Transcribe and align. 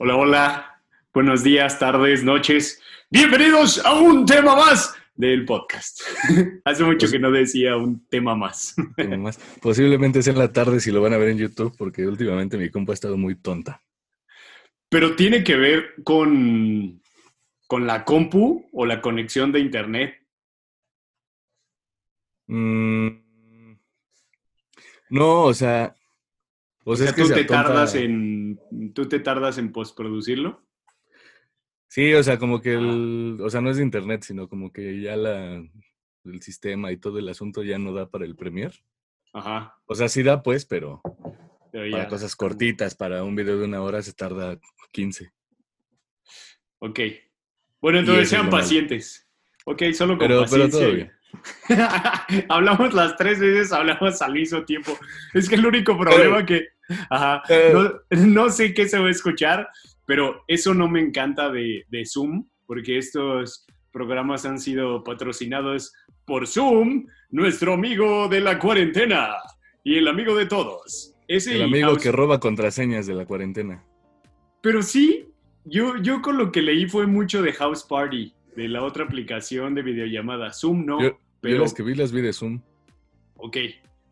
Hola, 0.00 0.14
hola. 0.14 0.82
Buenos 1.12 1.42
días, 1.42 1.80
tardes, 1.80 2.22
noches. 2.22 2.80
Bienvenidos 3.10 3.84
a 3.84 3.98
un 3.98 4.26
tema 4.26 4.54
más 4.54 4.94
del 5.16 5.44
podcast. 5.44 6.02
Hace 6.64 6.84
mucho 6.84 6.98
Pues 6.98 7.10
que 7.10 7.18
no 7.18 7.32
decía 7.32 7.76
un 7.76 8.06
tema 8.06 8.36
más. 8.36 8.76
Tema 8.96 9.16
más. 9.16 9.38
Posiblemente 9.60 10.22
sea 10.22 10.34
en 10.34 10.38
la 10.38 10.52
tarde 10.52 10.78
si 10.78 10.92
lo 10.92 11.02
van 11.02 11.14
a 11.14 11.16
ver 11.16 11.30
en 11.30 11.38
YouTube, 11.38 11.74
porque 11.76 12.06
últimamente 12.06 12.56
mi 12.56 12.70
compa 12.70 12.92
ha 12.92 12.94
estado 12.94 13.16
muy 13.16 13.34
tonta. 13.34 13.82
Pero 14.88 15.16
tiene 15.16 15.42
que 15.42 15.56
ver 15.56 15.94
con, 16.04 17.02
con 17.66 17.84
la 17.88 18.04
compu 18.04 18.68
o 18.72 18.86
la 18.86 19.00
conexión 19.00 19.50
de 19.50 19.58
internet. 19.58 20.14
Mm, 22.46 23.08
no, 25.10 25.42
o 25.42 25.54
sea. 25.54 25.97
O 26.90 26.96
sea, 26.96 27.06
es 27.08 27.12
que 27.12 27.22
tú 27.22 27.28
se 27.28 27.34
te 27.34 27.40
atonta- 27.42 27.62
tardas 27.64 27.94
en 27.94 28.58
tú 28.94 29.06
te 29.08 29.20
tardas 29.20 29.58
en 29.58 29.72
postproducirlo. 29.72 30.62
Sí, 31.86 32.12
o 32.14 32.22
sea, 32.22 32.38
como 32.38 32.60
que 32.60 32.74
el. 32.74 33.38
O 33.42 33.50
sea, 33.50 33.60
no 33.60 33.70
es 33.70 33.76
de 33.78 33.82
internet, 33.82 34.22
sino 34.22 34.48
como 34.48 34.72
que 34.72 35.00
ya 35.00 35.16
la, 35.16 35.56
el 36.24 36.42
sistema 36.42 36.92
y 36.92 36.96
todo 36.98 37.18
el 37.18 37.28
asunto 37.28 37.62
ya 37.62 37.78
no 37.78 37.92
da 37.92 38.10
para 38.10 38.24
el 38.24 38.36
Premiere. 38.36 38.74
Ajá. 39.32 39.74
O 39.86 39.94
sea, 39.94 40.08
sí 40.08 40.22
da, 40.22 40.42
pues, 40.42 40.64
pero 40.66 41.00
pero 41.70 41.90
para 41.90 42.08
cosas 42.08 42.34
cortitas, 42.34 42.94
para 42.94 43.22
un 43.24 43.34
video 43.36 43.58
de 43.58 43.64
una 43.66 43.82
hora 43.82 44.00
se 44.02 44.12
tarda 44.14 44.58
15. 44.92 45.30
Ok. 46.78 47.00
Bueno, 47.80 47.98
entonces 48.00 48.28
sean 48.30 48.50
pacientes. 48.50 49.28
Ok, 49.64 49.82
solo 49.92 50.16
con 50.16 50.26
Pero, 50.26 50.44
pero 50.50 50.64
paciencia. 50.64 50.80
todo 50.80 50.94
bien. 50.94 51.12
hablamos 52.48 52.94
las 52.94 53.16
tres 53.16 53.38
veces, 53.38 53.72
hablamos 53.72 54.20
al 54.22 54.32
mismo 54.32 54.64
tiempo. 54.64 54.98
Es 55.34 55.48
que 55.48 55.56
el 55.56 55.66
único 55.66 55.96
problema 55.98 56.44
que... 56.46 56.68
Ajá, 57.10 57.42
Eh. 57.48 57.72
no, 57.72 58.26
no 58.26 58.50
sé 58.50 58.74
qué 58.74 58.88
se 58.88 58.98
va 58.98 59.08
a 59.08 59.10
escuchar, 59.10 59.68
pero 60.06 60.42
eso 60.48 60.74
no 60.74 60.88
me 60.88 61.00
encanta 61.00 61.50
de, 61.50 61.84
de 61.88 62.06
Zoom, 62.06 62.46
porque 62.66 62.98
estos 62.98 63.66
programas 63.92 64.44
han 64.44 64.58
sido 64.58 65.02
patrocinados 65.04 65.92
por 66.24 66.46
Zoom, 66.46 67.06
nuestro 67.30 67.74
amigo 67.74 68.28
de 68.28 68.40
la 68.40 68.58
cuarentena 68.58 69.34
y 69.82 69.96
el 69.96 70.08
amigo 70.08 70.34
de 70.36 70.46
todos. 70.46 71.14
Ese 71.26 71.56
El 71.56 71.62
amigo 71.62 71.96
que 71.96 72.10
roba 72.12 72.40
contraseñas 72.40 73.06
de 73.06 73.14
la 73.14 73.26
cuarentena. 73.26 73.84
Pero 74.62 74.82
sí, 74.82 75.26
yo, 75.64 75.96
yo 75.98 76.22
con 76.22 76.38
lo 76.38 76.50
que 76.52 76.62
leí 76.62 76.86
fue 76.86 77.06
mucho 77.06 77.42
de 77.42 77.52
House 77.52 77.84
Party, 77.84 78.32
de 78.56 78.68
la 78.68 78.82
otra 78.82 79.04
aplicación 79.04 79.74
de 79.74 79.82
videollamada. 79.82 80.52
Zoom 80.52 80.84
no, 80.86 81.02
Yo, 81.02 81.18
pero... 81.40 81.56
yo 81.56 81.62
las 81.62 81.74
que 81.74 81.82
vi 81.82 81.94
las 81.94 82.12
vi 82.12 82.22
de 82.22 82.32
Zoom. 82.32 82.60
Ok. 83.36 83.56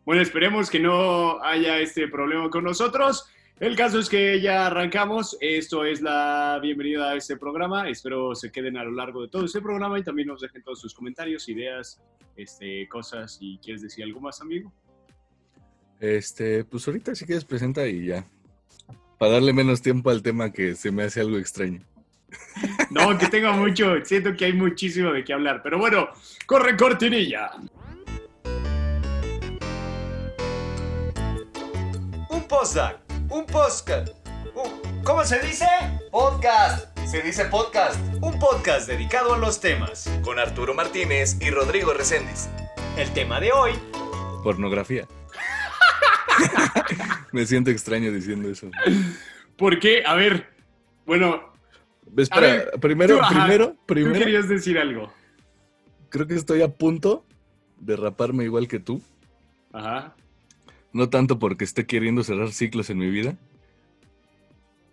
Bueno, 0.07 0.21
esperemos 0.21 0.69
que 0.69 0.79
no 0.79 1.43
haya 1.43 1.79
este 1.79 2.07
problema 2.07 2.49
con 2.49 2.63
nosotros. 2.63 3.25
El 3.59 3.75
caso 3.75 3.99
es 3.99 4.07
que 4.07 4.39
ya 4.39 4.67
arrancamos. 4.67 5.37
Esto 5.41 5.83
es 5.83 6.01
la 6.01 6.57
bienvenida 6.61 7.11
a 7.11 7.15
este 7.17 7.35
programa. 7.35 7.89
Espero 7.89 8.33
se 8.33 8.49
queden 8.49 8.77
a 8.77 8.85
lo 8.85 8.91
largo 8.91 9.23
de 9.23 9.27
todo 9.27 9.43
este 9.43 9.59
programa 9.59 9.99
y 9.99 10.03
también 10.03 10.29
nos 10.29 10.39
dejen 10.39 10.63
todos 10.63 10.79
sus 10.79 10.93
comentarios, 10.93 11.49
ideas, 11.49 12.01
este, 12.37 12.87
cosas. 12.87 13.37
¿Y 13.41 13.57
quieres 13.57 13.81
decir 13.81 14.05
algo 14.05 14.21
más, 14.21 14.39
amigo? 14.39 14.71
Este, 15.99 16.63
pues 16.63 16.87
ahorita 16.87 17.13
si 17.13 17.25
quieres 17.25 17.43
presenta 17.43 17.85
y 17.85 18.05
ya. 18.05 18.25
Para 19.19 19.33
darle 19.33 19.51
menos 19.51 19.81
tiempo 19.81 20.09
al 20.09 20.23
tema 20.23 20.53
que 20.53 20.75
se 20.75 20.89
me 20.89 21.03
hace 21.03 21.19
algo 21.19 21.37
extraño. 21.37 21.81
No, 22.91 23.17
que 23.17 23.27
tengo 23.27 23.51
mucho. 23.51 23.93
Siento 24.05 24.33
que 24.37 24.45
hay 24.45 24.53
muchísimo 24.53 25.11
de 25.11 25.25
qué 25.25 25.33
hablar. 25.33 25.59
Pero 25.61 25.77
bueno, 25.77 26.07
corre 26.45 26.77
cortinilla. 26.77 27.51
Postdoc, 32.47 32.97
un 33.29 33.45
podcast. 33.45 34.09
un- 34.55 35.03
¿Cómo 35.03 35.23
se 35.25 35.39
dice? 35.39 35.65
Podcast. 36.11 36.97
Se 37.07 37.21
dice 37.21 37.45
podcast. 37.45 37.99
Un 38.21 38.39
podcast 38.39 38.87
dedicado 38.87 39.33
a 39.33 39.37
los 39.37 39.59
temas. 39.59 40.09
Con 40.23 40.39
Arturo 40.39 40.73
Martínez 40.73 41.37
y 41.41 41.49
Rodrigo 41.49 41.93
Reséndiz. 41.93 42.49
El 42.97 43.11
tema 43.13 43.39
de 43.39 43.51
hoy. 43.51 43.71
Pornografía. 44.43 45.07
me 47.31 47.45
siento 47.45 47.69
extraño 47.71 48.11
diciendo 48.11 48.49
eso. 48.49 48.69
¿Por 49.57 49.79
qué? 49.79 50.03
A 50.05 50.15
ver, 50.15 50.47
bueno, 51.05 51.53
Espera, 52.15 52.41
ver, 52.41 52.71
primero, 52.79 53.17
tú, 53.17 53.21
ajá, 53.23 53.29
primero, 53.45 53.67
tú 53.71 53.77
primero, 53.85 54.19
querías 54.19 54.47
decir 54.47 54.77
algo. 54.77 55.11
creo 56.09 56.27
que 56.27 56.35
estoy 56.35 56.61
a 56.61 56.69
punto 56.69 57.25
de 57.77 57.95
raparme 57.95 58.43
igual 58.45 58.67
que 58.67 58.79
tú. 58.79 59.01
Ajá. 59.73 60.15
No 60.93 61.09
tanto 61.09 61.39
porque 61.39 61.63
esté 61.63 61.85
queriendo 61.85 62.23
cerrar 62.23 62.51
ciclos 62.51 62.89
en 62.89 62.97
mi 62.97 63.09
vida, 63.09 63.37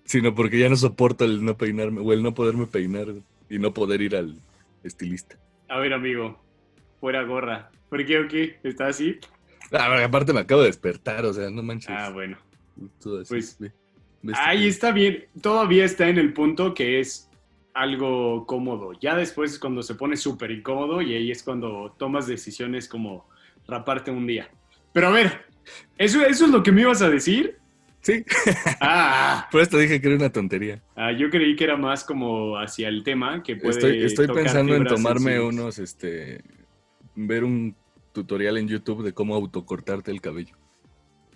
sino 0.05 0.35
porque 0.35 0.59
ya 0.59 0.69
no 0.69 0.77
soporto 0.77 1.25
el 1.25 1.45
no 1.45 1.57
peinarme 1.57 2.01
o 2.01 2.13
el 2.13 2.23
no 2.23 2.35
poderme 2.35 2.67
peinar 2.67 3.09
y 3.49 3.59
no 3.59 3.73
poder 3.73 4.03
ir 4.03 4.17
al 4.17 4.37
estilista. 4.83 5.37
A 5.69 5.79
ver, 5.79 5.93
amigo, 5.93 6.39
fuera 7.01 7.23
gorra. 7.23 7.71
¿Por 7.89 8.05
qué 8.05 8.19
o 8.19 8.29
qué? 8.29 8.59
¿Está 8.63 8.89
así? 8.89 9.19
Ah, 9.73 10.05
aparte 10.05 10.33
me 10.33 10.41
acabo 10.41 10.61
de 10.61 10.69
despertar, 10.69 11.25
o 11.25 11.33
sea, 11.33 11.51
no 11.51 11.63
manches. 11.63 11.91
Ah, 11.91 12.11
bueno. 12.11 12.37
Todo 13.01 13.21
así, 13.21 13.29
pues, 13.29 13.57
ve, 13.59 13.73
ve 14.23 14.33
este 14.33 14.45
Ahí 14.45 14.67
está 14.67 14.93
bien. 14.93 15.25
Todavía 15.41 15.85
está 15.85 16.09
en 16.09 16.19
el 16.19 16.33
punto 16.33 16.75
que 16.75 17.01
es 17.01 17.31
algo 17.73 18.47
cómodo. 18.47 18.93
Ya 19.01 19.17
después 19.17 19.53
es 19.53 19.59
cuando 19.59 19.83
se 19.83 19.95
pone 19.95 20.17
súper 20.17 20.51
incómodo 20.51 21.03
y 21.03 21.15
ahí 21.15 21.31
es 21.31 21.43
cuando 21.43 21.95
tomas 21.99 22.27
decisiones 22.27 22.89
como 22.89 23.29
raparte 23.67 24.11
un 24.11 24.27
día. 24.27 24.49
Pero 24.93 25.09
a 25.09 25.11
ver, 25.11 25.47
¿eso, 25.99 26.25
eso 26.25 26.45
es 26.45 26.51
lo 26.51 26.63
que 26.63 26.73
me 26.73 26.83
ibas 26.83 27.03
a 27.03 27.11
decir? 27.11 27.59
Sí, 28.01 28.23
Ah, 28.81 29.49
por 29.51 29.63
esto 29.63 29.79
dije 29.79 30.01
que 30.01 30.09
era 30.09 30.17
una 30.17 30.31
tontería. 30.31 30.83
ah, 30.95 31.11
yo 31.13 31.31
creí 31.31 31.57
que 31.57 31.65
era 31.65 31.77
más 31.77 32.05
como 32.05 32.59
hacia 32.59 32.89
el 32.89 33.03
tema 33.03 33.43
que 33.43 33.57
puede 33.57 33.77
Estoy, 33.77 34.05
estoy 34.05 34.27
tocar 34.27 34.43
pensando 34.43 34.75
en 34.77 34.85
tomarme 34.85 35.41
unos, 35.41 35.79
este, 35.79 36.43
ver 37.15 37.45
un 37.45 37.75
tutorial 38.13 38.59
en 38.59 38.69
YouTube 38.69 39.03
de 39.03 39.15
cómo 39.15 39.35
autocortarte 39.35 40.11
el 40.11 40.21
cabello. 40.21 40.55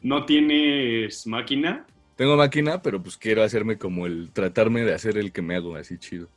¿No 0.03 0.27
tienes 0.27 1.27
máquina? 1.27 1.87
Tengo 2.17 2.37
máquina, 2.37 2.83
pero 2.83 3.03
pues 3.03 3.17
quiero 3.17 3.43
hacerme 3.43 3.79
como 3.79 4.07
el, 4.07 4.31
tratarme 4.33 4.85
de 4.85 4.95
hacer 4.95 5.17
el 5.19 5.33
que 5.33 5.43
me 5.43 5.57
hago 5.57 5.75
así 5.77 5.99
chido. 5.99 6.29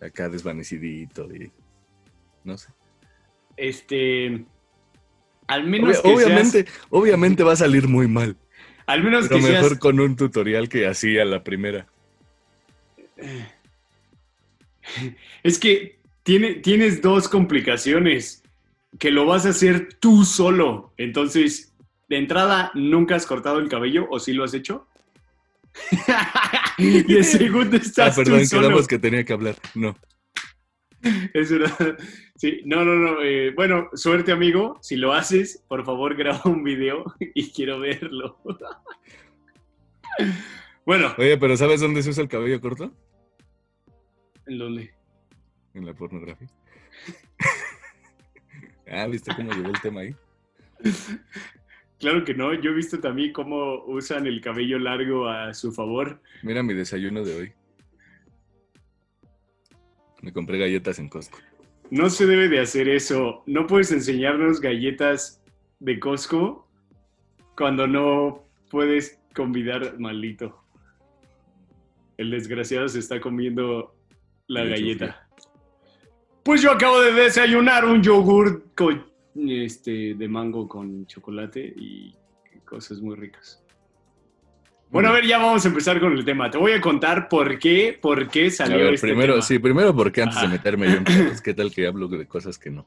Acá 0.00 0.28
desvanecidito 0.28 1.26
y, 1.34 1.50
no 2.44 2.56
sé. 2.56 2.70
Este... 3.56 4.44
Al 5.48 5.66
menos 5.66 6.00
que 6.00 6.08
obviamente, 6.08 6.64
seas- 6.66 6.80
obviamente 6.90 7.42
va 7.42 7.52
a 7.52 7.56
salir 7.56 7.88
muy 7.88 8.06
mal, 8.06 8.36
al 8.86 9.02
menos 9.02 9.26
pero 9.28 9.40
que 9.40 9.46
seas 9.46 9.62
mejor 9.62 9.78
con 9.78 9.98
un 10.00 10.14
tutorial 10.16 10.68
que 10.68 10.86
así 10.86 11.18
a 11.18 11.24
la 11.24 11.42
primera. 11.42 11.86
Es 15.42 15.58
que 15.58 15.98
tiene, 16.22 16.54
tienes 16.54 17.02
dos 17.02 17.28
complicaciones. 17.28 18.42
Que 18.98 19.10
lo 19.10 19.26
vas 19.26 19.44
a 19.44 19.50
hacer 19.50 19.94
tú 20.00 20.24
solo. 20.24 20.94
Entonces, 20.96 21.74
de 22.08 22.16
entrada, 22.16 22.70
¿nunca 22.74 23.16
has 23.16 23.26
cortado 23.26 23.58
el 23.58 23.68
cabello 23.68 24.06
o 24.10 24.18
sí 24.18 24.32
lo 24.32 24.44
has 24.44 24.54
hecho? 24.54 24.88
y 26.78 27.02
de 27.14 27.22
segundo 27.24 27.76
Ah, 27.76 27.80
estás 27.82 28.16
perdón, 28.16 28.40
tú 28.40 28.46
solo. 28.46 28.86
que 28.86 28.98
tenía 28.98 29.24
que 29.24 29.32
hablar. 29.34 29.56
No. 29.74 29.94
Es 31.34 31.50
una- 31.50 31.76
Sí, 32.38 32.60
no, 32.64 32.84
no, 32.84 32.94
no. 32.94 33.20
eh, 33.20 33.50
bueno, 33.50 33.88
suerte, 33.94 34.30
amigo. 34.30 34.78
Si 34.80 34.94
lo 34.94 35.12
haces, 35.12 35.64
por 35.66 35.84
favor, 35.84 36.14
graba 36.14 36.40
un 36.44 36.62
video 36.62 37.02
y 37.34 37.50
quiero 37.50 37.80
verlo. 37.80 38.38
bueno, 40.86 41.12
Oye, 41.18 41.36
pero 41.36 41.56
¿sabes 41.56 41.80
dónde 41.80 42.00
se 42.04 42.10
usa 42.10 42.22
el 42.22 42.28
cabello 42.28 42.60
corto? 42.60 42.92
¿en 44.46 44.56
dónde? 44.56 44.94
En 45.74 45.84
la 45.84 45.94
pornografía. 45.94 46.48
ah, 48.90 49.06
¿viste 49.08 49.34
cómo 49.34 49.52
llevé 49.52 49.70
el 49.70 49.80
tema 49.80 50.02
ahí? 50.02 50.14
Claro 51.98 52.24
que 52.24 52.34
no. 52.34 52.54
Yo 52.54 52.70
he 52.70 52.74
visto 52.74 53.00
también 53.00 53.32
cómo 53.32 53.82
usan 53.86 54.28
el 54.28 54.40
cabello 54.40 54.78
largo 54.78 55.28
a 55.28 55.52
su 55.54 55.72
favor. 55.72 56.22
Mira 56.44 56.62
mi 56.62 56.72
desayuno 56.72 57.24
de 57.24 57.34
hoy. 57.34 57.52
Me 60.22 60.32
compré 60.32 60.58
galletas 60.58 61.00
en 61.00 61.08
Costco. 61.08 61.38
No 61.90 62.10
se 62.10 62.26
debe 62.26 62.48
de 62.48 62.60
hacer 62.60 62.88
eso. 62.88 63.42
No 63.46 63.66
puedes 63.66 63.90
enseñarnos 63.92 64.60
galletas 64.60 65.42
de 65.80 65.98
Costco 65.98 66.68
cuando 67.56 67.86
no 67.86 68.44
puedes 68.70 69.18
convidar 69.34 69.98
maldito. 69.98 70.62
El 72.16 72.30
desgraciado 72.30 72.88
se 72.88 72.98
está 72.98 73.20
comiendo 73.20 73.94
la 74.48 74.64
Le 74.64 74.70
galleta. 74.70 75.28
Pues 76.42 76.62
yo 76.62 76.72
acabo 76.72 77.00
de 77.00 77.12
desayunar 77.12 77.84
un 77.84 78.02
yogur 78.02 78.64
con, 78.74 79.06
este, 79.34 80.14
de 80.14 80.28
mango 80.28 80.68
con 80.68 81.06
chocolate 81.06 81.72
y 81.76 82.14
cosas 82.64 83.00
muy 83.00 83.16
ricas. 83.16 83.62
Bueno, 84.90 85.10
a 85.10 85.12
ver, 85.12 85.26
ya 85.26 85.38
vamos 85.38 85.64
a 85.64 85.68
empezar 85.68 86.00
con 86.00 86.12
el 86.16 86.24
tema. 86.24 86.50
Te 86.50 86.56
voy 86.56 86.72
a 86.72 86.80
contar 86.80 87.28
por 87.28 87.58
qué, 87.58 87.98
por 88.00 88.28
qué 88.28 88.46
A 88.46 88.50
salió 88.50 88.76
ver, 88.78 88.94
este 88.94 89.08
primero, 89.08 89.34
tema. 89.34 89.42
sí, 89.42 89.58
primero 89.58 89.94
porque 89.94 90.22
antes 90.22 90.36
de 90.40 90.46
Ajá. 90.46 90.52
meterme 90.52 90.86
yo 90.90 90.96
en 90.96 91.04
pedos, 91.04 91.42
¿qué 91.42 91.52
tal 91.52 91.70
que 91.72 91.86
hablo 91.86 92.08
de 92.08 92.26
cosas 92.26 92.58
que 92.58 92.70
no? 92.70 92.86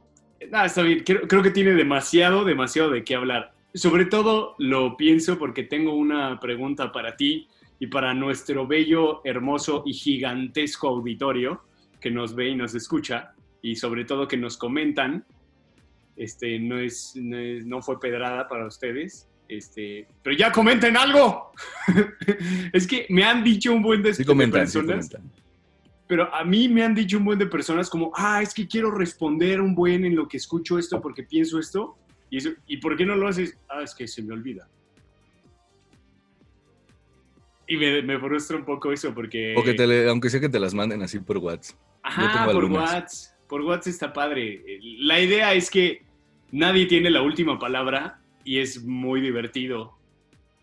Ah, 0.51 0.65
está 0.65 0.81
bien. 0.81 1.03
Creo, 1.05 1.21
creo 1.27 1.43
que 1.43 1.51
tiene 1.51 1.71
demasiado, 1.71 2.43
demasiado 2.43 2.89
de 2.89 3.03
qué 3.03 3.15
hablar. 3.15 3.53
Sobre 3.73 4.05
todo 4.05 4.55
lo 4.57 4.97
pienso 4.97 5.37
porque 5.37 5.63
tengo 5.63 5.93
una 5.93 6.39
pregunta 6.39 6.91
para 6.91 7.15
ti 7.15 7.47
y 7.79 7.87
para 7.87 8.13
nuestro 8.15 8.65
bello, 8.67 9.21
hermoso 9.23 9.83
y 9.85 9.93
gigantesco 9.93 10.87
auditorio 10.89 11.61
que 11.99 12.09
nos 12.11 12.33
ve 12.35 12.49
y 12.49 12.55
nos 12.55 12.73
escucha 12.73 13.33
y 13.61 13.75
sobre 13.75 14.05
todo 14.05 14.27
que 14.27 14.37
nos 14.37 14.57
comentan. 14.57 15.23
Este 16.17 16.59
no 16.59 16.79
es 16.79 17.13
no, 17.15 17.37
es- 17.37 17.65
no 17.65 17.81
fue 17.81 17.99
pedrada 17.99 18.47
para 18.47 18.65
ustedes. 18.65 19.27
Este, 19.51 20.07
pero 20.23 20.33
ya 20.35 20.49
comenten 20.49 20.95
algo. 20.95 21.51
es 22.73 22.87
que 22.87 23.05
me 23.09 23.25
han 23.25 23.43
dicho 23.43 23.73
un 23.73 23.81
buen 23.81 24.01
de, 24.01 24.13
Sí 24.13 24.23
comentan, 24.23 24.61
personas 24.61 25.09
pero 26.07 26.33
a 26.33 26.43
mí 26.43 26.67
me 26.67 26.83
han 26.83 26.93
dicho 26.93 27.17
un 27.17 27.25
buen 27.25 27.39
de 27.39 27.45
personas 27.45 27.89
como, 27.89 28.11
ah, 28.15 28.41
es 28.41 28.53
que 28.53 28.67
quiero 28.67 28.91
responder 28.91 29.61
un 29.61 29.73
buen 29.73 30.03
en 30.05 30.15
lo 30.15 30.27
que 30.27 30.35
escucho 30.37 30.77
esto 30.77 31.01
porque 31.01 31.23
pienso 31.23 31.57
esto. 31.57 31.97
¿Y, 32.29 32.37
eso, 32.37 32.49
¿y 32.67 32.77
por 32.77 32.97
qué 32.97 33.05
no 33.05 33.15
lo 33.15 33.29
haces? 33.29 33.57
Ah, 33.69 33.81
es 33.81 33.93
que 33.95 34.07
se 34.07 34.21
me 34.21 34.33
olvida. 34.33 34.67
Y 37.67 37.77
me, 37.77 38.01
me 38.01 38.19
frustra 38.19 38.57
un 38.57 38.65
poco 38.65 38.91
eso 38.91 39.13
porque... 39.13 39.53
O 39.57 39.63
que 39.63 39.73
te 39.73 39.87
le- 39.87 40.09
aunque 40.09 40.29
sea 40.29 40.39
que 40.39 40.49
te 40.49 40.59
las 40.59 40.73
manden 40.73 41.01
así 41.01 41.19
por 41.19 41.37
WhatsApp. 41.37 41.77
Ajá, 42.03 42.45
por. 42.45 42.65
WhatsApp. 42.65 43.37
Por 43.47 43.61
WhatsApp 43.61 43.87
está 43.93 44.13
padre. 44.13 44.63
La 44.99 45.19
idea 45.19 45.53
es 45.53 45.69
que 45.69 46.03
nadie 46.51 46.85
tiene 46.85 47.09
la 47.09 47.21
última 47.21 47.59
palabra 47.59 48.20
y 48.43 48.59
es 48.59 48.83
muy 48.83 49.21
divertido 49.21 49.97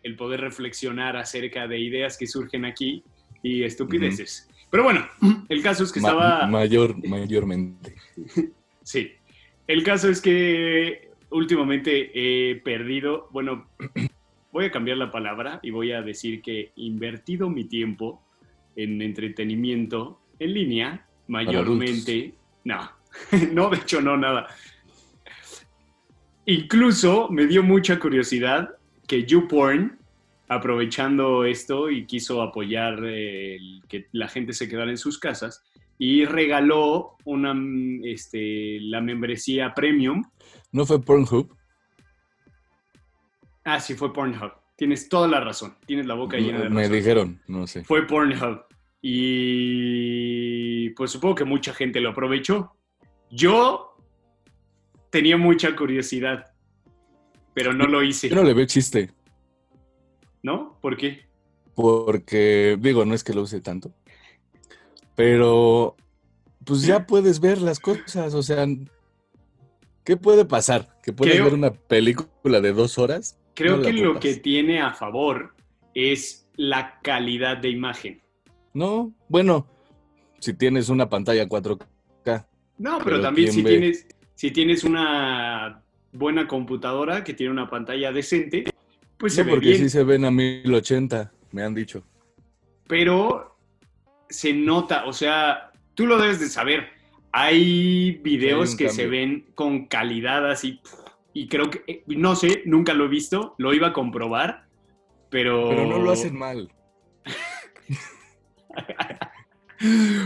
el 0.02 0.16
poder 0.16 0.40
reflexionar 0.40 1.16
acerca 1.16 1.66
de 1.66 1.78
ideas 1.78 2.16
que 2.16 2.26
surgen 2.26 2.64
aquí 2.64 3.02
y 3.42 3.62
estupideces. 3.62 4.48
Pero 4.70 4.84
bueno, 4.84 5.06
el 5.48 5.62
caso 5.62 5.84
es 5.84 5.92
que 5.92 6.00
Ma- 6.00 6.08
estaba... 6.10 6.46
mayor, 6.46 6.96
mayormente. 7.06 7.94
Sí. 8.82 9.12
El 9.66 9.82
caso 9.82 10.08
es 10.08 10.22
que 10.22 11.10
últimamente 11.28 12.10
he 12.14 12.56
perdido, 12.56 13.28
bueno, 13.32 13.68
voy 14.52 14.64
a 14.64 14.70
cambiar 14.70 14.96
la 14.96 15.10
palabra 15.10 15.60
y 15.62 15.70
voy 15.70 15.92
a 15.92 16.00
decir 16.00 16.40
que 16.40 16.60
he 16.60 16.72
invertido 16.76 17.50
mi 17.50 17.64
tiempo 17.64 18.22
en 18.76 19.02
entretenimiento 19.02 20.20
en 20.38 20.54
línea, 20.54 21.06
mayormente. 21.26 22.32
No, 22.64 22.90
no, 23.52 23.68
de 23.68 23.76
hecho 23.76 24.00
no, 24.00 24.16
nada. 24.16 24.46
Incluso 26.50 27.28
me 27.28 27.46
dio 27.46 27.62
mucha 27.62 27.98
curiosidad 28.00 28.70
que 29.06 29.26
YouPorn, 29.26 29.98
aprovechando 30.48 31.44
esto 31.44 31.90
y 31.90 32.06
quiso 32.06 32.40
apoyar 32.40 33.04
eh, 33.04 33.56
el 33.56 33.82
que 33.86 34.06
la 34.12 34.28
gente 34.28 34.54
se 34.54 34.66
quedara 34.66 34.90
en 34.90 34.96
sus 34.96 35.18
casas, 35.18 35.62
y 35.98 36.24
regaló 36.24 37.16
una, 37.26 37.52
mm, 37.52 38.00
este, 38.04 38.78
la 38.80 39.02
membresía 39.02 39.74
premium. 39.74 40.24
¿No 40.72 40.86
fue 40.86 41.02
Pornhub? 41.02 41.54
Ah, 43.64 43.78
sí, 43.78 43.92
fue 43.92 44.10
Pornhub. 44.10 44.52
Tienes 44.74 45.10
toda 45.10 45.28
la 45.28 45.40
razón. 45.40 45.76
Tienes 45.84 46.06
la 46.06 46.14
boca 46.14 46.38
llena 46.38 46.60
de 46.60 46.70
Me 46.70 46.84
razón. 46.84 46.96
dijeron, 46.96 47.42
no 47.46 47.66
sé. 47.66 47.84
Fue 47.84 48.06
Pornhub. 48.06 48.64
Y 49.02 50.88
pues 50.90 51.10
supongo 51.10 51.34
que 51.34 51.44
mucha 51.44 51.74
gente 51.74 52.00
lo 52.00 52.08
aprovechó. 52.08 52.72
Yo 53.30 53.87
tenía 55.10 55.36
mucha 55.36 55.74
curiosidad, 55.76 56.46
pero 57.54 57.72
no 57.72 57.86
lo 57.86 58.02
hice. 58.02 58.28
Yo 58.28 58.36
no 58.36 58.44
le 58.44 58.54
veo 58.54 58.66
chiste, 58.66 59.10
¿No? 60.42 60.78
¿Por 60.80 60.96
qué? 60.96 61.26
porque, 61.74 62.76
digo, 62.80 63.04
no 63.04 63.14
es 63.14 63.22
que 63.22 63.32
lo 63.34 63.42
use 63.42 63.60
tanto, 63.60 63.92
pero 65.14 65.96
pues 66.64 66.82
ya 66.82 67.06
puedes 67.06 67.40
ver 67.40 67.60
las 67.60 67.78
cosas, 67.80 68.34
o 68.34 68.42
sea, 68.42 68.66
¿qué 70.04 70.16
puede 70.16 70.44
pasar? 70.44 70.96
¿Que 71.02 71.12
puedes 71.12 71.34
Creo- 71.34 71.44
ver 71.44 71.54
una 71.54 71.72
película 71.72 72.60
de 72.60 72.72
dos 72.72 72.98
horas? 72.98 73.38
Creo 73.54 73.76
No 73.76 73.82
que 73.82 73.92
lo 73.92 74.10
ocupas. 74.10 74.22
que 74.22 74.36
tiene 74.36 74.80
a 74.80 74.92
favor 74.92 75.54
es 75.94 76.48
la 76.56 77.00
calidad 77.00 77.56
de 77.58 77.70
imagen. 77.70 78.22
No, 78.74 79.12
bueno, 79.28 79.66
si 80.40 80.54
tienes 80.54 80.88
una 80.88 81.08
pantalla 81.08 81.46
4K, 81.48 82.46
No, 82.78 82.98
pero, 82.98 83.04
Pero 83.04 83.20
también 83.20 83.46
¿quién 83.50 83.54
si 83.54 83.62
ve? 83.62 83.70
tienes, 83.70 84.06
si 84.38 84.52
tienes 84.52 84.84
una 84.84 85.82
buena 86.12 86.46
computadora 86.46 87.24
que 87.24 87.34
tiene 87.34 87.50
una 87.50 87.68
pantalla 87.68 88.12
decente, 88.12 88.72
pues 89.16 89.34
se 89.34 89.40
no, 89.40 89.46
ve 89.46 89.52
porque 89.54 89.68
bien. 89.70 89.80
sí 89.80 89.88
se 89.88 90.04
ven 90.04 90.24
a 90.24 90.30
1080, 90.30 91.32
me 91.50 91.64
han 91.64 91.74
dicho. 91.74 92.04
Pero 92.86 93.58
se 94.28 94.52
nota, 94.52 95.06
o 95.06 95.12
sea, 95.12 95.72
tú 95.94 96.06
lo 96.06 96.18
debes 96.18 96.38
de 96.38 96.48
saber. 96.48 96.86
Hay 97.32 98.12
videos 98.22 98.70
Sí, 98.70 98.76
hay 98.78 98.84
un 98.84 98.88
que 98.90 98.94
se 98.94 99.08
ven 99.08 99.46
con 99.56 99.86
calidad 99.86 100.48
así. 100.48 100.80
Y 101.32 101.48
creo 101.48 101.68
que, 101.68 101.82
eh, 101.88 102.04
no 102.06 102.36
sé, 102.36 102.62
nunca 102.64 102.94
lo 102.94 103.06
he 103.06 103.08
visto, 103.08 103.56
lo 103.58 103.74
iba 103.74 103.88
a 103.88 103.92
comprobar, 103.92 104.68
pero... 105.30 105.68
Pero 105.68 105.84
no 105.84 105.98
lo 105.98 106.12
hacen 106.12 106.38
mal. 106.38 106.70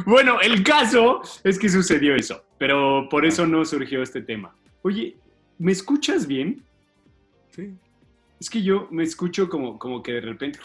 Bueno, 0.07 0.41
el 0.41 0.63
caso 0.63 1.21
es 1.45 1.59
que 1.59 1.69
sucedió 1.69 2.15
eso, 2.15 2.43
pero 2.63 3.09
por 3.09 3.27
eso 3.27 3.45
no 3.45 3.65
surgió 3.65 4.05
este 4.05 4.23
tema. 4.23 4.55
Oye, 4.83 5.17
¿me 5.59 5.73
escuchas 5.73 6.29
bien? 6.29 6.63
Sí. 7.51 7.75
Es 8.39 8.49
que 8.49 8.63
yo 8.63 8.87
me 8.93 9.03
escucho 9.03 9.49
como, 9.49 9.81
como 9.81 10.01
que 10.01 10.13
de 10.13 10.21
repente, 10.21 10.61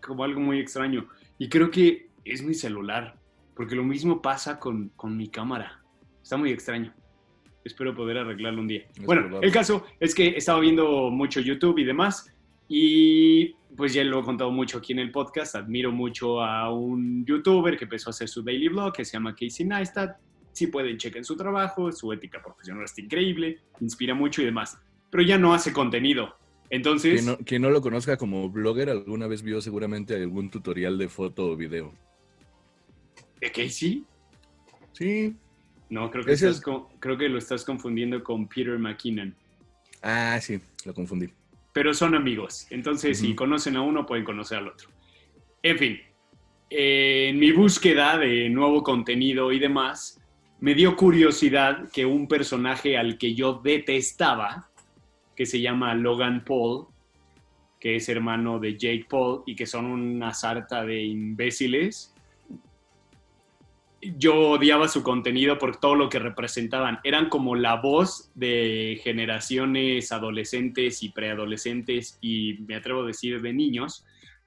como 0.00 0.22
algo 0.22 0.38
muy 0.38 0.60
extraño. 0.60 1.08
Y 1.38 1.48
creo 1.48 1.72
que 1.72 2.06
es 2.24 2.40
mi 2.40 2.54
celular, 2.54 3.16
porque 3.56 3.74
lo 3.74 3.82
mismo 3.82 4.22
pasa 4.22 4.60
con, 4.60 4.90
con 4.90 5.16
mi 5.16 5.26
cámara. 5.26 5.82
Está 6.22 6.36
muy 6.36 6.52
extraño. 6.52 6.94
Espero 7.64 7.92
poder 7.92 8.18
arreglarlo 8.18 8.60
un 8.60 8.68
día. 8.68 8.86
Es 8.94 9.04
bueno, 9.04 9.22
probable. 9.22 9.44
el 9.48 9.52
caso 9.52 9.86
es 9.98 10.14
que 10.14 10.36
estaba 10.36 10.60
viendo 10.60 11.10
mucho 11.10 11.40
YouTube 11.40 11.78
y 11.78 11.84
demás. 11.84 12.32
Y 12.68 13.54
pues 13.76 13.92
ya 13.94 14.02
lo 14.04 14.20
he 14.20 14.22
contado 14.24 14.50
mucho 14.50 14.78
aquí 14.78 14.92
en 14.92 14.98
el 15.00 15.10
podcast. 15.12 15.54
Admiro 15.56 15.92
mucho 15.92 16.42
a 16.42 16.72
un 16.72 17.24
youtuber 17.24 17.76
que 17.76 17.84
empezó 17.84 18.08
a 18.08 18.12
hacer 18.12 18.28
su 18.28 18.42
daily 18.42 18.68
blog 18.68 18.92
que 18.92 19.04
se 19.04 19.12
llama 19.12 19.34
Casey 19.34 19.66
Neistat. 19.66 20.16
Si 20.52 20.66
pueden, 20.68 20.96
chequen 20.96 21.24
su 21.24 21.36
trabajo. 21.36 21.92
Su 21.92 22.12
ética 22.12 22.42
profesional 22.42 22.84
está 22.84 23.00
increíble. 23.02 23.60
Inspira 23.80 24.14
mucho 24.14 24.42
y 24.42 24.46
demás. 24.46 24.78
Pero 25.10 25.22
ya 25.22 25.38
no 25.38 25.54
hace 25.54 25.72
contenido. 25.72 26.34
Entonces, 26.70 27.14
Quien 27.22 27.26
no, 27.26 27.36
quien 27.38 27.62
no 27.62 27.70
lo 27.70 27.80
conozca 27.80 28.16
como 28.16 28.48
blogger, 28.50 28.90
alguna 28.90 29.28
vez 29.28 29.42
vio 29.42 29.60
seguramente 29.60 30.14
algún 30.16 30.50
tutorial 30.50 30.98
de 30.98 31.08
foto 31.08 31.52
o 31.52 31.56
video. 31.56 31.92
¿de 33.40 33.52
Casey? 33.52 34.02
Sí. 34.92 35.36
No, 35.90 36.10
creo 36.10 36.24
que, 36.24 36.32
Ese 36.32 36.46
estás 36.48 36.56
es- 36.58 36.64
con- 36.64 36.86
creo 36.98 37.16
que 37.16 37.28
lo 37.28 37.38
estás 37.38 37.64
confundiendo 37.64 38.24
con 38.24 38.48
Peter 38.48 38.78
McKinnon. 38.78 39.34
Ah, 40.02 40.38
sí, 40.40 40.58
lo 40.84 40.94
confundí. 40.94 41.28
Pero 41.76 41.92
son 41.92 42.14
amigos. 42.14 42.66
Entonces, 42.70 43.18
si 43.18 43.34
conocen 43.34 43.76
a 43.76 43.82
uno, 43.82 44.06
pueden 44.06 44.24
conocer 44.24 44.56
al 44.56 44.68
otro. 44.68 44.88
En 45.62 45.76
fin, 45.76 46.00
eh, 46.70 47.26
en 47.28 47.38
mi 47.38 47.52
búsqueda 47.52 48.16
de 48.16 48.48
nuevo 48.48 48.82
contenido 48.82 49.52
y 49.52 49.58
demás, 49.58 50.18
me 50.58 50.74
dio 50.74 50.96
curiosidad 50.96 51.90
que 51.92 52.06
un 52.06 52.28
personaje 52.28 52.96
al 52.96 53.18
que 53.18 53.34
yo 53.34 53.60
detestaba, 53.62 54.70
que 55.34 55.44
se 55.44 55.60
llama 55.60 55.94
Logan 55.94 56.44
Paul, 56.46 56.86
que 57.78 57.96
es 57.96 58.08
hermano 58.08 58.58
de 58.58 58.78
Jake 58.78 59.04
Paul 59.06 59.42
y 59.44 59.54
que 59.54 59.66
son 59.66 59.84
una 59.84 60.32
sarta 60.32 60.82
de 60.82 61.02
imbéciles, 61.02 62.14
yo 64.18 64.50
odiaba 64.50 64.88
su 64.88 65.02
contenido 65.02 65.58
por 65.58 65.76
todo 65.78 65.94
lo 65.94 66.08
que 66.08 66.18
representaban. 66.18 66.98
Eran 67.04 67.28
como 67.28 67.54
la 67.56 67.76
voz 67.76 68.30
de 68.34 69.00
generaciones 69.02 70.12
adolescentes 70.12 71.02
y 71.02 71.10
preadolescentes 71.10 72.18
y 72.20 72.58
me 72.66 72.76
atrevo 72.76 73.02
a 73.02 73.06
decir 73.06 73.40
de 73.40 73.52
niños, 73.52 74.04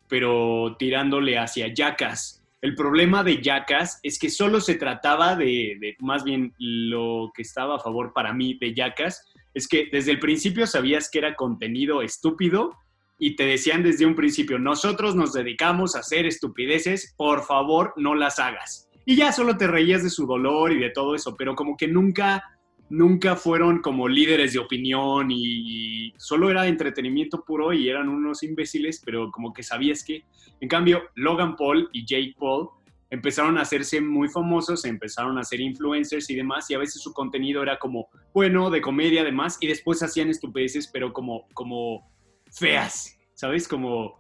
pero 0.08 0.76
tirándole 0.78 1.38
hacia 1.38 1.74
yacas. 1.74 2.44
El 2.62 2.76
problema 2.76 3.24
de 3.24 3.42
yacas 3.42 4.00
es 4.04 4.20
que 4.20 4.30
solo 4.30 4.60
se 4.60 4.76
trataba 4.76 5.36
de, 5.36 5.96
más 6.00 6.24
bien 6.24 6.54
lo 6.58 7.32
que 7.34 7.42
estaba 7.42 7.78
a 7.78 7.80
favor 7.80 8.12
para 8.14 8.34
mí 8.34 8.58
de 8.60 8.74
yacas, 8.74 9.26
es 9.54 9.68
que 9.68 9.88
desde 9.92 10.12
el 10.12 10.20
principio 10.20 10.68
sabías 10.68 11.10
que 11.10 11.20
era 11.20 11.36
contenido 11.36 12.02
estúpido 12.02 12.78
y 13.18 13.36
te 13.36 13.46
decían 13.46 13.84
desde 13.84 14.06
un 14.06 14.16
principio, 14.16 14.60
nosotros 14.60 15.16
nos 15.16 15.34
dedicamos 15.34 15.96
a 15.96 16.00
hacer 16.00 16.26
estupideces, 16.26 17.14
por 17.18 17.46
favor 17.46 17.94
no 17.96 18.16
las 18.16 18.40
hagas. 18.40 18.89
Y 19.10 19.16
ya 19.16 19.32
solo 19.32 19.58
te 19.58 19.66
reías 19.66 20.04
de 20.04 20.12
su 20.12 20.28
dolor 20.28 20.72
y 20.72 20.78
de 20.78 20.92
todo 20.92 21.16
eso, 21.16 21.36
pero 21.36 21.56
como 21.56 21.76
que 21.76 21.88
nunca, 21.88 22.44
nunca 22.92 23.36
fueron 23.36 23.82
como 23.82 24.08
líderes 24.08 24.54
de 24.54 24.60
opinión 24.60 25.32
y, 25.32 26.14
solo 26.18 26.52
era 26.52 26.68
entretenimiento 26.68 27.44
puro 27.44 27.74
y 27.74 27.90
eran 27.90 28.08
unos 28.08 28.44
imbéciles, 28.44 29.02
pero 29.04 29.32
como 29.32 29.52
que 29.52 29.64
sabías 29.64 30.04
que, 30.04 30.26
en 30.62 30.70
cambio, 30.70 31.02
Logan 31.16 31.56
Paul 31.56 31.90
y 31.92 32.06
Jake 32.06 32.36
Paul 32.38 32.70
empezaron 33.10 33.58
a 33.58 33.62
hacerse 33.62 34.00
muy 34.00 34.30
famosos, 34.30 34.86
empezaron 34.86 35.40
a 35.40 35.44
ser 35.44 35.60
influencers 35.60 36.30
y 36.30 36.36
demás, 36.36 36.70
y 36.70 36.76
a 36.76 36.78
veces 36.78 37.02
su 37.02 37.12
contenido 37.12 37.64
era 37.64 37.80
como, 37.80 38.10
bueno, 38.32 38.70
de 38.70 38.80
comedia 38.80 39.24
además, 39.24 39.58
y 39.60 39.66
después 39.66 40.04
hacían 40.04 40.30
estupideces, 40.30 40.88
pero 40.94 41.14
como, 41.14 41.48
como 41.56 42.12
feas, 42.52 43.18
¿sabes? 43.34 43.68
Como... 43.68 44.20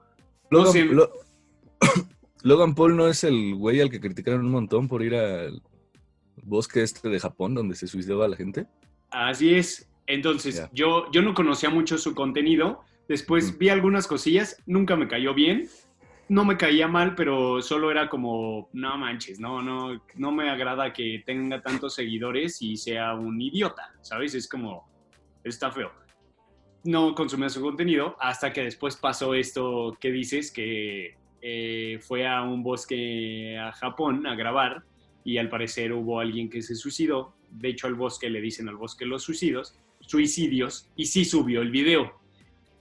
no 0.49 0.63
Logan, 0.63 0.73
sé, 0.73 0.85
Lo- 0.85 1.11
Logan 2.43 2.75
Paul 2.75 2.95
no 2.95 3.07
es 3.07 3.23
el 3.23 3.55
güey 3.55 3.81
al 3.81 3.89
que 3.89 3.99
criticaron 3.99 4.45
un 4.45 4.51
montón 4.51 4.87
por 4.87 5.03
ir 5.03 5.15
al 5.15 5.61
bosque 6.43 6.81
este 6.81 7.09
de 7.09 7.19
Japón 7.19 7.53
donde 7.53 7.75
se 7.75 7.87
suicidaba 7.87 8.27
la 8.27 8.37
gente. 8.37 8.65
Así 9.11 9.53
es. 9.53 9.89
Entonces, 10.07 10.67
yo, 10.73 11.11
yo 11.11 11.21
no 11.21 11.33
conocía 11.33 11.69
mucho 11.69 11.97
su 11.97 12.15
contenido, 12.15 12.81
Después 13.09 13.53
Mm. 13.53 13.57
vi 13.57 13.69
algunas 13.69 14.05
cosillas, 14.05 14.61
nunca 14.67 14.95
me 14.95 15.07
cayó 15.07 15.33
bien. 15.33 15.67
No 16.29 16.45
me 16.45 16.57
caía 16.57 16.87
mal, 16.87 17.15
pero 17.15 17.59
solo 17.59 17.89
era 17.89 18.07
como, 18.07 18.69
no 18.71 18.95
manches, 18.99 19.39
no, 19.39 19.63
no, 19.63 19.99
no 20.15 20.31
me 20.31 20.47
agrada 20.47 20.93
que 20.93 21.23
tenga 21.25 21.59
tantos 21.59 21.95
seguidores 21.95 22.61
y 22.61 22.77
sea 22.77 23.15
un 23.15 23.41
idiota, 23.41 23.95
¿sabes? 24.01 24.35
Es 24.35 24.47
como, 24.47 24.87
está 25.43 25.71
feo. 25.71 25.91
No 26.83 27.15
consumía 27.15 27.49
su 27.49 27.61
contenido 27.61 28.15
hasta 28.19 28.53
que 28.53 28.61
después 28.61 28.95
pasó 28.95 29.33
esto 29.33 29.97
que 29.99 30.11
dices, 30.11 30.51
que 30.51 31.17
eh, 31.41 31.99
fue 32.01 32.27
a 32.27 32.41
un 32.43 32.63
bosque 32.63 33.57
a 33.57 33.71
Japón 33.71 34.25
a 34.27 34.35
grabar 34.35 34.83
y 35.23 35.37
al 35.37 35.49
parecer 35.49 35.93
hubo 35.93 36.19
alguien 36.19 36.49
que 36.49 36.61
se 36.61 36.75
suicidó. 36.75 37.33
De 37.51 37.69
hecho, 37.69 37.87
al 37.87 37.95
bosque 37.95 38.29
le 38.29 38.41
dicen 38.41 38.69
al 38.69 38.75
bosque 38.77 39.05
los 39.05 39.23
suicidios, 39.23 39.75
suicidios, 40.01 40.87
y 40.95 41.05
sí 41.05 41.25
subió 41.25 41.61
el 41.61 41.71
video. 41.71 42.13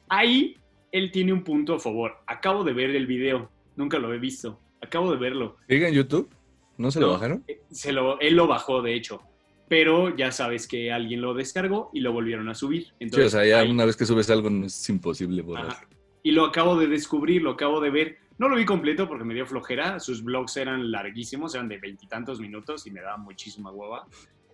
Ahí 0.08 0.56
él 0.92 1.10
tiene 1.10 1.32
un 1.32 1.44
punto 1.44 1.74
a 1.74 1.78
favor. 1.80 2.16
Acabo 2.26 2.64
de 2.64 2.72
ver 2.72 2.90
el 2.90 3.06
video, 3.06 3.50
nunca 3.76 3.98
lo 3.98 4.12
he 4.12 4.18
visto. 4.18 4.58
Acabo 4.80 5.10
de 5.10 5.18
verlo. 5.18 5.56
¿Sigue 5.68 5.88
en 5.88 5.94
YouTube? 5.94 6.30
¿No 6.76 6.90
se 6.90 7.00
lo 7.00 7.08
No, 7.08 7.12
bajaron? 7.14 7.44
eh, 7.48 7.60
Se 7.70 7.92
lo, 7.92 8.18
él 8.20 8.34
lo 8.36 8.46
bajó, 8.46 8.80
de 8.82 8.94
hecho. 8.94 9.20
Pero 9.68 10.16
ya 10.16 10.32
sabes 10.32 10.66
que 10.66 10.92
alguien 10.92 11.20
lo 11.20 11.34
descargó 11.34 11.90
y 11.92 12.00
lo 12.00 12.12
volvieron 12.12 12.48
a 12.48 12.54
subir. 12.54 12.84
Sí, 12.84 12.90
o 12.92 12.96
Entonces, 13.00 13.32
sea, 13.32 13.44
ya 13.44 13.60
ahí- 13.60 13.70
una 13.70 13.84
vez 13.84 13.96
que 13.96 14.06
subes 14.06 14.30
algo 14.30 14.48
no 14.48 14.64
es 14.66 14.88
imposible 14.88 15.42
borrar. 15.42 15.66
Ajá. 15.66 15.88
Y 16.22 16.30
lo 16.32 16.44
acabo 16.46 16.76
de 16.78 16.86
descubrir, 16.86 17.42
lo 17.42 17.50
acabo 17.50 17.80
de 17.80 17.90
ver. 17.90 18.18
No 18.38 18.48
lo 18.48 18.56
vi 18.56 18.64
completo 18.64 19.08
porque 19.08 19.24
me 19.24 19.34
dio 19.34 19.46
flojera. 19.46 19.98
Sus 20.00 20.22
blogs 20.22 20.56
eran 20.56 20.90
larguísimos, 20.90 21.54
eran 21.54 21.68
de 21.68 21.78
veintitantos 21.78 22.38
minutos 22.40 22.86
y 22.86 22.90
me 22.90 23.00
daba 23.00 23.16
muchísima 23.16 23.70
hueva. 23.70 24.06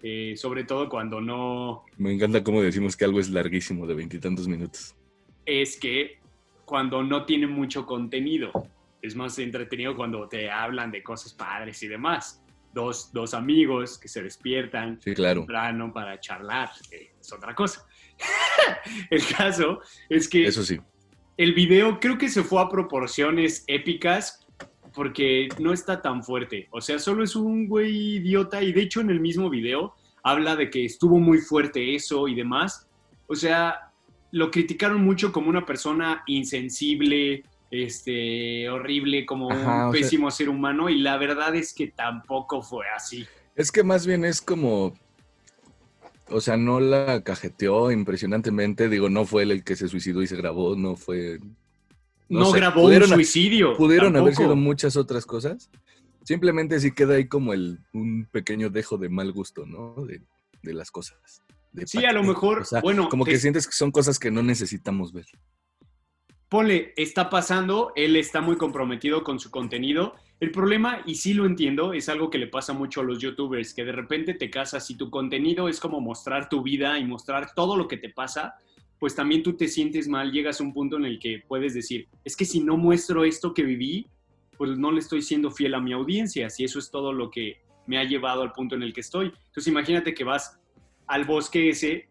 Eh, 0.02 0.34
sobre 0.36 0.64
todo 0.64 0.88
cuando 0.88 1.20
no 1.20 1.84
Me 1.96 2.12
encanta 2.12 2.42
cómo 2.44 2.60
decimos 2.62 2.96
que 2.96 3.04
algo 3.06 3.20
es 3.20 3.30
larguísimo 3.30 3.86
de 3.86 3.94
veintitantos 3.94 4.46
minutos. 4.48 4.94
es 5.46 5.78
que 5.78 6.18
cuando 6.64 7.02
no 7.02 7.24
tiene 7.26 7.46
mucho 7.46 7.84
contenido. 7.86 8.50
Es 9.02 9.14
más 9.14 9.38
entretenido 9.38 9.94
cuando 9.94 10.26
te 10.28 10.50
hablan 10.50 10.90
de 10.90 11.02
cosas 11.02 11.34
padres 11.34 11.82
y 11.82 11.88
demás. 11.88 12.40
Dos, 12.72 13.12
dos 13.12 13.34
amigos 13.34 13.98
que 13.98 14.08
se 14.08 14.22
despiertan 14.22 14.98
Sí, 15.00 15.14
claro. 15.14 15.40
temprano 15.42 15.92
para 15.92 16.18
charlar, 16.18 16.70
que 16.90 17.12
es 17.20 17.32
otra 17.32 17.54
cosa. 17.54 17.86
El 19.10 19.22
caso 19.26 19.80
es 20.08 20.26
que 20.28 20.46
Eso 20.46 20.62
sí. 20.64 20.80
El 21.36 21.54
video 21.54 21.98
creo 22.00 22.18
que 22.18 22.28
se 22.28 22.42
fue 22.42 22.60
a 22.62 22.68
proporciones 22.68 23.64
épicas 23.66 24.46
porque 24.94 25.48
no 25.58 25.72
está 25.72 26.00
tan 26.00 26.22
fuerte. 26.22 26.68
O 26.70 26.80
sea, 26.80 26.98
solo 26.98 27.24
es 27.24 27.34
un 27.34 27.66
güey 27.66 28.16
idiota 28.16 28.62
y 28.62 28.72
de 28.72 28.82
hecho 28.82 29.00
en 29.00 29.10
el 29.10 29.20
mismo 29.20 29.50
video 29.50 29.94
habla 30.22 30.54
de 30.56 30.70
que 30.70 30.84
estuvo 30.84 31.18
muy 31.18 31.38
fuerte 31.38 31.94
eso 31.94 32.28
y 32.28 32.34
demás. 32.34 32.86
O 33.26 33.34
sea, 33.34 33.90
lo 34.30 34.50
criticaron 34.50 35.02
mucho 35.02 35.32
como 35.32 35.48
una 35.48 35.66
persona 35.66 36.22
insensible, 36.26 37.42
este, 37.70 38.68
horrible, 38.68 39.26
como 39.26 39.50
Ajá, 39.50 39.86
un 39.88 39.92
sea- 39.92 40.00
pésimo 40.00 40.30
ser 40.30 40.48
humano 40.48 40.88
y 40.88 41.00
la 41.00 41.16
verdad 41.18 41.54
es 41.56 41.74
que 41.74 41.88
tampoco 41.88 42.62
fue 42.62 42.84
así. 42.94 43.26
Es 43.56 43.70
que 43.72 43.82
más 43.82 44.06
bien 44.06 44.24
es 44.24 44.40
como. 44.40 44.94
O 46.30 46.40
sea, 46.40 46.56
no 46.56 46.80
la 46.80 47.22
cajeteó 47.22 47.90
impresionantemente. 47.92 48.88
Digo, 48.88 49.08
no 49.10 49.24
fue 49.26 49.42
él 49.42 49.50
el 49.50 49.64
que 49.64 49.76
se 49.76 49.88
suicidó 49.88 50.22
y 50.22 50.26
se 50.26 50.36
grabó, 50.36 50.74
no 50.76 50.96
fue. 50.96 51.38
No 52.28 52.40
No, 52.40 52.50
sé, 52.52 52.56
grabó 52.58 52.80
un 52.80 52.86
pudieron 52.86 53.12
ha- 53.12 53.14
suicidio. 53.16 53.76
Pudieron 53.76 54.16
haber 54.16 54.34
sido 54.34 54.56
muchas 54.56 54.96
otras 54.96 55.26
cosas. 55.26 55.70
Simplemente 56.22 56.80
sí 56.80 56.92
queda 56.92 57.14
ahí 57.16 57.28
como 57.28 57.52
el, 57.52 57.80
un 57.92 58.26
pequeño 58.32 58.70
dejo 58.70 58.96
de 58.96 59.10
mal 59.10 59.30
gusto, 59.32 59.66
¿no? 59.66 59.94
De, 60.06 60.22
de 60.62 60.72
las 60.74 60.90
cosas. 60.90 61.18
De 61.72 61.86
Sí, 61.86 62.02
a 62.06 62.12
lo 62.12 62.22
mejor, 62.22 62.60
O 62.60 62.64
sea, 62.64 62.80
bueno, 62.80 63.08
como 63.10 63.24
te- 63.26 63.32
que 63.32 63.38
sientes 63.38 63.66
que 63.66 63.72
son 63.74 63.90
cosas 63.90 64.18
que 64.18 64.30
no 64.30 64.42
necesitamos 64.42 65.12
ver. 65.12 65.26
Ponle, 66.54 66.94
está 66.96 67.30
pasando, 67.30 67.92
él 67.96 68.14
está 68.14 68.40
muy 68.40 68.54
comprometido 68.54 69.24
con 69.24 69.40
su 69.40 69.50
contenido. 69.50 70.14
El 70.38 70.52
problema, 70.52 71.02
y 71.04 71.16
sí 71.16 71.34
lo 71.34 71.46
entiendo, 71.46 71.92
es 71.92 72.08
algo 72.08 72.30
que 72.30 72.38
le 72.38 72.46
pasa 72.46 72.72
mucho 72.72 73.00
a 73.00 73.02
los 73.02 73.18
youtubers, 73.18 73.74
que 73.74 73.84
de 73.84 73.90
repente 73.90 74.34
te 74.34 74.50
casas 74.50 74.88
y 74.88 74.94
tu 74.94 75.10
contenido 75.10 75.68
es 75.68 75.80
como 75.80 76.00
mostrar 76.00 76.48
tu 76.48 76.62
vida 76.62 76.96
y 77.00 77.04
mostrar 77.04 77.54
todo 77.56 77.76
lo 77.76 77.88
que 77.88 77.96
te 77.96 78.08
pasa, 78.08 78.54
pues 79.00 79.16
también 79.16 79.42
tú 79.42 79.54
te 79.54 79.66
sientes 79.66 80.06
mal, 80.06 80.30
llegas 80.30 80.60
a 80.60 80.62
un 80.62 80.72
punto 80.72 80.96
en 80.96 81.06
el 81.06 81.18
que 81.18 81.42
puedes 81.48 81.74
decir, 81.74 82.06
es 82.22 82.36
que 82.36 82.44
si 82.44 82.60
no 82.60 82.76
muestro 82.76 83.24
esto 83.24 83.52
que 83.52 83.64
viví, 83.64 84.06
pues 84.56 84.78
no 84.78 84.92
le 84.92 85.00
estoy 85.00 85.22
siendo 85.22 85.50
fiel 85.50 85.74
a 85.74 85.80
mi 85.80 85.92
audiencia, 85.92 86.48
si 86.50 86.62
eso 86.62 86.78
es 86.78 86.88
todo 86.88 87.12
lo 87.12 87.32
que 87.32 87.62
me 87.88 87.98
ha 87.98 88.04
llevado 88.04 88.42
al 88.42 88.52
punto 88.52 88.76
en 88.76 88.84
el 88.84 88.92
que 88.92 89.00
estoy. 89.00 89.32
Entonces 89.46 89.66
imagínate 89.66 90.14
que 90.14 90.22
vas 90.22 90.60
al 91.08 91.24
bosque 91.24 91.70
ese, 91.70 92.08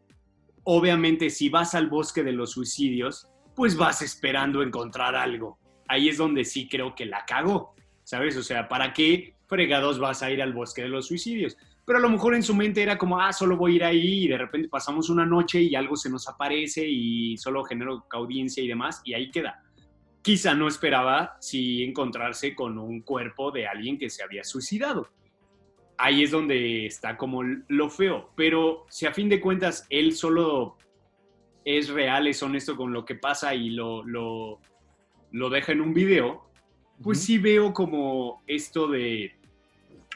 obviamente 0.66 1.30
si 1.30 1.48
vas 1.48 1.76
al 1.76 1.88
bosque 1.88 2.24
de 2.24 2.34
los 2.34 2.52
suicidios, 2.52 3.30
pues 3.56 3.76
vas 3.78 4.02
esperando 4.02 4.64
encontrar 4.64 5.16
algo. 5.16 5.60
Ahí 5.88 6.10
es 6.10 6.18
donde 6.18 6.46
sí 6.46 6.68
creo 6.68 6.96
que 6.96 7.06
la 7.06 7.26
cago, 7.26 7.76
¿sabes? 8.04 8.36
O 8.38 8.44
sea, 8.44 8.68
¿para 8.68 8.94
qué 8.94 9.36
fregados 9.48 10.00
vas 10.00 10.24
a 10.24 10.32
ir 10.32 10.42
al 10.42 10.54
bosque 10.54 10.82
de 10.82 10.90
los 10.90 11.08
suicidios? 11.08 11.58
Pero 11.86 12.00
a 12.00 12.02
lo 12.02 12.10
mejor 12.10 12.34
en 12.34 12.44
su 12.44 12.56
mente 12.56 12.82
era 12.82 12.98
como, 12.98 13.20
ah, 13.20 13.34
solo 13.34 13.58
voy 13.58 13.74
a 13.74 13.76
ir 13.76 13.84
ahí 13.84 14.24
y 14.24 14.28
de 14.28 14.38
repente 14.38 14.70
pasamos 14.70 15.10
una 15.10 15.26
noche 15.26 15.62
y 15.62 15.76
algo 15.76 15.98
se 15.98 16.10
nos 16.10 16.28
aparece 16.30 16.88
y 16.88 17.38
solo 17.38 17.64
genero 17.66 18.06
audiencia 18.12 18.64
y 18.64 18.68
demás 18.68 19.02
y 19.04 19.14
ahí 19.14 19.30
queda. 19.30 19.62
Quizá 20.22 20.54
no 20.54 20.70
esperaba 20.70 21.36
si 21.42 21.84
encontrarse 21.84 22.56
con 22.56 22.78
un 22.78 23.02
cuerpo 23.02 23.52
de 23.52 23.68
alguien 23.68 23.98
que 23.98 24.10
se 24.10 24.24
había 24.24 24.46
suicidado. 24.46 25.10
Ahí 25.98 26.24
es 26.24 26.32
donde 26.32 26.86
está 26.86 27.18
como 27.18 27.44
lo 27.44 27.90
feo, 27.90 28.32
pero 28.36 28.86
si 28.90 29.06
a 29.06 29.14
fin 29.14 29.28
de 29.28 29.42
cuentas 29.42 29.86
él 29.90 30.14
solo 30.14 30.78
es 31.66 31.90
real, 31.90 32.28
es 32.28 32.42
honesto 32.44 32.76
con 32.76 32.94
lo 32.94 33.06
que 33.06 33.16
pasa 33.16 33.54
y 33.56 33.70
lo, 33.72 34.04
lo, 34.04 34.60
lo 35.32 35.50
deja 35.50 35.72
en 35.72 35.82
un 35.82 35.94
video, 35.94 36.50
pues 37.02 37.22
sí 37.22 37.38
veo 37.38 37.74
como 37.74 38.42
esto 38.48 38.88
de, 38.88 39.36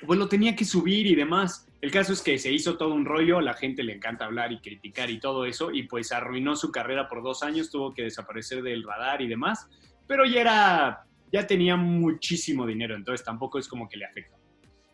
pues 0.06 0.20
lo 0.20 0.28
tenía 0.28 0.56
que 0.56 0.66
subir 0.66 1.08
y 1.08 1.16
demás. 1.16 1.68
El 1.82 1.92
caso 1.92 2.14
es 2.14 2.22
que 2.22 2.38
se 2.38 2.52
hizo 2.52 2.78
todo 2.78 2.94
un 2.94 3.06
rollo, 3.06 3.38
a 3.38 3.42
la 3.42 3.54
gente 3.54 3.84
le 3.84 3.94
encanta 3.94 4.26
hablar 4.26 4.52
y 4.52 4.60
criticar 4.60 5.10
y 5.10 5.20
todo 5.20 5.46
eso, 5.46 5.72
y 5.72 5.84
pues 5.84 6.12
arruinó 6.12 6.56
su 6.56 6.72
carrera 6.72 7.08
por 7.08 7.22
dos 7.22 7.44
años, 7.44 7.70
tuvo 7.70 7.94
que 7.94 8.04
desaparecer 8.04 8.64
del 8.64 8.84
radar 8.84 9.22
y 9.22 9.28
demás, 9.28 9.68
pero 10.08 10.26
ya 10.26 10.42
era, 10.42 11.06
ya 11.32 11.46
tenía 11.46 11.76
muchísimo 11.76 12.66
dinero, 12.66 12.96
entonces 12.96 13.24
tampoco 13.24 13.60
es 13.60 13.68
como 13.68 13.88
que 13.88 13.98
le 13.98 14.06
afecta. 14.06 14.38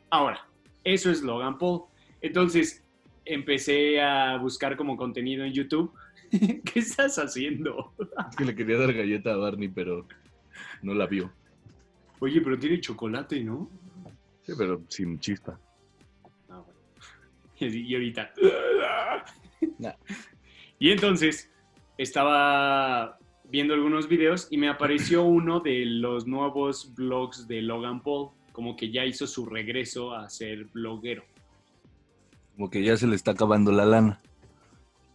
Ahora, 0.09 0.45
eso 0.83 1.09
es 1.09 1.21
Logan 1.21 1.57
Paul. 1.57 1.83
Entonces 2.21 2.83
empecé 3.25 4.01
a 4.01 4.37
buscar 4.37 4.75
como 4.77 4.97
contenido 4.97 5.45
en 5.45 5.53
YouTube. 5.53 5.93
¿Qué 6.65 6.79
estás 6.79 7.17
haciendo? 7.17 7.93
Es 8.29 8.35
que 8.35 8.45
le 8.45 8.55
quería 8.55 8.77
dar 8.77 8.93
galleta 8.93 9.33
a 9.33 9.37
Barney, 9.37 9.69
pero 9.69 10.07
no 10.81 10.93
la 10.93 11.05
vio. 11.05 11.31
Oye, 12.19 12.41
pero 12.41 12.57
tiene 12.57 12.79
chocolate, 12.79 13.43
¿no? 13.43 13.69
Sí, 14.43 14.53
pero 14.57 14.81
sin 14.87 15.19
chispa. 15.19 15.59
Ah, 16.49 16.63
bueno. 16.65 16.79
Y 17.75 17.93
ahorita. 17.93 18.33
Nah. 19.79 19.93
Y 20.79 20.91
entonces 20.91 21.49
estaba 21.97 23.17
viendo 23.49 23.73
algunos 23.73 24.07
videos 24.07 24.47
y 24.49 24.57
me 24.57 24.67
apareció 24.67 25.23
uno 25.23 25.59
de 25.59 25.85
los 25.85 26.27
nuevos 26.27 26.93
blogs 26.95 27.47
de 27.47 27.61
Logan 27.61 28.01
Paul, 28.01 28.31
como 28.51 28.75
que 28.75 28.91
ya 28.91 29.05
hizo 29.05 29.27
su 29.27 29.45
regreso 29.45 30.13
a 30.13 30.29
ser 30.29 30.65
bloguero. 30.65 31.23
Como 32.55 32.69
que 32.69 32.83
ya 32.83 32.97
se 32.97 33.07
le 33.07 33.15
está 33.15 33.31
acabando 33.31 33.71
la 33.71 33.85
lana. 33.85 34.21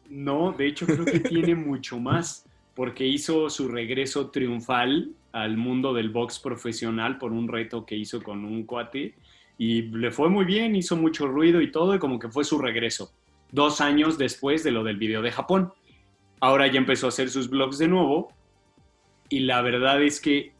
No, 0.08 0.52
de 0.52 0.66
hecho 0.66 0.86
creo 0.86 1.04
que 1.04 1.20
tiene 1.20 1.54
mucho 1.54 1.98
más, 1.98 2.46
porque 2.74 3.06
hizo 3.06 3.50
su 3.50 3.68
regreso 3.68 4.30
triunfal 4.30 5.12
al 5.32 5.56
mundo 5.56 5.92
del 5.92 6.08
box 6.08 6.38
profesional 6.38 7.18
por 7.18 7.32
un 7.32 7.48
reto 7.48 7.84
que 7.84 7.96
hizo 7.96 8.22
con 8.22 8.44
un 8.44 8.64
cuate 8.64 9.14
y 9.58 9.82
le 9.82 10.10
fue 10.10 10.30
muy 10.30 10.44
bien, 10.44 10.76
hizo 10.76 10.96
mucho 10.96 11.26
ruido 11.26 11.60
y 11.60 11.72
todo, 11.72 11.94
y 11.94 11.98
como 11.98 12.18
que 12.18 12.28
fue 12.28 12.44
su 12.44 12.58
regreso, 12.58 13.12
dos 13.50 13.80
años 13.80 14.16
después 14.16 14.62
de 14.62 14.70
lo 14.70 14.84
del 14.84 14.96
video 14.96 15.20
de 15.20 15.32
Japón. 15.32 15.72
Ahora 16.40 16.68
ya 16.68 16.78
empezó 16.78 17.06
a 17.06 17.08
hacer 17.08 17.28
sus 17.28 17.50
blogs 17.50 17.78
de 17.78 17.88
nuevo 17.88 18.32
y 19.28 19.40
la 19.40 19.60
verdad 19.60 20.02
es 20.02 20.20
que 20.20 20.52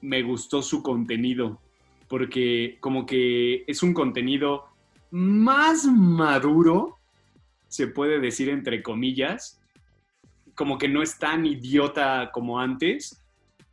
me 0.00 0.22
gustó 0.22 0.62
su 0.62 0.82
contenido, 0.82 1.60
porque 2.08 2.78
como 2.80 3.06
que 3.06 3.64
es 3.66 3.82
un 3.82 3.94
contenido 3.94 4.64
más 5.10 5.86
maduro, 5.86 6.98
se 7.70 7.86
puede 7.86 8.20
decir 8.20 8.48
entre 8.50 8.82
comillas, 8.82 9.60
como 10.54 10.76
que 10.76 10.88
no 10.88 11.02
es 11.02 11.18
tan 11.18 11.46
idiota 11.46 12.30
como 12.34 12.60
antes, 12.60 13.24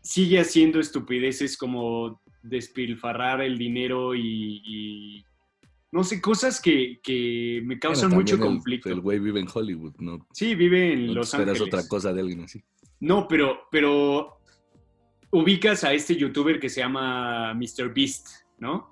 sigue 0.01 0.39
haciendo 0.39 0.79
estupideces 0.79 1.57
como 1.57 2.21
despilfarrar 2.43 3.41
el 3.41 3.57
dinero 3.57 4.15
y, 4.15 4.61
y 4.63 5.25
no 5.91 6.03
sé, 6.03 6.21
cosas 6.21 6.61
que, 6.61 6.99
que 7.01 7.61
me 7.65 7.79
causan 7.79 8.09
Bueno, 8.11 8.21
mucho 8.21 8.39
conflicto. 8.39 8.89
El 8.89 9.01
güey 9.01 9.19
vive 9.19 9.39
en 9.39 9.47
Hollywood, 9.53 9.95
¿no? 9.97 10.25
sí, 10.31 10.55
vive 10.55 10.93
en 10.93 11.07
No 11.07 11.13
Los 11.15 11.33
esperas 11.33 11.59
Ángeles. 11.59 11.73
otra 11.73 11.87
cosa 11.89 12.13
de 12.13 12.21
alguien 12.21 12.41
así. 12.43 12.61
No, 12.99 13.27
pero, 13.27 13.63
pero 13.71 14.37
ubicas 15.31 15.83
a 15.83 15.93
este 15.93 16.15
youtuber 16.15 16.59
que 16.59 16.69
se 16.69 16.81
llama 16.81 17.53
Mr. 17.55 17.93
Beast, 17.93 18.27
¿no? 18.59 18.89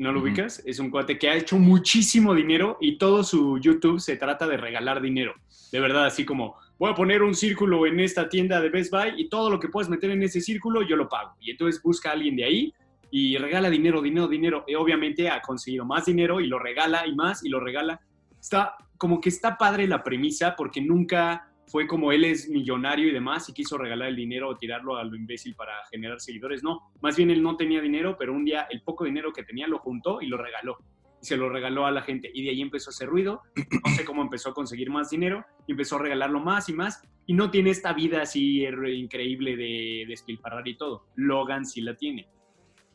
¿No 0.00 0.12
lo 0.12 0.20
Ujú. 0.20 0.28
ubicas? 0.28 0.62
Es 0.64 0.78
un 0.78 0.88
cuate 0.90 1.18
que 1.18 1.28
ha 1.28 1.34
hecho 1.34 1.58
muchísimo 1.58 2.34
dinero 2.34 2.78
y 2.80 2.96
todo 2.96 3.22
su 3.22 3.58
YouTube 3.58 4.00
se 4.00 4.16
trata 4.16 4.48
de 4.48 4.56
regalar 4.56 5.02
dinero. 5.02 5.34
De 5.70 5.78
verdad, 5.78 6.06
así 6.06 6.24
como 6.24 6.56
voy 6.78 6.90
a 6.90 6.94
poner 6.94 7.22
un 7.22 7.34
círculo 7.34 7.84
en 7.86 8.00
esta 8.00 8.26
tienda 8.26 8.62
de 8.62 8.70
Best 8.70 8.90
Buy 8.90 9.12
y 9.18 9.28
todo 9.28 9.50
lo 9.50 9.60
que 9.60 9.68
puedas 9.68 9.90
meter 9.90 10.10
en 10.10 10.22
ese 10.22 10.40
círculo 10.40 10.80
yo 10.80 10.96
lo 10.96 11.06
pago. 11.06 11.34
Y 11.38 11.50
entonces 11.50 11.82
busca 11.82 12.08
a 12.08 12.12
alguien 12.14 12.34
de 12.34 12.44
ahí 12.44 12.74
y 13.10 13.36
regala 13.36 13.68
dinero, 13.68 14.00
dinero, 14.00 14.26
dinero. 14.26 14.64
Y 14.66 14.74
obviamente 14.74 15.28
ha 15.28 15.42
conseguido 15.42 15.84
más 15.84 16.06
dinero 16.06 16.40
y 16.40 16.46
lo 16.46 16.58
regala 16.58 17.06
y 17.06 17.14
más 17.14 17.44
y 17.44 17.50
lo 17.50 17.60
regala. 17.60 18.00
Está 18.40 18.76
como 18.96 19.20
que 19.20 19.28
está 19.28 19.58
padre 19.58 19.86
la 19.86 20.02
premisa 20.02 20.56
porque 20.56 20.80
nunca 20.80 21.49
fue 21.70 21.86
como 21.86 22.10
él 22.10 22.24
es 22.24 22.48
millonario 22.48 23.08
y 23.08 23.12
demás 23.12 23.48
y 23.48 23.52
quiso 23.52 23.78
regalar 23.78 24.08
el 24.08 24.16
dinero 24.16 24.48
o 24.48 24.56
tirarlo 24.56 24.96
a 24.96 25.04
lo 25.04 25.14
imbécil 25.14 25.54
para 25.54 25.72
generar 25.88 26.20
seguidores. 26.20 26.64
No, 26.64 26.90
más 27.00 27.16
bien 27.16 27.30
él 27.30 27.42
no 27.42 27.56
tenía 27.56 27.80
dinero, 27.80 28.16
pero 28.18 28.32
un 28.32 28.44
día 28.44 28.66
el 28.70 28.82
poco 28.82 29.04
dinero 29.04 29.32
que 29.32 29.44
tenía 29.44 29.68
lo 29.68 29.78
juntó 29.78 30.20
y 30.20 30.26
lo 30.26 30.36
regaló. 30.36 30.78
Y 31.22 31.26
se 31.26 31.36
lo 31.36 31.48
regaló 31.48 31.86
a 31.86 31.92
la 31.92 32.02
gente. 32.02 32.28
Y 32.34 32.42
de 32.42 32.50
ahí 32.50 32.60
empezó 32.60 32.90
a 32.90 32.92
hacer 32.92 33.08
ruido. 33.08 33.42
No 33.54 33.94
sé 33.94 34.04
cómo 34.04 34.22
empezó 34.22 34.50
a 34.50 34.54
conseguir 34.54 34.90
más 34.90 35.10
dinero. 35.10 35.44
Y 35.68 35.72
empezó 35.72 35.96
a 35.96 36.00
regalarlo 36.00 36.40
más 36.40 36.68
y 36.68 36.72
más. 36.72 37.02
Y 37.26 37.34
no 37.34 37.50
tiene 37.50 37.70
esta 37.70 37.92
vida 37.92 38.22
así 38.22 38.64
increíble 38.64 39.54
de 39.54 40.06
despilfarrar 40.08 40.66
y 40.66 40.76
todo. 40.76 41.06
Logan 41.14 41.66
sí 41.66 41.82
la 41.82 41.94
tiene. 41.94 42.26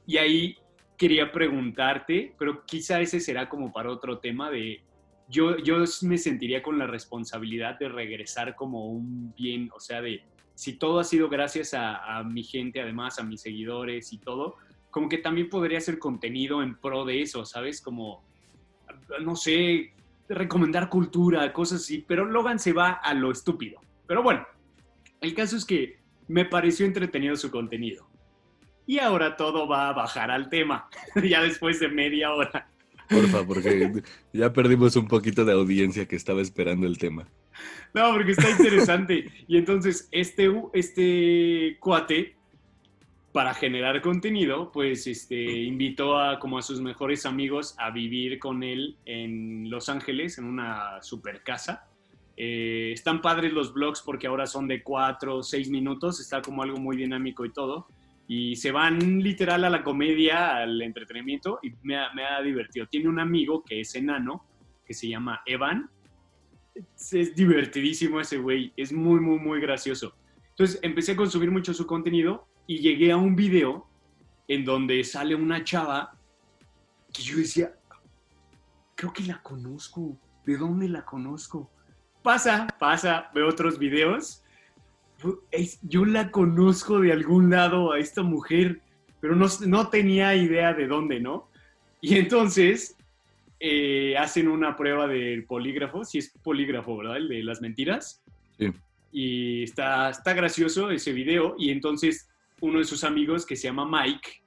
Y 0.05 0.17
ahí 0.17 0.57
quería 0.97 1.31
preguntarte, 1.31 2.35
pero 2.37 2.65
quizá 2.65 2.99
ese 2.99 3.19
será 3.19 3.47
como 3.47 3.71
para 3.71 3.89
otro 3.89 4.19
tema 4.19 4.49
de 4.49 4.81
yo, 5.29 5.57
yo 5.57 5.77
me 6.03 6.17
sentiría 6.17 6.61
con 6.61 6.77
la 6.77 6.87
responsabilidad 6.87 7.79
de 7.79 7.89
regresar 7.89 8.55
como 8.55 8.87
un 8.87 9.33
bien, 9.35 9.69
o 9.75 9.79
sea, 9.79 10.01
de 10.01 10.23
si 10.55 10.73
todo 10.73 10.99
ha 10.99 11.03
sido 11.03 11.29
gracias 11.29 11.73
a, 11.73 12.23
mi 12.23 12.43
gente, 12.43 12.81
además 12.81 13.19
a 13.19 13.23
mis 13.23 13.41
seguidores 13.41 14.13
y 14.13 14.17
todo, 14.17 14.55
como 14.89 15.09
que 15.09 15.17
también 15.17 15.49
podría 15.49 15.81
ser 15.81 15.99
contenido 15.99 16.63
en 16.63 16.75
pro 16.77 17.03
de 17.03 17.21
eso, 17.21 17.45
¿sabes? 17.45 17.81
Como, 17.81 18.23
no 19.21 19.35
sé, 19.35 19.93
recomendar 20.29 20.89
cultura, 20.89 21.51
cosas 21.51 21.81
así, 21.81 22.03
pero 22.07 22.25
Logan 22.25 22.59
se 22.59 22.71
va 22.71 22.91
a 22.91 23.13
lo 23.13 23.31
estúpido. 23.31 23.81
Pero 24.07 24.23
bueno, 24.23 24.47
el 25.19 25.33
caso 25.33 25.57
es 25.57 25.65
que 25.65 25.99
me 26.27 26.45
pareció 26.45 26.85
entretenido 26.85 27.35
su 27.35 27.51
contenido. 27.51 28.07
Y 28.87 28.99
ahora 28.99 29.35
todo 29.35 29.67
va 29.67 29.89
a 29.89 29.93
bajar 29.93 30.31
al 30.31 30.47
tema, 30.49 30.87
ya 31.23 31.41
después 31.41 31.79
de 31.79 31.89
media 31.89 32.31
hora. 32.31 32.69
Porfa, 33.09 33.45
porque 33.45 34.03
ya 34.33 34.51
perdimos 34.53 34.95
un 34.95 35.07
poquito 35.07 35.45
de 35.45 35.53
audiencia 35.53 36.07
que 36.07 36.15
estaba 36.15 36.41
esperando 36.41 36.87
el 36.87 36.97
tema. 36.97 37.27
No, 37.93 38.11
porque 38.13 38.31
está 38.31 38.49
interesante. 38.49 39.31
Y 39.47 39.57
entonces, 39.57 40.07
este, 40.11 40.51
este 40.73 41.77
cuate, 41.79 42.35
para 43.31 43.53
generar 43.53 44.01
contenido, 44.01 44.71
pues 44.71 45.07
este, 45.07 45.41
invitó 45.63 46.17
a 46.17 46.39
como 46.39 46.57
a 46.57 46.61
sus 46.61 46.81
mejores 46.81 47.25
amigos 47.25 47.75
a 47.77 47.91
vivir 47.91 48.39
con 48.39 48.63
él 48.63 48.97
en 49.05 49.69
Los 49.69 49.89
Ángeles, 49.89 50.37
en 50.37 50.45
una 50.45 51.01
super 51.01 51.43
casa. 51.43 51.87
Eh, 52.37 52.91
están 52.93 53.21
padres 53.21 53.53
los 53.53 53.73
vlogs 53.73 54.01
porque 54.01 54.27
ahora 54.27 54.45
son 54.45 54.67
de 54.67 54.83
cuatro 54.83 55.37
o 55.37 55.43
seis 55.43 55.69
minutos, 55.69 56.19
está 56.19 56.41
como 56.41 56.63
algo 56.63 56.77
muy 56.77 56.97
dinámico 56.97 57.45
y 57.45 57.51
todo 57.51 57.87
y 58.27 58.55
se 58.55 58.71
van 58.71 59.21
literal 59.21 59.63
a 59.65 59.69
la 59.69 59.83
comedia, 59.83 60.57
al 60.57 60.81
entretenimiento 60.81 61.59
y 61.61 61.73
me 61.83 61.95
ha, 61.97 62.41
divertido. 62.41 62.87
Tiene 62.87 63.09
un 63.09 63.19
amigo 63.19 63.63
que 63.63 63.81
es 63.81 63.93
enano, 63.95 64.45
que 64.85 64.93
se 64.93 65.07
llama 65.07 65.41
Evan. 65.45 65.89
Es, 66.73 67.35
divertidísimo 67.35 68.19
ese 68.19 68.37
güey, 68.37 68.73
es 68.75 68.91
muy, 68.91 69.19
muy, 69.19 69.39
muy 69.39 69.61
gracioso. 69.61 70.15
Entonces 70.49 70.79
empecé 70.81 71.11
a 71.11 71.15
consumir 71.15 71.51
mucho 71.51 71.73
su 71.73 71.85
contenido 71.85 72.47
y 72.65 72.79
llegué 72.79 73.11
a 73.11 73.17
un 73.17 73.35
video 73.35 73.87
en 74.47 74.65
donde 74.65 75.03
sale 75.03 75.35
una 75.35 75.63
chava 75.63 76.17
que 77.13 77.21
yo 77.21 77.37
decía, 77.37 77.73
creo 78.95 79.13
que 79.13 79.23
la 79.23 79.41
conozco, 79.41 80.17
¿de 80.45 80.57
dónde 80.57 80.89
la 80.89 81.05
conozco? 81.05 81.69
Pasa, 82.23 82.67
pasa, 82.79 83.29
veo 83.33 83.47
otros 83.47 83.77
videos 83.77 84.43
yo 85.81 86.05
la 86.05 86.31
conozco 86.31 86.99
de 86.99 87.11
algún 87.11 87.49
lado 87.49 87.91
a 87.91 87.99
esta 87.99 88.21
mujer, 88.23 88.81
pero 89.19 89.35
no, 89.35 89.47
no 89.65 89.89
tenía 89.89 90.35
idea 90.35 90.73
de 90.73 90.87
dónde, 90.87 91.19
¿no? 91.19 91.49
Y 92.01 92.17
entonces 92.17 92.95
eh, 93.59 94.15
hacen 94.17 94.47
una 94.47 94.75
prueba 94.75 95.07
del 95.07 95.45
polígrafo, 95.45 96.03
si 96.03 96.19
es 96.19 96.31
polígrafo, 96.43 96.97
¿verdad? 96.97 97.17
El 97.17 97.29
de 97.29 97.43
las 97.43 97.61
mentiras. 97.61 98.21
Sí. 98.59 98.71
Y 99.11 99.63
está, 99.63 100.09
está 100.09 100.33
gracioso 100.33 100.91
ese 100.91 101.13
video. 101.13 101.55
Y 101.57 101.71
entonces 101.71 102.29
uno 102.61 102.79
de 102.79 102.85
sus 102.85 103.03
amigos, 103.03 103.45
que 103.45 103.55
se 103.55 103.67
llama 103.67 103.87
Mike, 103.89 104.43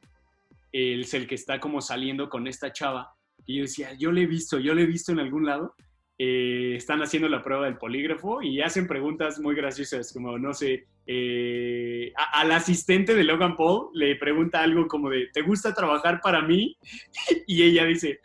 él 0.73 1.01
es 1.01 1.15
el 1.15 1.27
que 1.27 1.35
está 1.35 1.59
como 1.59 1.81
saliendo 1.81 2.29
con 2.29 2.47
esta 2.47 2.73
chava. 2.73 3.15
Y 3.47 3.57
yo 3.57 3.63
decía, 3.63 3.95
yo 3.95 4.13
le 4.13 4.23
he 4.23 4.27
visto, 4.27 4.59
yo 4.59 4.75
le 4.75 4.83
he 4.83 4.87
visto 4.87 5.13
en 5.13 5.21
algún 5.21 5.47
lado. 5.47 5.75
Eh, 6.21 6.75
están 6.75 7.01
haciendo 7.01 7.29
la 7.29 7.45
prueba 7.45 7.67
del 7.67 7.79
polígrafo 7.79 8.43
y 8.43 8.61
hacen 8.61 8.89
preguntas 8.89 9.39
muy 9.39 9.55
graciosas, 9.55 10.13
como, 10.13 10.37
no 10.37 10.53
sé, 10.53 10.89
eh, 11.07 12.13
al 12.33 12.51
asistente 12.51 13.15
de 13.15 13.23
Logan 13.23 13.57
Paul 13.57 13.91
le 13.95 14.17
pregunta 14.17 14.61
algo 14.61 14.89
como 14.89 15.11
de, 15.11 15.29
¿te 15.33 15.43
gusta 15.43 15.73
trabajar 15.73 16.21
para 16.21 16.43
mí? 16.43 16.77
y 17.47 17.63
ella 17.63 17.85
dice, 17.85 18.19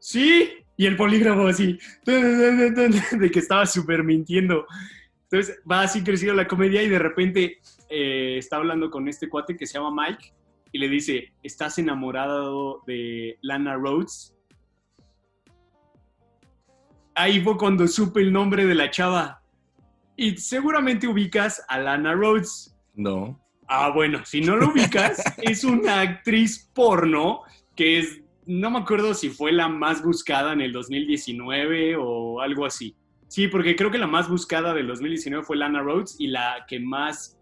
sí, 0.00 0.50
y 0.76 0.86
el 0.86 0.96
polígrafo 0.96 1.46
así, 1.46 1.78
de 2.04 3.30
que 3.32 3.38
estaba 3.38 3.66
súper 3.66 4.02
mintiendo. 4.02 4.66
Entonces 5.30 5.60
va 5.70 5.82
así 5.82 6.02
creciendo 6.02 6.34
la 6.34 6.48
comedia 6.48 6.82
y 6.82 6.88
de 6.88 6.98
repente 6.98 7.60
eh, 7.88 8.36
está 8.38 8.56
hablando 8.56 8.90
con 8.90 9.08
este 9.08 9.28
cuate 9.28 9.56
que 9.56 9.66
se 9.66 9.78
llama 9.78 10.08
Mike 10.08 10.32
y 10.72 10.78
le 10.78 10.88
dice, 10.88 11.32
¿estás 11.42 11.78
enamorado 11.78 12.82
de 12.86 13.38
Lana 13.42 13.76
Rhodes? 13.76 14.35
Ahí 17.16 17.40
fue 17.40 17.56
cuando 17.56 17.88
supe 17.88 18.20
el 18.20 18.32
nombre 18.32 18.64
de 18.66 18.74
la 18.74 18.90
chava. 18.90 19.42
Y 20.16 20.36
seguramente 20.36 21.08
ubicas 21.08 21.64
a 21.68 21.78
Lana 21.78 22.14
Rhodes. 22.14 22.76
No. 22.94 23.40
Ah, 23.68 23.90
bueno, 23.90 24.24
si 24.24 24.40
no 24.40 24.56
lo 24.56 24.68
ubicas, 24.68 25.22
es 25.42 25.64
una 25.64 26.00
actriz 26.00 26.70
porno 26.72 27.42
que 27.74 27.98
es, 27.98 28.20
no 28.46 28.70
me 28.70 28.78
acuerdo 28.78 29.12
si 29.12 29.28
fue 29.28 29.52
la 29.52 29.68
más 29.68 30.02
buscada 30.02 30.52
en 30.52 30.60
el 30.60 30.72
2019 30.72 31.96
o 31.98 32.40
algo 32.40 32.64
así. 32.64 32.94
Sí, 33.28 33.48
porque 33.48 33.74
creo 33.74 33.90
que 33.90 33.98
la 33.98 34.06
más 34.06 34.28
buscada 34.28 34.72
del 34.72 34.86
2019 34.86 35.44
fue 35.44 35.56
Lana 35.56 35.82
Rhodes 35.82 36.16
y 36.18 36.28
la 36.28 36.64
que 36.68 36.78
más 36.78 37.36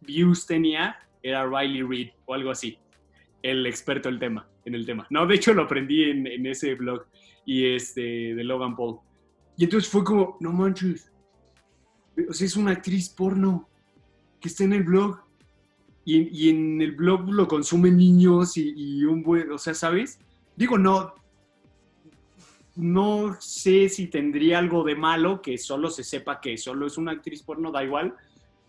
views 0.00 0.44
tenía 0.44 0.96
era 1.22 1.46
Riley 1.46 1.82
Reid 1.82 2.10
o 2.26 2.34
algo 2.34 2.50
así, 2.50 2.76
el 3.42 3.66
experto 3.66 4.08
el 4.08 4.18
tema, 4.18 4.48
en 4.64 4.74
el 4.74 4.86
tema. 4.86 5.06
No, 5.10 5.26
de 5.26 5.34
hecho 5.34 5.54
lo 5.54 5.62
aprendí 5.62 6.04
en, 6.04 6.26
en 6.26 6.46
ese 6.46 6.74
blog 6.74 7.04
y 7.44 7.74
este, 7.74 8.34
de 8.34 8.44
Logan 8.44 8.76
Paul. 8.76 8.98
Y 9.56 9.64
entonces 9.64 9.90
fue 9.90 10.04
como, 10.04 10.36
no 10.40 10.52
manches, 10.52 11.12
o 12.28 12.32
sea, 12.32 12.46
es 12.46 12.56
una 12.56 12.72
actriz 12.72 13.08
porno 13.08 13.68
que 14.40 14.48
está 14.48 14.64
en 14.64 14.72
el 14.72 14.82
blog 14.82 15.20
y, 16.04 16.48
en 16.48 16.82
el 16.82 16.92
blog 16.92 17.28
lo 17.30 17.46
consumen 17.46 17.96
niños 17.96 18.56
y, 18.56 19.04
un 19.04 19.22
buen, 19.22 19.52
o 19.52 19.58
sea, 19.58 19.72
¿sabes? 19.74 20.18
Digo, 20.56 20.76
no, 20.76 21.14
no 22.74 23.36
sé 23.40 23.88
si 23.88 24.08
tendría 24.08 24.58
algo 24.58 24.82
de 24.82 24.96
malo 24.96 25.40
que 25.40 25.56
solo 25.58 25.90
se 25.90 26.02
sepa 26.02 26.40
que 26.40 26.58
solo 26.58 26.86
es 26.86 26.98
una 26.98 27.12
actriz 27.12 27.42
porno, 27.42 27.70
da 27.70 27.84
igual, 27.84 28.14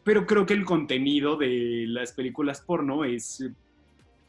pero 0.03 0.27
creo 0.27 0.45
que 0.45 0.53
el 0.53 0.65
contenido 0.65 1.35
de 1.35 1.85
las 1.87 2.11
películas 2.11 2.61
porno 2.61 3.03
es 3.03 3.43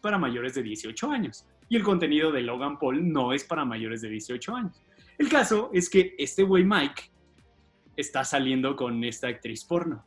para 0.05 0.19
mayores 0.19 0.55
de 0.55 0.63
18 0.63 1.11
años 1.11 1.47
y 1.71 1.77
el 1.77 1.83
contenido 1.83 2.31
de 2.31 2.43
Logan 2.43 2.79
Paul 2.79 3.11
no 3.11 3.33
es 3.33 3.43
para 3.43 3.65
mayores 3.65 4.03
de 4.03 4.11
18 4.11 4.55
años. 4.55 4.83
El 5.17 5.31
caso 5.31 5.71
es 5.73 5.89
que 5.89 6.15
este 6.19 6.43
güey 6.43 6.63
Mike 6.63 7.11
está 7.97 8.23
saliendo 8.23 8.77
con 8.77 9.03
esta 9.03 9.29
actriz 9.29 9.65
porno. 9.65 10.05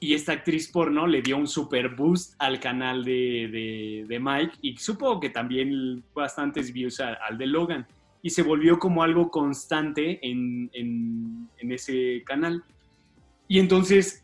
Y 0.00 0.14
esta 0.14 0.32
actriz 0.32 0.70
porno 0.70 1.06
le 1.06 1.20
dio 1.20 1.36
un 1.36 1.46
super 1.46 1.94
boost 1.94 2.34
al 2.38 2.60
canal 2.60 3.04
de, 3.04 4.06
Mike 4.08 4.54
y 4.62 4.76
supongo 4.78 5.20
que 5.20 5.30
también 5.30 6.02
bastantes 6.14 6.72
views 6.72 7.00
al 7.00 7.36
de 7.36 7.46
Logan. 7.46 7.86
Y 8.22 8.30
se 8.30 8.42
volvió 8.42 8.78
como 8.78 9.02
algo 9.02 9.30
constante 9.30 10.18
en, 10.26 10.70
en, 10.72 11.48
en 11.58 11.72
ese 11.72 12.22
canal. 12.24 12.64
Y 13.48 13.58
entonces 13.58 14.23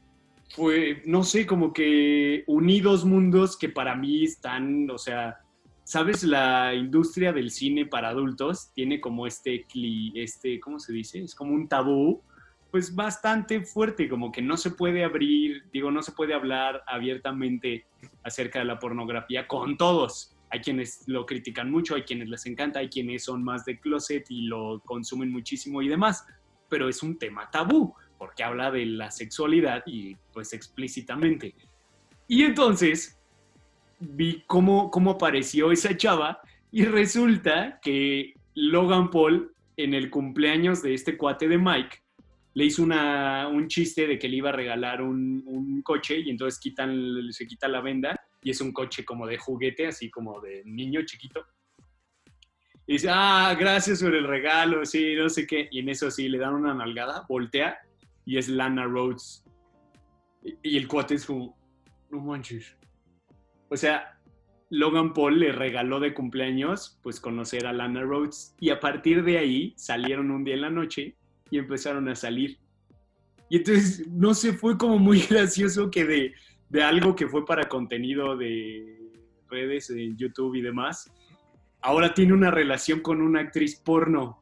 fue, 0.50 1.02
no 1.06 1.22
sé, 1.22 1.46
como 1.46 1.72
que 1.72 2.44
uní 2.46 2.80
dos 2.80 3.04
mundos 3.04 3.56
que 3.56 3.68
para 3.68 3.94
mí 3.94 4.24
están, 4.24 4.90
o 4.90 4.98
sea, 4.98 5.38
¿sabes? 5.84 6.24
La 6.24 6.74
industria 6.74 7.32
del 7.32 7.50
cine 7.50 7.86
para 7.86 8.08
adultos 8.08 8.72
tiene 8.74 9.00
como 9.00 9.26
este, 9.26 9.66
este, 10.14 10.60
¿cómo 10.60 10.78
se 10.78 10.92
dice? 10.92 11.22
Es 11.22 11.34
como 11.34 11.54
un 11.54 11.68
tabú, 11.68 12.22
pues 12.70 12.94
bastante 12.94 13.62
fuerte, 13.62 14.08
como 14.08 14.32
que 14.32 14.42
no 14.42 14.56
se 14.56 14.70
puede 14.70 15.04
abrir, 15.04 15.64
digo, 15.72 15.90
no 15.90 16.02
se 16.02 16.12
puede 16.12 16.34
hablar 16.34 16.82
abiertamente 16.86 17.86
acerca 18.24 18.58
de 18.58 18.64
la 18.64 18.78
pornografía 18.78 19.46
con 19.46 19.76
todos. 19.76 20.36
Hay 20.50 20.60
quienes 20.60 21.04
lo 21.06 21.26
critican 21.26 21.70
mucho, 21.70 21.94
hay 21.94 22.02
quienes 22.02 22.28
les 22.28 22.44
encanta, 22.46 22.80
hay 22.80 22.88
quienes 22.88 23.24
son 23.24 23.44
más 23.44 23.64
de 23.64 23.78
closet 23.78 24.26
y 24.30 24.42
lo 24.42 24.80
consumen 24.84 25.30
muchísimo 25.30 25.80
y 25.80 25.88
demás, 25.88 26.26
pero 26.68 26.88
es 26.88 27.04
un 27.04 27.18
tema 27.18 27.48
tabú 27.50 27.94
porque 28.20 28.44
habla 28.44 28.70
de 28.70 28.84
la 28.84 29.10
sexualidad 29.10 29.82
y 29.86 30.14
pues 30.34 30.52
explícitamente. 30.52 31.54
Y 32.28 32.42
entonces, 32.42 33.18
vi 33.98 34.44
cómo, 34.46 34.90
cómo 34.90 35.12
apareció 35.12 35.72
esa 35.72 35.96
chava 35.96 36.38
y 36.70 36.84
resulta 36.84 37.80
que 37.80 38.34
Logan 38.54 39.08
Paul 39.08 39.54
en 39.78 39.94
el 39.94 40.10
cumpleaños 40.10 40.82
de 40.82 40.92
este 40.92 41.16
cuate 41.16 41.48
de 41.48 41.56
Mike 41.56 42.02
le 42.52 42.66
hizo 42.66 42.82
una, 42.82 43.48
un 43.48 43.68
chiste 43.68 44.06
de 44.06 44.18
que 44.18 44.28
le 44.28 44.36
iba 44.36 44.50
a 44.50 44.52
regalar 44.52 45.00
un, 45.00 45.42
un 45.46 45.80
coche 45.80 46.18
y 46.18 46.28
entonces 46.28 46.60
quitan, 46.60 47.32
se 47.32 47.46
quita 47.46 47.68
la 47.68 47.80
venda 47.80 48.20
y 48.42 48.50
es 48.50 48.60
un 48.60 48.70
coche 48.70 49.02
como 49.02 49.26
de 49.26 49.38
juguete, 49.38 49.86
así 49.86 50.10
como 50.10 50.42
de 50.42 50.62
niño 50.66 51.00
chiquito. 51.06 51.46
Y 52.86 52.94
dice, 52.94 53.08
ah, 53.10 53.56
gracias 53.58 54.02
por 54.02 54.14
el 54.14 54.26
regalo, 54.26 54.84
sí, 54.84 55.14
no 55.14 55.30
sé 55.30 55.46
qué. 55.46 55.68
Y 55.70 55.78
en 55.78 55.88
eso 55.88 56.10
sí, 56.10 56.28
le 56.28 56.36
dan 56.36 56.52
una 56.52 56.74
nalgada, 56.74 57.24
voltea 57.26 57.78
y 58.24 58.38
es 58.38 58.48
Lana 58.48 58.84
Rhodes. 58.84 59.44
Y, 60.62 60.76
el 60.76 60.88
cuate 60.88 61.14
es 61.14 61.26
como, 61.26 61.56
no 62.10 62.20
manches. 62.20 62.76
O 63.68 63.76
sea, 63.76 64.18
Logan 64.70 65.12
Paul 65.12 65.38
le 65.38 65.52
regaló 65.52 66.00
de 66.00 66.14
cumpleaños, 66.14 66.98
pues 67.02 67.20
conocer 67.20 67.66
a 67.66 67.72
Lana 67.72 68.02
Rhodes. 68.02 68.54
Y 68.60 68.70
a 68.70 68.80
partir 68.80 69.24
de 69.24 69.38
ahí 69.38 69.74
salieron 69.76 70.30
un 70.30 70.44
día 70.44 70.54
en 70.54 70.62
la 70.62 70.70
noche 70.70 71.16
y 71.50 71.58
empezaron 71.58 72.08
a 72.08 72.14
salir. 72.14 72.58
Y 73.48 73.58
entonces, 73.58 74.06
no 74.08 74.32
sé, 74.34 74.52
fue 74.52 74.78
como 74.78 74.98
muy 74.98 75.20
gracioso 75.28 75.90
que 75.90 76.04
de, 76.04 76.34
de 76.68 76.82
algo 76.82 77.14
que 77.16 77.26
fue 77.26 77.44
para 77.44 77.68
contenido 77.68 78.36
de 78.36 79.00
redes, 79.50 79.90
en 79.90 80.16
YouTube 80.16 80.54
y 80.54 80.62
demás, 80.62 81.12
ahora 81.82 82.14
tiene 82.14 82.32
una 82.32 82.50
relación 82.50 83.00
con 83.00 83.20
una 83.20 83.40
actriz 83.40 83.76
porno. 83.76 84.40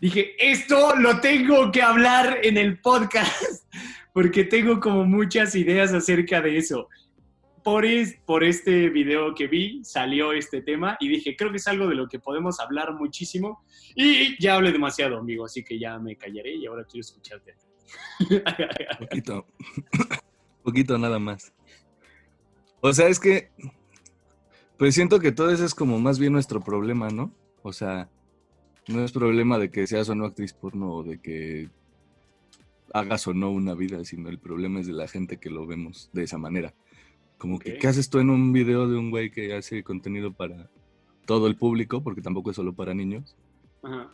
Dije, 0.00 0.34
esto 0.38 0.94
lo 0.96 1.20
tengo 1.20 1.72
que 1.72 1.82
hablar 1.82 2.38
en 2.42 2.56
el 2.56 2.80
podcast, 2.80 3.64
porque 4.14 4.44
tengo 4.44 4.78
como 4.78 5.04
muchas 5.04 5.56
ideas 5.56 5.92
acerca 5.92 6.40
de 6.40 6.56
eso. 6.56 6.88
Por, 7.64 7.84
es, 7.84 8.16
por 8.24 8.44
este 8.44 8.88
video 8.90 9.34
que 9.34 9.48
vi 9.48 9.84
salió 9.84 10.32
este 10.32 10.62
tema 10.62 10.96
y 11.00 11.08
dije, 11.08 11.34
creo 11.36 11.50
que 11.50 11.56
es 11.56 11.66
algo 11.66 11.88
de 11.88 11.96
lo 11.96 12.08
que 12.08 12.20
podemos 12.20 12.60
hablar 12.60 12.94
muchísimo. 12.94 13.64
Y 13.96 14.40
ya 14.40 14.54
hablé 14.54 14.70
demasiado, 14.70 15.18
amigo, 15.18 15.44
así 15.44 15.64
que 15.64 15.78
ya 15.78 15.98
me 15.98 16.16
callaré 16.16 16.54
y 16.54 16.66
ahora 16.66 16.84
quiero 16.84 17.00
escucharte. 17.00 17.56
Poquito. 19.00 19.46
Poquito 20.62 20.96
nada 20.96 21.18
más. 21.18 21.52
O 22.80 22.92
sea, 22.92 23.08
es 23.08 23.18
que. 23.18 23.50
Pues 24.78 24.94
siento 24.94 25.18
que 25.18 25.32
todo 25.32 25.50
eso 25.50 25.64
es 25.64 25.74
como 25.74 25.98
más 25.98 26.20
bien 26.20 26.32
nuestro 26.32 26.60
problema, 26.60 27.08
¿no? 27.08 27.34
O 27.62 27.72
sea, 27.72 28.08
no 28.88 29.04
es 29.04 29.12
problema 29.12 29.58
de 29.58 29.70
que 29.70 29.86
seas 29.86 30.08
o 30.08 30.14
no 30.14 30.24
actriz 30.26 30.52
porno 30.52 30.92
o 30.92 31.02
de 31.04 31.18
que 31.18 31.68
hagas 32.92 33.26
o 33.26 33.34
no 33.34 33.50
una 33.50 33.74
vida, 33.74 34.04
sino 34.04 34.28
el 34.28 34.38
problema 34.38 34.80
es 34.80 34.86
de 34.86 34.92
la 34.94 35.08
gente 35.08 35.36
que 35.38 35.50
lo 35.50 35.66
vemos 35.66 36.10
de 36.12 36.24
esa 36.24 36.38
manera. 36.38 36.74
Como 37.36 37.58
que. 37.58 37.78
¿qué 37.78 37.86
haces 37.86 38.08
tú 38.10 38.18
en 38.18 38.30
un 38.30 38.52
video 38.52 38.88
de 38.88 38.96
un 38.96 39.10
güey 39.10 39.30
que 39.30 39.54
hace 39.54 39.82
contenido 39.82 40.32
para 40.32 40.70
todo 41.26 41.46
el 41.46 41.56
público? 41.56 42.02
Porque 42.02 42.22
tampoco 42.22 42.50
es 42.50 42.56
solo 42.56 42.72
para 42.72 42.94
niños. 42.94 43.36
Ajá. 43.82 44.10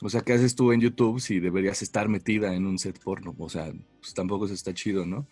O 0.00 0.08
sea, 0.10 0.20
¿qué 0.20 0.34
haces 0.34 0.54
tú 0.54 0.72
en 0.72 0.80
YouTube 0.80 1.20
si 1.20 1.40
deberías 1.40 1.80
estar 1.80 2.08
metida 2.08 2.54
en 2.54 2.66
un 2.66 2.78
set 2.78 2.98
porno? 3.02 3.34
O 3.38 3.48
sea, 3.48 3.72
pues 4.00 4.12
tampoco 4.12 4.44
eso 4.44 4.54
está 4.54 4.74
chido, 4.74 5.06
¿no? 5.06 5.26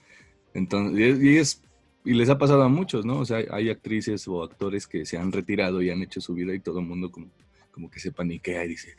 Entonces, 0.55 0.99
y 0.99 1.03
es, 1.05 1.23
y 1.23 1.37
es- 1.39 1.63
y 2.05 2.15
les 2.15 2.29
ha 2.31 2.39
pasado 2.39 2.63
a 2.63 2.69
muchos, 2.69 3.05
¿no? 3.05 3.19
O 3.19 3.25
sea, 3.25 3.45
hay 3.51 3.71
actrices 3.71 4.27
o 4.27 4.43
actores 4.43 4.89
que 4.89 5.05
se 5.07 5.19
han 5.19 5.31
retirado 5.31 5.83
y 5.83 5.91
han 5.91 6.03
hecho 6.03 6.21
su 6.21 6.35
vida 6.35 6.53
y 6.55 6.59
todo 6.59 6.81
el 6.81 6.87
mundo 6.87 7.13
como, 7.13 7.29
como 7.73 7.91
que 7.91 7.99
se 7.99 8.13
paniquea 8.13 8.65
y 8.65 8.69
dice, 8.69 8.95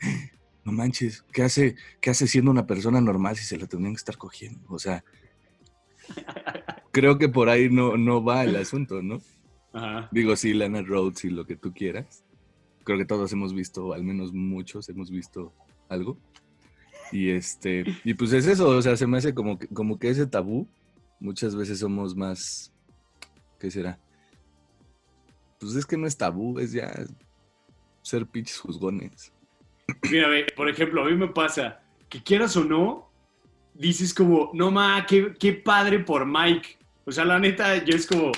no 0.64 0.72
manches, 0.72 1.22
¿qué 1.32 1.42
hace, 1.42 1.76
¿qué 2.00 2.10
hace 2.10 2.26
siendo 2.26 2.50
una 2.50 2.66
persona 2.66 3.00
normal 3.00 3.36
si 3.36 3.44
se 3.44 3.58
la 3.58 3.66
tendrían 3.66 3.94
que 3.94 3.98
estar 3.98 4.18
cogiendo? 4.18 4.60
O 4.68 4.78
sea, 4.78 5.04
creo 6.90 7.18
que 7.18 7.28
por 7.28 7.48
ahí 7.48 7.70
no, 7.70 7.96
no 7.96 8.22
va 8.22 8.44
el 8.44 8.56
asunto, 8.56 9.02
¿no? 9.02 9.20
Ajá. 9.72 10.08
Digo, 10.12 10.36
sí, 10.36 10.52
Lana 10.52 10.82
Rhodes 10.82 11.24
y 11.24 11.30
lo 11.30 11.46
que 11.46 11.56
tú 11.56 11.72
quieras. 11.72 12.24
Creo 12.84 12.98
que 12.98 13.04
todos 13.04 13.32
hemos 13.32 13.54
visto, 13.54 13.94
al 13.94 14.04
menos 14.04 14.32
muchos 14.32 14.88
hemos 14.88 15.10
visto 15.10 15.52
algo. 15.88 16.18
Y 17.12 17.30
este, 17.30 17.84
y 18.04 18.14
pues 18.14 18.32
es 18.32 18.46
eso, 18.46 18.68
o 18.68 18.82
sea, 18.82 18.96
se 18.96 19.06
me 19.06 19.18
hace 19.18 19.34
como 19.34 19.58
que, 19.58 19.68
como 19.68 19.98
que 19.98 20.10
ese 20.10 20.26
tabú, 20.26 20.66
muchas 21.20 21.54
veces 21.54 21.78
somos 21.78 22.16
más, 22.16 22.72
¿qué 23.58 23.70
será? 23.70 23.98
Pues 25.60 25.74
es 25.76 25.86
que 25.86 25.96
no 25.96 26.06
es 26.06 26.16
tabú, 26.16 26.58
es 26.58 26.72
ya 26.72 26.92
ser 28.04 28.26
pinches 28.26 28.60
juzgones. 28.60 29.32
Mira, 30.10 30.28
por 30.54 30.68
ejemplo, 30.68 31.02
a 31.02 31.06
mí 31.06 31.16
me 31.16 31.28
pasa 31.28 31.80
que 32.08 32.22
quieras 32.22 32.56
o 32.56 32.64
no, 32.64 33.10
dices 33.72 34.12
como, 34.12 34.50
no 34.52 34.70
ma, 34.70 35.04
qué, 35.06 35.34
qué 35.40 35.54
padre 35.54 35.98
por 36.00 36.26
Mike. 36.26 36.78
O 37.06 37.12
sea, 37.12 37.24
la 37.24 37.38
neta, 37.38 37.82
yo 37.82 37.96
es 37.96 38.06
como, 38.06 38.30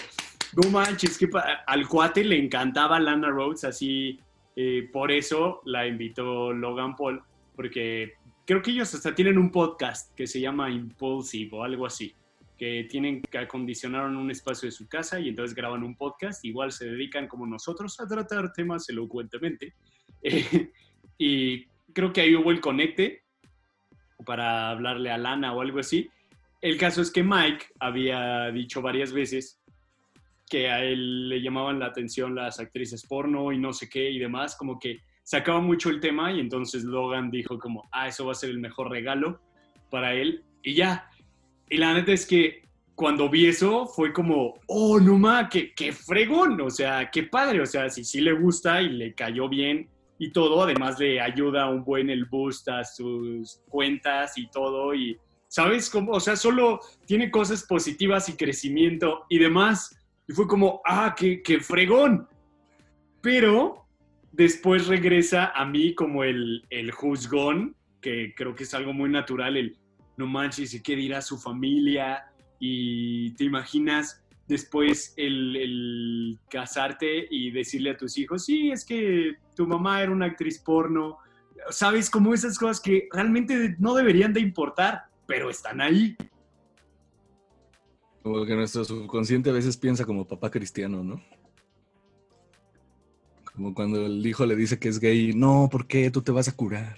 no 0.55 0.71
manches, 0.71 1.19
que 1.19 1.29
al 1.67 1.89
cuate 1.89 2.25
le 2.25 2.39
encantaba 2.39 3.01
Lana 3.01 3.29
Rhodes, 3.29 3.65
así, 3.65 4.21
eh, 4.55 4.89
por 4.93 5.11
eso 5.11 5.63
la 5.65 5.87
invitó 5.87 6.53
Logan 6.53 6.95
Paul, 6.95 7.23
porque 7.57 8.15
creo 8.47 8.63
que 8.63 8.71
ellos 8.71 8.95
hasta 8.95 9.15
tienen 9.15 9.37
un 9.37 9.51
podcast 9.51 10.15
que 10.15 10.29
se 10.29 10.41
llama 10.41 10.71
Impulsive 10.71 11.51
o 11.57 11.65
algo 11.65 11.87
así, 11.87 12.15
que 12.57 12.87
tienen 12.89 13.23
que 13.23 13.39
acondicionaron 13.39 14.17
un 14.17 14.31
espacio 14.31 14.67
de 14.67 14.73
su 14.73 14.89
casa 14.89 15.21
y 15.21 15.29
entonces 15.29 15.55
graban 15.55 15.83
un 15.83 15.97
podcast, 15.97 16.45
igual 16.45 16.73
se 16.73 16.87
dedican 16.87 17.29
como 17.29 17.47
nosotros 17.47 18.01
a 18.01 18.07
tratar 18.07 18.53
temas 18.53 18.89
elocuentemente. 18.89 19.75
Eh, 20.23 20.73
y 21.19 21.67
creo 21.93 22.13
que 22.13 22.23
ahí 22.23 22.35
hubo 22.35 22.51
el 22.51 22.61
conecte 22.61 23.23
para 24.25 24.71
hablarle 24.71 25.11
a 25.11 25.19
Lana 25.19 25.53
o 25.53 25.61
algo 25.61 25.79
así. 25.79 26.11
El 26.61 26.79
caso 26.79 27.01
es 27.01 27.13
que 27.13 27.23
Mike 27.23 27.67
había 27.79 28.51
dicho 28.51 28.83
varias 28.83 29.13
veces 29.13 29.61
que 30.49 30.69
a 30.69 30.83
él 30.83 31.29
le 31.29 31.43
llamaban 31.43 31.79
la 31.79 31.87
atención 31.87 32.35
las 32.35 32.59
actrices 32.59 33.07
porno 33.07 33.53
y 33.53 33.59
no 33.59 33.73
sé 33.73 33.89
qué 33.89 34.11
y 34.11 34.19
demás, 34.19 34.57
como 34.57 34.79
que 34.79 35.01
sacaba 35.23 35.61
mucho 35.61 35.91
el 35.91 36.01
tema 36.01 36.33
y 36.33 36.41
entonces 36.41 36.85
Logan 36.85 37.31
dijo 37.31 37.59
como, 37.59 37.83
ah, 37.93 38.09
eso 38.09 38.27
va 38.27 38.33
a 38.33 38.37
ser 38.37 38.51
el 38.51 38.59
mejor 38.59 38.91
regalo 38.91 39.41
para 39.91 40.15
él 40.15 40.45
y 40.63 40.75
ya. 40.75 41.11
Y 41.69 41.79
la 41.79 41.95
neta 41.95 42.13
es 42.13 42.27
que 42.27 42.67
cuando 42.95 43.29
vi 43.29 43.47
eso 43.47 43.87
fue 43.87 44.13
como, 44.13 44.55
oh, 44.67 44.99
no 44.99 45.19
ma, 45.19 45.49
qué, 45.49 45.75
qué 45.75 45.93
fregón, 45.93 46.61
o 46.61 46.71
sea, 46.71 47.11
qué 47.11 47.25
padre, 47.25 47.61
o 47.61 47.67
sea, 47.67 47.91
si 47.91 48.05
sí 48.05 48.21
le 48.21 48.33
gusta 48.33 48.81
y 48.81 48.89
le 48.89 49.15
cayó 49.15 49.49
bien 49.49 49.89
y 50.19 50.33
todo, 50.33 50.63
además 50.63 50.99
le 50.99 51.21
ayuda 51.21 51.69
un 51.69 51.85
buen 51.85 52.09
el 52.09 52.25
boost 52.25 52.69
a 52.69 52.85
sus 52.85 53.61
cuentas 53.69 54.39
y 54.39 54.49
todo 54.49 54.95
y, 54.95 55.19
¿sabes? 55.49 55.91
Como, 55.91 56.13
o 56.13 56.21
sea, 56.21 56.37
solo 56.37 56.81
tiene 57.05 57.31
cosas 57.31 57.65
positivas 57.65 58.29
y 58.31 58.37
crecimiento 58.37 59.27
y 59.29 59.39
demás. 59.39 59.95
Y 60.27 60.33
fue 60.33 60.47
como, 60.47 60.81
ah, 60.87 61.15
qué, 61.17 61.43
qué 61.43 61.61
fregón. 61.61 62.27
Pero 63.21 63.87
después 64.33 64.87
regresa 64.87 65.53
a 65.55 65.67
mí 65.67 65.95
como 65.95 66.25
el, 66.25 66.65
el 66.71 66.91
juzgón, 66.93 67.77
que 68.01 68.35
creo 68.35 68.55
que 68.55 68.65
es 68.65 68.73
algo 68.73 68.93
muy 68.93 69.11
natural, 69.11 69.57
el 69.57 69.77
no 70.17 70.27
manches, 70.27 70.75
¿y 70.75 70.83
qué 70.83 70.97
dirá 70.97 71.21
su 71.23 71.39
familia? 71.39 72.31
Y 72.59 73.33
te 73.33 73.45
imaginas 73.45 74.23
después 74.49 75.13
el, 75.17 75.57
el 75.57 76.39
casarte 76.49 77.27
y 77.31 77.51
decirle 77.51 77.91
a 77.91 77.97
tus 77.97 78.17
hijos, 78.19 78.45
sí, 78.45 78.71
es 78.71 78.85
que 78.85 79.37
tu 79.55 79.67
mamá 79.67 80.03
era 80.03 80.13
una 80.13 80.27
actriz 80.27 80.59
porno. 80.59 81.19
¿Sabes? 81.71 82.11
Como 82.11 82.33
esas 82.33 82.59
cosas 82.59 82.81
que 82.81 83.09
realmente 83.13 83.77
no 83.79 83.95
deberían 83.95 84.33
de 84.33 84.41
importar, 84.41 85.07
pero 85.27 85.51
están 85.51 85.81
ahí. 85.81 86.17
Como 88.23 88.45
que 88.45 88.55
nuestro 88.55 88.85
subconsciente 88.85 89.51
a 89.51 89.53
veces 89.53 89.77
piensa 89.77 90.05
como 90.05 90.27
papá 90.27 90.51
cristiano, 90.51 91.03
¿no? 91.03 91.23
Como 93.53 93.73
cuando 93.73 94.05
el 94.05 94.25
hijo 94.27 94.45
le 94.45 94.55
dice 94.55 94.79
que 94.79 94.89
es 94.89 95.01
gay, 95.01 95.33
no, 95.33 95.69
¿por 95.71 95.87
qué? 95.87 96.11
Tú 96.11 96.23
te 96.23 96.33
vas 96.33 96.49
a 96.49 96.55
curar. 96.55 96.97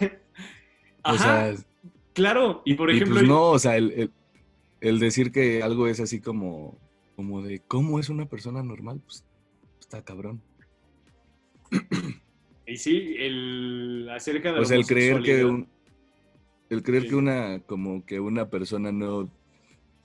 Ajá, 0.00 0.12
O 1.14 1.18
sea, 1.18 1.54
claro. 2.18 2.62
Y 2.64 2.74
por 2.74 2.90
y 2.90 2.96
ejemplo, 2.96 3.16
pues 3.16 3.28
no, 3.28 3.50
o 3.50 3.58
sea, 3.58 3.76
el, 3.76 3.92
el- 3.92 4.10
el 4.80 4.98
decir 5.00 5.32
que 5.32 5.62
algo 5.62 5.88
es 5.88 5.98
así 6.00 6.20
como, 6.20 6.78
como 7.16 7.42
de 7.42 7.60
cómo 7.60 7.98
es 7.98 8.08
una 8.10 8.26
persona 8.28 8.62
normal, 8.62 9.00
pues 9.04 9.24
está 9.80 10.04
cabrón. 10.04 10.40
y 12.66 12.76
sí, 12.76 13.14
el 13.18 14.08
acerca 14.10 14.52
de 14.52 14.60
O 14.60 14.64
sea, 14.64 14.76
el 14.76 14.86
creer 14.86 15.22
que 15.22 15.44
un, 15.44 15.68
el 16.70 16.82
creer 16.82 17.02
Sí. 17.04 17.08
que 17.10 17.14
una, 17.16 17.60
como 17.60 18.04
que 18.04 18.20
una 18.20 18.48
persona 18.50 18.92
no 18.92 19.30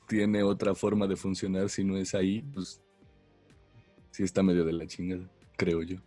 tiene 0.07 0.43
otra 0.43 0.73
forma 0.75 1.07
de 1.07 1.15
funcionar 1.15 1.69
si 1.69 1.83
no 1.83 1.97
es 1.97 2.15
ahí, 2.15 2.41
pues 2.53 2.81
sí 4.11 4.23
está 4.23 4.41
medio 4.43 4.63
de 4.65 4.73
la 4.73 4.87
chingada, 4.87 5.29
creo 5.57 5.83
yo. 5.83 5.97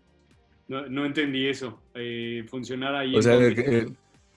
No, 0.69 0.87
no 0.89 1.05
entendí 1.07 1.47
eso. 1.47 1.81
Eh, 1.95 2.45
funcionar 2.49 2.95
ahí. 2.97 3.15
O 3.15 3.23
sea, 3.23 3.39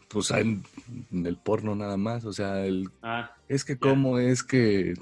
pues 0.09 0.31
en, 0.31 0.63
en 1.11 1.25
el 1.25 1.37
porno 1.37 1.75
nada 1.75 1.95
más, 1.97 2.25
o 2.25 2.33
sea, 2.33 2.65
el, 2.65 2.89
Ah, 3.01 3.31
es 3.47 3.63
que 3.63 3.77
cómo 3.77 4.17
es 4.19 4.43
que 4.43 4.93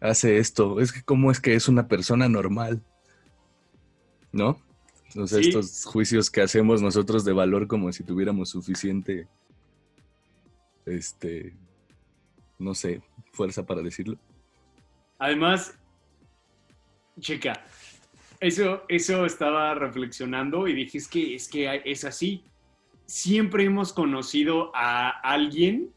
hace 0.00 0.38
esto, 0.38 0.80
es 0.80 0.92
que 0.92 1.02
cómo 1.02 1.30
es 1.30 1.40
que 1.40 1.54
es 1.54 1.68
una 1.68 1.88
persona 1.88 2.28
normal, 2.28 2.80
¿no? 4.32 4.60
Sea, 5.08 5.26
Sí. 5.26 5.48
estos 5.48 5.84
juicios 5.84 6.30
que 6.30 6.42
hacemos 6.42 6.80
nosotros 6.82 7.24
de 7.24 7.32
valor 7.32 7.66
como 7.66 7.90
si 7.92 8.04
tuviéramos 8.04 8.50
suficiente, 8.50 9.26
este, 10.86 11.54
no 12.58 12.74
sé, 12.74 13.02
fuerza 13.32 13.64
para 13.66 13.82
decirlo. 13.82 14.16
Además, 15.18 15.74
chica, 17.18 17.64
eso, 18.38 18.82
eso 18.88 19.24
estaba 19.26 19.74
reflexionando 19.74 20.68
y 20.68 20.74
dije, 20.74 20.98
es 20.98 21.08
que, 21.08 21.34
es 21.34 21.48
que 21.48 21.82
es 21.84 22.04
así. 22.04 22.44
Siempre 23.08 23.64
hemos 23.64 23.94
conocido 23.94 24.70
a 24.74 25.08
alguien, 25.08 25.90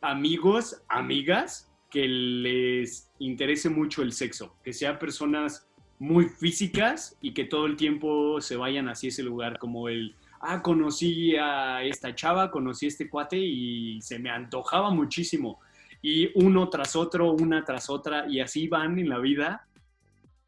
amigos, 0.00 0.82
amigas, 0.88 1.70
que 1.90 2.08
les 2.08 3.12
interese 3.18 3.68
mucho 3.68 4.02
el 4.02 4.12
sexo, 4.12 4.56
que 4.64 4.72
sean 4.72 4.98
personas 4.98 5.68
muy 5.98 6.24
físicas 6.24 7.18
y 7.20 7.34
que 7.34 7.44
todo 7.44 7.66
el 7.66 7.76
tiempo 7.76 8.40
se 8.40 8.56
vayan 8.56 8.88
hacia 8.88 9.10
ese 9.10 9.22
lugar 9.22 9.58
como 9.58 9.90
el, 9.90 10.16
ah, 10.40 10.62
conocí 10.62 11.36
a 11.36 11.84
esta 11.84 12.14
chava, 12.14 12.50
conocí 12.50 12.86
a 12.86 12.88
este 12.88 13.10
cuate 13.10 13.36
y 13.36 14.00
se 14.00 14.18
me 14.18 14.30
antojaba 14.30 14.90
muchísimo. 14.90 15.60
Y 16.00 16.30
uno 16.34 16.70
tras 16.70 16.96
otro, 16.96 17.30
una 17.32 17.62
tras 17.62 17.90
otra, 17.90 18.26
y 18.26 18.40
así 18.40 18.68
van 18.68 18.98
en 18.98 19.10
la 19.10 19.18
vida. 19.18 19.68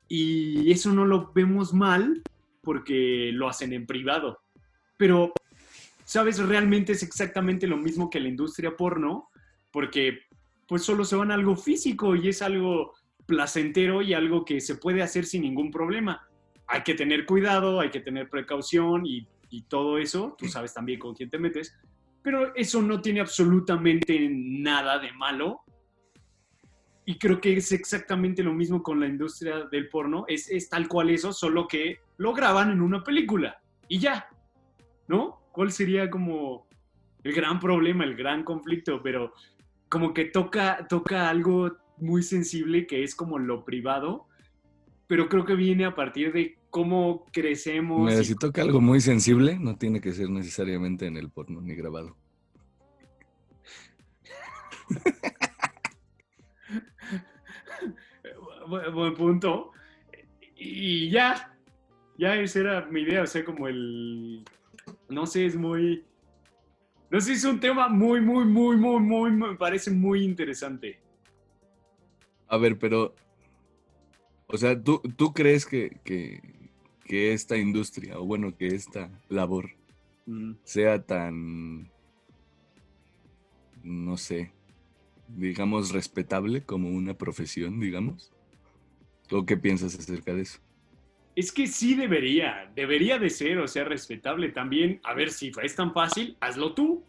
Y 0.09 0.73
eso 0.73 0.92
no 0.92 1.05
lo 1.05 1.31
vemos 1.33 1.75
mal 1.75 2.23
porque 2.62 3.31
lo 3.35 3.49
hacen 3.49 3.75
en 3.75 3.87
privado. 3.87 4.40
Pero, 4.97 5.33
¿sabes? 6.14 6.38
Realmente 6.38 6.92
es 6.92 7.03
exactamente 7.03 7.66
lo 7.66 7.77
mismo 7.77 8.09
que 8.09 8.20
la 8.20 8.29
industria 8.29 8.77
porno, 8.77 9.31
porque 9.72 10.20
pues 10.68 10.85
solo 10.85 11.05
se 11.05 11.16
van 11.16 11.33
a 11.33 11.35
algo 11.35 11.57
físico 11.57 12.14
y 12.14 12.29
es 12.29 12.40
algo 12.40 12.92
placentero 13.27 14.00
y 14.00 14.14
algo 14.14 14.44
que 14.44 14.61
se 14.61 14.77
puede 14.77 15.03
hacer 15.03 15.24
sin 15.27 15.42
ningún 15.42 15.72
problema. 15.72 16.24
Hay 16.68 16.85
que 16.85 16.94
tener 16.94 17.27
cuidado, 17.27 17.81
hay 17.81 17.90
que 17.90 17.98
tener 17.98 18.31
precaución 18.31 19.05
y, 19.05 19.27
todo 19.68 19.98
eso, 19.98 20.37
tú 20.38 20.46
sabes 20.46 20.72
también 20.72 21.00
con 21.00 21.14
quién 21.14 21.31
te 21.31 21.38
metes, 21.38 21.77
pero 22.22 22.55
eso 22.55 22.81
no 22.81 23.00
tiene 23.00 23.20
absolutamente 23.20 24.29
nada 24.31 25.00
de 25.00 25.12
malo. 25.14 25.62
Y 27.07 27.18
creo 27.18 27.40
que 27.40 27.57
es 27.57 27.72
exactamente 27.72 28.44
lo 28.44 28.55
mismo 28.55 28.85
con 28.85 29.00
la 29.00 29.09
industria 29.09 29.64
del 29.70 29.88
porno, 29.88 30.27
es, 30.29 30.48
es 30.48 30.68
tal 30.68 30.87
cual 30.87 31.11
eso, 31.11 31.33
solo 31.33 31.66
que 31.66 31.98
lo 32.18 32.33
graban 32.33 32.70
en 32.70 32.83
una 32.83 33.03
película 33.03 33.61
y 33.88 33.98
ya, 33.98 34.29
¿no? 35.09 35.43
¿Cuál 35.55 35.71
sería 35.71 36.11
como 36.11 36.67
el 37.23 37.33
gran 37.33 37.61
problema, 37.61 38.03
el 38.03 38.17
gran 38.17 38.43
conflicto? 38.43 39.01
Pero 39.05 39.33
como 39.88 40.12
que 40.12 40.25
toca, 40.25 40.88
toca 40.88 41.31
algo 41.31 41.77
muy 41.97 42.25
sensible 42.25 42.88
que 42.88 43.05
es 43.05 43.14
como 43.14 43.38
lo 43.38 43.64
privado, 43.64 44.27
pero 45.07 45.29
creo 45.29 45.45
que 45.45 45.55
viene 45.55 45.85
a 45.85 45.95
partir 45.95 46.33
de 46.33 46.59
cómo 46.71 47.25
crecemos. 47.33 48.11
Mira, 48.11 48.25
si 48.25 48.35
toca 48.35 48.62
algo 48.62 48.81
muy 48.81 49.01
sensible, 49.01 49.57
no 49.61 49.77
tiene 49.77 50.01
que 50.01 50.12
ser 50.12 50.29
necesariamente 50.29 51.07
en 51.07 51.17
el 51.17 51.31
porno 51.31 51.61
ni 51.61 51.77
grabado. 51.77 52.17
Buen 58.93 59.14
punto. 59.14 59.71
Y 60.57 61.11
ya, 61.11 61.57
ya 62.19 62.35
esa 62.35 62.59
era 62.59 62.87
mi 62.87 63.03
idea, 63.03 63.23
o 63.23 63.27
sea, 63.29 63.45
como 63.45 63.69
el, 63.69 64.45
no 65.14 65.27
sé, 65.27 65.46
es 65.46 65.57
muy, 65.57 66.05
no 67.11 67.20
sé, 67.20 67.33
es 67.33 67.44
un 67.44 67.61
tema 67.61 67.88
muy, 67.88 68.20
muy, 68.20 68.44
muy, 68.44 68.77
muy, 68.77 69.00
muy, 69.00 69.31
me 69.31 69.55
parece 69.55 69.90
muy 69.90 70.24
interesante. 70.24 70.98
A 72.48 72.57
ver, 72.57 72.79
pero, 72.79 73.14
o 74.48 74.57
sea, 74.57 74.81
¿tú, 74.81 75.00
tú 75.16 75.33
crees 75.33 75.64
que, 75.64 75.96
que, 76.05 77.33
esta 77.33 77.57
industria, 77.57 78.18
o 78.18 78.24
bueno, 78.24 78.57
que 78.57 78.66
esta 78.66 79.09
labor 79.29 79.70
mm. 80.27 80.55
sea 80.64 81.00
tan, 81.00 81.88
no 83.85 84.16
sé, 84.16 84.53
digamos, 85.29 85.92
respetable 85.92 86.64
como 86.64 86.88
una 86.90 87.14
profesión, 87.14 87.79
digamos? 87.79 88.33
¿O 89.31 89.46
qué 89.46 89.57
piensas 89.57 89.96
acerca 89.96 90.35
de 90.35 90.42
eso? 90.42 90.59
Es 91.37 91.51
que 91.51 91.66
sí 91.66 91.94
debería, 91.94 92.70
debería 92.77 93.18
de 93.18 93.29
ser, 93.29 93.59
o 93.59 93.66
sea, 93.66 93.85
respetable 93.85 94.51
también. 94.51 95.01
A 95.03 95.14
ver, 95.14 95.31
si 95.31 95.51
es 95.62 95.75
tan 95.75 95.92
fácil, 95.92 96.37
hazlo 96.40 96.75
tú. 96.75 97.05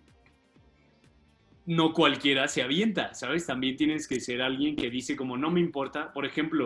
No 1.68 1.94
cualquiera 1.94 2.48
se 2.48 2.64
avienta, 2.64 3.14
¿sabes? 3.14 3.46
También 3.46 3.76
tienes 3.76 4.08
que 4.08 4.20
ser 4.20 4.42
alguien 4.42 4.76
que 4.76 4.90
dice 4.90 5.16
como 5.16 5.38
no 5.38 5.52
me 5.52 5.60
importa. 5.60 6.12
Por 6.12 6.26
ejemplo, 6.26 6.66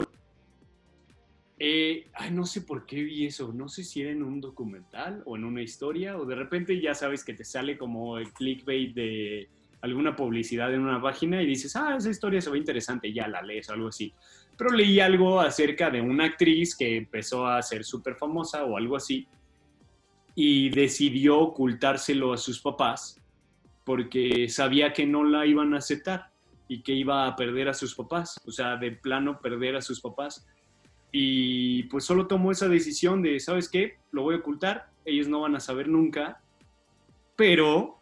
eh, 1.57 2.07
ay, 2.13 2.31
no 2.31 2.45
sé 2.45 2.61
por 2.61 2.85
qué 2.85 3.03
vi 3.03 3.25
eso, 3.25 3.51
no 3.53 3.67
sé 3.67 3.83
si 3.83 4.01
era 4.01 4.11
en 4.11 4.23
un 4.23 4.39
documental 4.39 5.21
o 5.25 5.35
en 5.35 5.43
una 5.43 5.61
historia, 5.61 6.17
o 6.17 6.25
de 6.25 6.35
repente 6.35 6.79
ya 6.79 6.95
sabes 6.95 7.25
que 7.25 7.33
te 7.33 7.43
sale 7.43 7.77
como 7.77 8.17
el 8.17 8.31
clickbait 8.31 8.93
de 8.93 9.49
alguna 9.81 10.15
publicidad 10.15 10.73
en 10.73 10.81
una 10.81 11.01
página 11.01 11.41
y 11.41 11.45
dices, 11.45 11.75
ah, 11.75 11.95
esa 11.97 12.09
historia 12.09 12.41
se 12.41 12.49
ve 12.49 12.57
interesante, 12.57 13.11
ya 13.11 13.27
la 13.27 13.41
lees 13.41 13.69
o 13.69 13.73
algo 13.73 13.89
así 13.89 14.13
pero 14.59 14.71
leí 14.71 14.99
algo 14.99 15.39
acerca 15.39 15.89
de 15.89 16.01
una 16.01 16.25
actriz 16.25 16.75
que 16.75 16.97
empezó 16.97 17.47
a 17.47 17.61
ser 17.61 17.85
súper 17.85 18.17
famosa 18.17 18.65
o 18.65 18.75
algo 18.75 18.97
así 18.97 19.25
y 20.35 20.69
decidió 20.69 21.39
ocultárselo 21.39 22.33
a 22.33 22.37
sus 22.37 22.59
papás 22.59 23.21
porque 23.85 24.49
sabía 24.49 24.91
que 24.91 25.05
no 25.05 25.23
la 25.23 25.45
iban 25.45 25.73
a 25.73 25.77
aceptar 25.77 26.31
y 26.67 26.81
que 26.81 26.91
iba 26.91 27.25
a 27.25 27.37
perder 27.37 27.69
a 27.69 27.73
sus 27.73 27.95
papás, 27.95 28.37
o 28.45 28.51
sea, 28.51 28.75
de 28.75 28.91
plano 28.91 29.39
perder 29.39 29.77
a 29.77 29.81
sus 29.81 30.01
papás. 30.01 30.45
Y 31.09 31.83
pues 31.83 32.03
solo 32.03 32.27
tomó 32.27 32.51
esa 32.51 32.67
decisión 32.67 33.21
de, 33.21 33.39
¿sabes 33.39 33.69
qué? 33.69 33.95
Lo 34.11 34.23
voy 34.23 34.35
a 34.35 34.39
ocultar, 34.39 34.89
ellos 35.05 35.29
no 35.29 35.39
van 35.39 35.55
a 35.55 35.61
saber 35.61 35.87
nunca, 35.87 36.41
pero 37.37 38.01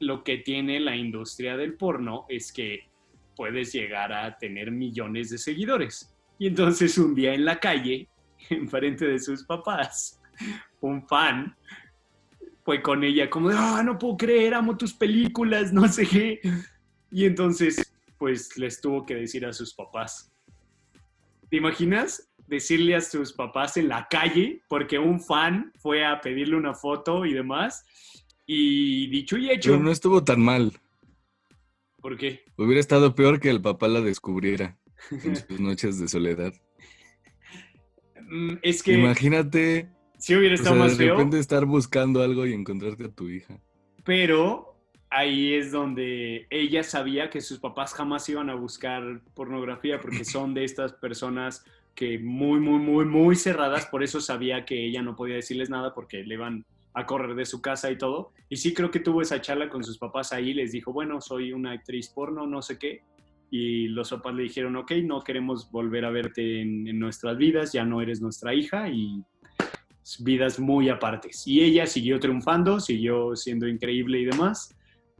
lo 0.00 0.24
que 0.24 0.38
tiene 0.38 0.80
la 0.80 0.96
industria 0.96 1.58
del 1.58 1.74
porno 1.74 2.24
es 2.30 2.54
que 2.54 2.88
puedes 3.36 3.72
llegar 3.72 4.12
a 4.12 4.36
tener 4.38 4.70
millones 4.70 5.30
de 5.30 5.38
seguidores. 5.38 6.14
Y 6.38 6.46
entonces 6.46 6.98
un 6.98 7.14
día 7.14 7.34
en 7.34 7.44
la 7.44 7.58
calle, 7.58 8.08
enfrente 8.50 9.06
de 9.06 9.18
sus 9.18 9.44
papás, 9.44 10.20
un 10.80 11.06
fan 11.06 11.56
fue 12.64 12.80
con 12.82 13.04
ella 13.04 13.28
como 13.28 13.50
de, 13.50 13.56
ah, 13.58 13.82
no 13.84 13.98
puedo 13.98 14.16
creer, 14.16 14.54
amo 14.54 14.76
tus 14.76 14.94
películas, 14.94 15.72
no 15.72 15.86
sé 15.86 16.06
qué. 16.06 16.40
Y 17.10 17.26
entonces, 17.26 17.92
pues 18.18 18.56
les 18.56 18.80
tuvo 18.80 19.04
que 19.04 19.14
decir 19.14 19.44
a 19.44 19.52
sus 19.52 19.74
papás. 19.74 20.32
¿Te 21.50 21.58
imaginas? 21.58 22.30
Decirle 22.46 22.96
a 22.96 23.00
sus 23.00 23.32
papás 23.32 23.76
en 23.76 23.88
la 23.88 24.08
calle, 24.08 24.62
porque 24.68 24.98
un 24.98 25.20
fan 25.20 25.72
fue 25.78 26.04
a 26.04 26.20
pedirle 26.20 26.56
una 26.56 26.74
foto 26.74 27.26
y 27.26 27.34
demás. 27.34 27.84
Y 28.46 29.08
dicho 29.08 29.36
y 29.36 29.50
hecho. 29.50 29.72
Pero 29.72 29.82
no 29.82 29.90
estuvo 29.90 30.24
tan 30.24 30.40
mal. 30.40 30.72
¿Por 32.04 32.18
qué? 32.18 32.44
Hubiera 32.58 32.80
estado 32.80 33.14
peor 33.14 33.40
que 33.40 33.48
el 33.48 33.62
papá 33.62 33.88
la 33.88 34.02
descubriera 34.02 34.76
en 35.10 35.36
sus 35.48 35.58
noches 35.58 35.98
de 35.98 36.06
soledad. 36.06 36.52
Mm, 38.28 38.56
es 38.60 38.82
que. 38.82 38.92
Imagínate. 38.92 39.88
Si 40.18 40.36
hubiera 40.36 40.54
estado 40.54 40.76
más 40.76 40.98
feo. 40.98 41.06
De 41.06 41.12
repente 41.12 41.38
estar 41.38 41.64
buscando 41.64 42.22
algo 42.22 42.44
y 42.44 42.52
encontrarte 42.52 43.04
a 43.04 43.08
tu 43.08 43.30
hija. 43.30 43.58
Pero 44.04 44.76
ahí 45.08 45.54
es 45.54 45.72
donde 45.72 46.46
ella 46.50 46.82
sabía 46.82 47.30
que 47.30 47.40
sus 47.40 47.58
papás 47.58 47.94
jamás 47.94 48.28
iban 48.28 48.50
a 48.50 48.54
buscar 48.54 49.22
pornografía 49.32 49.98
porque 49.98 50.24
son 50.26 50.52
de 50.52 50.64
estas 50.64 50.92
personas 50.92 51.64
que 51.94 52.18
muy, 52.18 52.60
muy, 52.60 52.80
muy, 52.80 53.06
muy 53.06 53.34
cerradas. 53.34 53.86
Por 53.86 54.02
eso 54.02 54.20
sabía 54.20 54.66
que 54.66 54.84
ella 54.84 55.00
no 55.00 55.16
podía 55.16 55.36
decirles 55.36 55.70
nada 55.70 55.94
porque 55.94 56.22
le 56.22 56.34
iban 56.34 56.66
a 56.94 57.06
correr 57.06 57.34
de 57.34 57.44
su 57.44 57.60
casa 57.60 57.90
y 57.90 57.98
todo. 57.98 58.32
Y 58.48 58.56
sí 58.56 58.72
creo 58.72 58.90
que 58.90 59.00
tuvo 59.00 59.20
esa 59.20 59.40
charla 59.40 59.68
con 59.68 59.82
sus 59.82 59.98
papás 59.98 60.32
ahí, 60.32 60.54
les 60.54 60.72
dijo, 60.72 60.92
bueno, 60.92 61.20
soy 61.20 61.52
una 61.52 61.72
actriz 61.72 62.08
porno, 62.08 62.46
no 62.46 62.62
sé 62.62 62.78
qué. 62.78 63.02
Y 63.50 63.88
los 63.88 64.10
papás 64.10 64.34
le 64.34 64.44
dijeron, 64.44 64.76
ok, 64.76 64.92
no 65.02 65.20
queremos 65.22 65.70
volver 65.70 66.04
a 66.04 66.10
verte 66.10 66.60
en, 66.62 66.98
nuestras 66.98 67.36
vidas, 67.36 67.72
ya 67.72 67.84
no 67.84 68.00
eres 68.00 68.20
nuestra 68.20 68.54
hija 68.54 68.88
y 68.88 69.22
vidas 70.20 70.60
muy 70.60 70.88
apartes. 70.88 71.46
Y 71.46 71.62
ella 71.62 71.86
siguió 71.86 72.20
triunfando, 72.20 72.78
siguió 72.78 73.34
siendo 73.34 73.66
increíble 73.66 74.20
y 74.20 74.24
demás, 74.26 74.76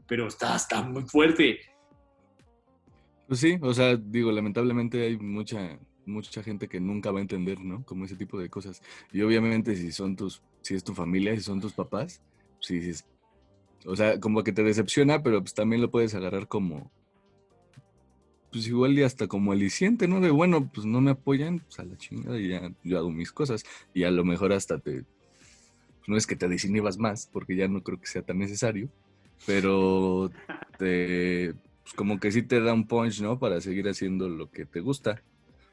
pero 0.07 0.27
está, 0.27 0.55
está 0.55 0.81
muy 0.81 1.03
fuerte. 1.03 1.59
Pues 3.27 3.39
sí, 3.39 3.57
o 3.61 3.73
sea, 3.73 3.97
digo, 3.97 4.31
lamentablemente 4.31 5.01
hay 5.05 5.17
mucha, 5.17 5.77
mucha 6.05 6.43
gente 6.43 6.69
que 6.69 6.79
nunca 6.79 7.11
va 7.11 7.19
a 7.19 7.23
entender, 7.23 7.59
¿no? 7.59 7.83
Como 7.83 8.05
ese 8.05 8.15
tipo 8.15 8.39
de 8.39 8.49
cosas. 8.49 8.81
Y 9.11 9.21
obviamente 9.21 9.75
si 9.75 9.91
son 9.91 10.15
tus, 10.15 10.41
si 10.65 10.73
es 10.73 10.83
tu 10.83 10.95
familia, 10.95 11.35
si 11.35 11.43
son 11.43 11.61
tus 11.61 11.73
papás, 11.73 12.23
si 12.59 12.79
pues 12.79 13.05
o 13.85 13.95
sea, 13.95 14.19
como 14.19 14.43
que 14.43 14.51
te 14.51 14.63
decepciona, 14.63 15.21
pero 15.21 15.39
pues 15.41 15.53
también 15.53 15.79
lo 15.79 15.91
puedes 15.91 16.15
agarrar 16.15 16.47
como, 16.47 16.91
pues 18.51 18.65
igual 18.65 18.97
y 18.97 19.03
hasta 19.03 19.27
como 19.27 19.51
aliciente, 19.51 20.07
¿no? 20.07 20.19
De 20.21 20.31
bueno, 20.31 20.71
pues 20.73 20.87
no 20.87 21.01
me 21.01 21.11
apoyan, 21.11 21.59
pues 21.59 21.77
a 21.79 21.85
la 21.85 21.95
chingada 21.97 22.39
y 22.39 22.47
ya 22.47 22.71
yo 22.83 22.97
hago 22.97 23.11
mis 23.11 23.31
cosas. 23.31 23.63
Y 23.93 24.05
a 24.05 24.11
lo 24.11 24.25
mejor 24.25 24.53
hasta 24.53 24.79
te, 24.79 25.03
pues, 25.03 26.07
no 26.07 26.17
es 26.17 26.25
que 26.25 26.35
te 26.35 26.47
desinhibas 26.47 26.97
más, 26.97 27.29
porque 27.31 27.55
ya 27.55 27.67
no 27.67 27.83
creo 27.83 27.99
que 27.99 28.07
sea 28.07 28.23
tan 28.23 28.39
necesario, 28.39 28.89
pero 29.45 30.31
te, 30.79 31.53
pues 31.83 31.93
como 31.93 32.19
que 32.19 32.31
sí 32.31 32.41
te 32.41 32.59
da 32.59 32.73
un 32.73 32.87
punch, 32.87 33.21
¿no? 33.21 33.37
Para 33.37 33.61
seguir 33.61 33.87
haciendo 33.87 34.29
lo 34.29 34.49
que 34.49 34.65
te 34.65 34.79
gusta. 34.79 35.21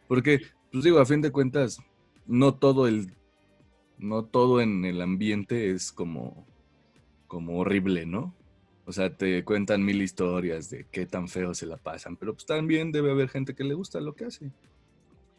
Porque, 0.07 0.43
pues 0.71 0.85
digo, 0.85 0.99
a 0.99 1.07
fin 1.07 1.23
de 1.23 1.33
cuentas, 1.33 1.79
no 2.27 2.53
todo 2.53 2.89
el, 2.89 3.15
no 3.99 4.25
todo 4.25 4.61
en 4.61 4.85
el 4.85 5.01
ambiente 5.01 5.71
es 5.71 5.93
como, 5.93 6.47
como 7.27 7.59
horrible, 7.59 8.07
¿no? 8.07 8.35
O 8.85 8.93
sea, 8.93 9.17
te 9.17 9.45
cuentan 9.45 9.85
mil 9.85 10.03
historias 10.03 10.69
de 10.69 10.87
qué 10.91 11.07
tan 11.07 11.29
feo 11.29 11.55
se 11.55 11.67
la 11.67 11.77
pasan, 11.77 12.17
pero 12.17 12.35
pues 12.35 12.47
también 12.47 12.91
debe 12.91 13.13
haber 13.13 13.29
gente 13.29 13.55
que 13.55 13.65
le 13.65 13.75
gusta 13.75 14.01
lo 14.01 14.15
que 14.15 14.25
hace. 14.25 14.51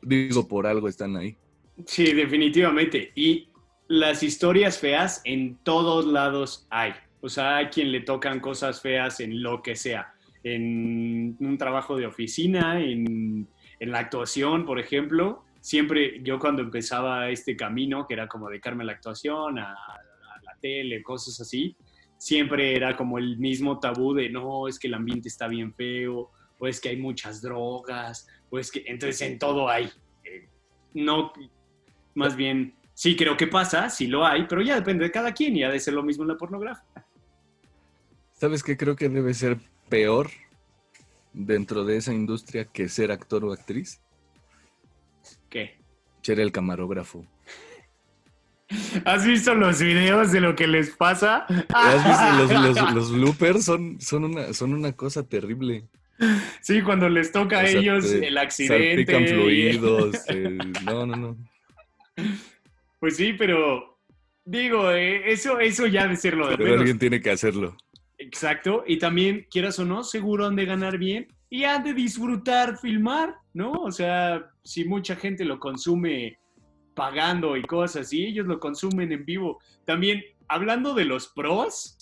Digo, 0.02 0.48
por 0.48 0.66
algo 0.66 0.88
están 0.88 1.16
ahí. 1.18 1.38
Sí, 1.86 2.13
definitivamente. 2.13 3.12
Y 3.16 3.50
las 3.88 4.24
historias 4.24 4.78
feas 4.78 5.22
en 5.26 5.58
todos 5.63 6.06
lados 6.06 6.68
hay. 6.70 6.94
O 7.22 7.30
sea, 7.30 7.58
hay 7.58 7.68
quien 7.68 7.92
le 7.92 8.02
tocan 8.02 8.39
cosas 8.39 8.82
feas 8.82 9.20
en 9.20 9.44
lo 9.44 9.62
que 9.62 9.76
sea. 9.76 10.13
En 10.44 11.38
un 11.39 11.58
trabajo 11.58 11.96
de 11.98 12.06
oficina, 12.06 12.82
en, 12.82 13.48
en 13.80 13.92
la 13.92 14.00
actuación, 14.00 14.66
por 14.66 14.80
ejemplo. 14.80 15.44
Siempre 15.63 16.21
yo 16.21 16.39
cuando 16.39 16.62
empezaba 16.62 17.30
este 17.30 17.56
camino, 17.56 18.06
que 18.06 18.15
era 18.15 18.28
como 18.28 18.49
dedicarme 18.49 18.84
a 18.84 18.88
la 18.88 18.91
actuación, 18.91 19.58
a, 19.60 19.71
a 19.71 20.41
la 20.43 20.58
tele, 20.60 21.02
cosas 21.02 21.39
así, 21.39 21.78
siempre 22.17 22.76
era 22.76 22.97
como 22.97 23.17
el 23.17 23.38
mismo 23.38 23.80
tabú 23.80 24.13
de 24.13 24.30
no, 24.30 24.67
es 24.67 24.78
que 24.78 24.88
el 24.88 24.93
ambiente 24.93 25.30
está 25.30 25.47
bien 25.47 25.73
feo, 25.73 26.32
o 26.60 26.67
es 26.67 26.82
que 26.82 26.89
hay 26.89 26.97
muchas 26.97 27.41
drogas, 27.41 28.28
o 28.49 28.60
es 28.60 28.71
que 28.71 28.84
entonces 28.88 29.21
en 29.21 29.39
todo 29.39 29.69
hay. 29.69 29.86
Eh, 30.26 30.49
no, 30.95 31.32
más 32.13 32.36
bien, 32.36 32.76
sí 32.93 33.15
creo 33.15 33.38
que 33.38 33.47
pasa, 33.47 33.89
sí 33.89 34.08
lo 34.08 34.26
hay, 34.26 34.45
pero 34.49 34.62
ya 34.62 34.76
depende 34.76 35.06
de 35.06 35.12
cada 35.12 35.32
quien 35.32 35.56
y 35.56 35.63
ha 35.63 35.69
de 35.69 35.80
ser 35.80 35.93
lo 35.93 36.04
mismo 36.04 36.26
en 36.26 36.28
la 36.28 36.38
pornografía. 36.38 37.06
¿Sabes 38.34 38.63
qué 38.63 38.76
creo 38.76 38.97
que 38.97 39.08
debe 39.08 39.34
ser 39.34 39.60
peor 39.88 40.30
dentro 41.32 41.86
de 41.86 41.95
esa 41.95 42.13
industria 42.13 42.65
que 42.65 42.89
ser 42.89 43.13
actor 43.13 43.45
o 43.45 43.54
actriz? 43.54 44.02
¿Qué? 45.54 45.78
Ser 46.24 46.39
el 46.39 46.52
camarógrafo. 46.52 47.24
¿Has 49.06 49.24
visto 49.24 49.54
los 49.54 49.80
videos 49.80 50.32
de 50.32 50.42
lo 50.42 50.56
que 50.56 50.66
les 50.66 50.89
pasa? 50.96 51.46
¿Has 51.70 52.04
visto 52.50 52.56
los, 52.56 52.76
los- 52.82 52.94
los 52.94 53.12
bloopers? 53.13 53.63
Son, 53.66 54.02
son, 54.02 54.24
una, 54.24 54.52
son 54.54 54.74
una 54.74 54.94
cosa 54.94 55.28
terrible. 55.28 55.86
Sí, 56.62 56.82
cuando 56.82 57.08
les 57.08 57.32
toca 57.32 57.60
a 57.60 57.63
O 57.66 57.68
sea, 57.68 57.80
ellos 57.80 58.10
te 58.10 58.28
el 58.28 58.38
accidente. 58.39 59.06
Salpican 59.13 59.28
fluidos. 59.28 60.16
eh, 60.30 60.58
no, 60.86 61.06
no, 61.06 61.16
no. 61.16 61.38
Pues 63.00 63.16
sí, 63.18 63.34
pero 63.34 64.00
digo, 64.46 64.89
eh, 64.92 65.32
eso, 65.32 65.60
eso 65.60 65.86
ya 65.86 66.08
de 66.08 66.16
ser 66.16 66.36
lo 66.36 66.48
de 66.48 66.54
Pero 66.58 66.63
menos. 66.70 66.80
alguien 66.80 66.98
tiene 66.98 67.22
que 67.22 67.30
hacerlo. 67.30 67.78
Exacto. 68.18 68.84
Y 68.88 68.98
también, 68.98 69.46
quieras 69.52 69.78
o 69.78 69.86
no, 69.86 70.04
seguro 70.04 70.48
han 70.48 70.56
de 70.56 70.66
ganar 70.66 70.98
bien 70.98 71.28
y 71.50 71.66
han 71.66 71.84
de 71.84 71.94
disfrutar 71.94 72.78
filmar, 72.80 73.36
¿no? 73.54 73.72
O 73.72 73.92
sea, 73.92 74.52
si 74.63 74.86
mucha 74.86 75.16
gente 75.16 75.46
lo 75.46 75.60
consume 75.60 76.39
pagando 76.94 77.58
y 77.58 77.63
cosas 77.63 78.08
así, 78.08 78.26
ellos 78.26 78.46
lo 78.46 78.60
consumen 78.60 79.12
en 79.12 79.26
vivo. 79.26 79.60
También, 79.86 80.24
hablando 80.48 80.94
de 80.94 81.06
los 81.06 81.28
pros, 81.30 81.98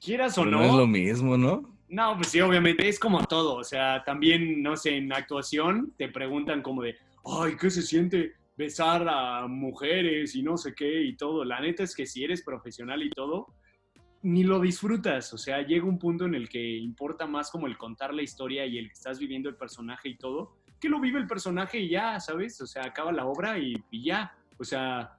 quieras 0.00 0.38
o 0.38 0.44
no, 0.44 0.58
no 0.58 0.64
es 0.64 0.74
lo 0.74 0.86
mismo, 0.86 1.36
¿no? 1.36 1.78
no, 1.88 2.16
pues 2.16 2.28
sí, 2.28 2.40
obviamente 2.40 2.88
es 2.88 2.98
como 2.98 3.24
todo. 3.24 3.56
O 3.56 3.64
sea, 3.64 4.02
también, 4.04 4.62
no 4.62 4.76
sé, 4.76 4.96
en 4.96 5.12
actuación 5.12 5.94
te 5.96 6.08
preguntan 6.08 6.62
como 6.62 6.82
de, 6.82 6.96
ay, 7.24 7.56
¿qué 7.58 7.70
se 7.70 7.82
siente 7.82 8.34
besar 8.56 9.06
a 9.08 9.46
mujeres 9.46 10.34
y 10.34 10.42
no 10.42 10.56
sé 10.56 10.74
qué 10.74 11.02
y 11.02 11.16
todo? 11.16 11.44
La 11.44 11.60
neta 11.60 11.82
es 11.82 11.94
que 11.94 12.06
si 12.06 12.24
eres 12.24 12.42
profesional 12.42 13.02
y 13.02 13.10
todo, 13.10 13.54
ni 14.22 14.44
lo 14.44 14.60
disfrutas. 14.60 15.32
O 15.32 15.38
sea, 15.38 15.62
llega 15.62 15.84
un 15.84 15.98
punto 15.98 16.24
en 16.24 16.34
el 16.34 16.48
que 16.48 16.76
importa 16.76 17.26
más 17.26 17.50
como 17.50 17.66
el 17.66 17.76
contar 17.76 18.14
la 18.14 18.22
historia 18.22 18.66
y 18.66 18.78
el 18.78 18.88
que 18.88 18.94
estás 18.94 19.18
viviendo 19.18 19.48
el 19.48 19.56
personaje 19.56 20.08
y 20.08 20.16
todo, 20.16 20.56
que 20.80 20.88
lo 20.88 21.00
vive 21.00 21.18
el 21.18 21.26
personaje 21.26 21.78
y 21.78 21.90
ya, 21.90 22.18
¿sabes? 22.20 22.60
O 22.60 22.66
sea, 22.66 22.84
acaba 22.84 23.12
la 23.12 23.26
obra 23.26 23.58
y, 23.58 23.74
ya. 23.92 24.36
O 24.58 24.64
sea, 24.64 25.16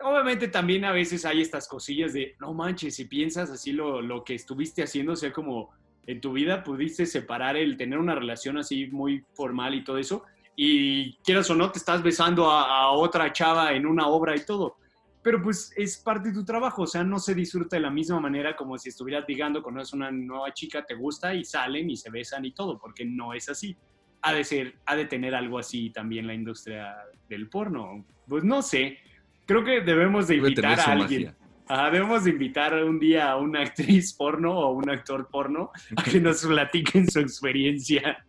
obviamente 0.00 0.48
también 0.48 0.84
a 0.84 0.92
veces 0.92 1.24
hay 1.24 1.40
estas 1.40 1.68
cosillas 1.68 2.12
de, 2.12 2.36
no 2.40 2.54
manches, 2.54 2.96
si 2.96 3.04
piensas 3.06 3.50
así 3.50 3.72
lo, 3.72 4.00
lo 4.00 4.24
que 4.24 4.34
estuviste 4.34 4.82
haciendo, 4.82 5.12
o 5.12 5.16
sea, 5.16 5.32
como 5.32 5.70
en 6.06 6.20
tu 6.20 6.32
vida 6.32 6.64
pudiste 6.64 7.06
separar 7.06 7.56
el 7.56 7.76
tener 7.76 7.98
una 7.98 8.14
relación 8.14 8.58
así 8.58 8.86
muy 8.88 9.24
formal 9.34 9.74
y 9.74 9.84
todo 9.84 9.98
eso, 9.98 10.24
y 10.56 11.14
quieras 11.18 11.48
o 11.50 11.54
no, 11.54 11.70
te 11.70 11.78
estás 11.78 12.02
besando 12.02 12.50
a, 12.50 12.82
a 12.82 12.90
otra 12.90 13.32
chava 13.32 13.72
en 13.72 13.86
una 13.86 14.08
obra 14.08 14.36
y 14.36 14.44
todo. 14.44 14.76
Pero 15.22 15.40
pues 15.40 15.72
es 15.76 15.98
parte 15.98 16.30
de 16.30 16.34
tu 16.34 16.44
trabajo, 16.44 16.82
o 16.82 16.86
sea, 16.86 17.04
no 17.04 17.18
se 17.20 17.34
disfruta 17.34 17.76
de 17.76 17.82
la 17.82 17.90
misma 17.90 18.18
manera 18.18 18.56
como 18.56 18.76
si 18.76 18.88
estuvieras 18.88 19.24
ligando, 19.28 19.62
conoces 19.62 19.92
una 19.92 20.10
nueva 20.10 20.52
chica, 20.52 20.84
te 20.84 20.94
gusta 20.94 21.32
y 21.32 21.44
salen 21.44 21.88
y 21.90 21.96
se 21.96 22.10
besan 22.10 22.44
y 22.44 22.52
todo, 22.52 22.78
porque 22.78 23.04
no 23.04 23.32
es 23.32 23.48
así. 23.48 23.76
Ha 24.22 24.34
de 24.34 24.42
ser, 24.42 24.78
ha 24.84 24.96
de 24.96 25.06
tener 25.06 25.34
algo 25.34 25.58
así 25.58 25.90
también 25.90 26.26
la 26.26 26.34
industria 26.34 26.96
del 27.28 27.48
porno. 27.48 28.04
Pues 28.26 28.42
no 28.42 28.62
sé, 28.62 28.98
creo 29.46 29.64
que 29.64 29.80
debemos 29.80 30.26
de 30.26 30.36
invitar 30.36 30.80
a 30.80 30.84
alguien. 30.84 31.34
Ajá, 31.68 31.90
debemos 31.90 32.24
de 32.24 32.30
invitar 32.30 32.74
un 32.82 32.98
día 32.98 33.30
a 33.30 33.36
una 33.36 33.60
actriz 33.62 34.12
porno 34.14 34.58
o 34.58 34.72
un 34.72 34.90
actor 34.90 35.28
porno 35.30 35.70
a 35.96 36.02
que 36.02 36.20
nos 36.20 36.44
platiquen 36.44 37.08
su 37.08 37.20
experiencia. 37.20 38.24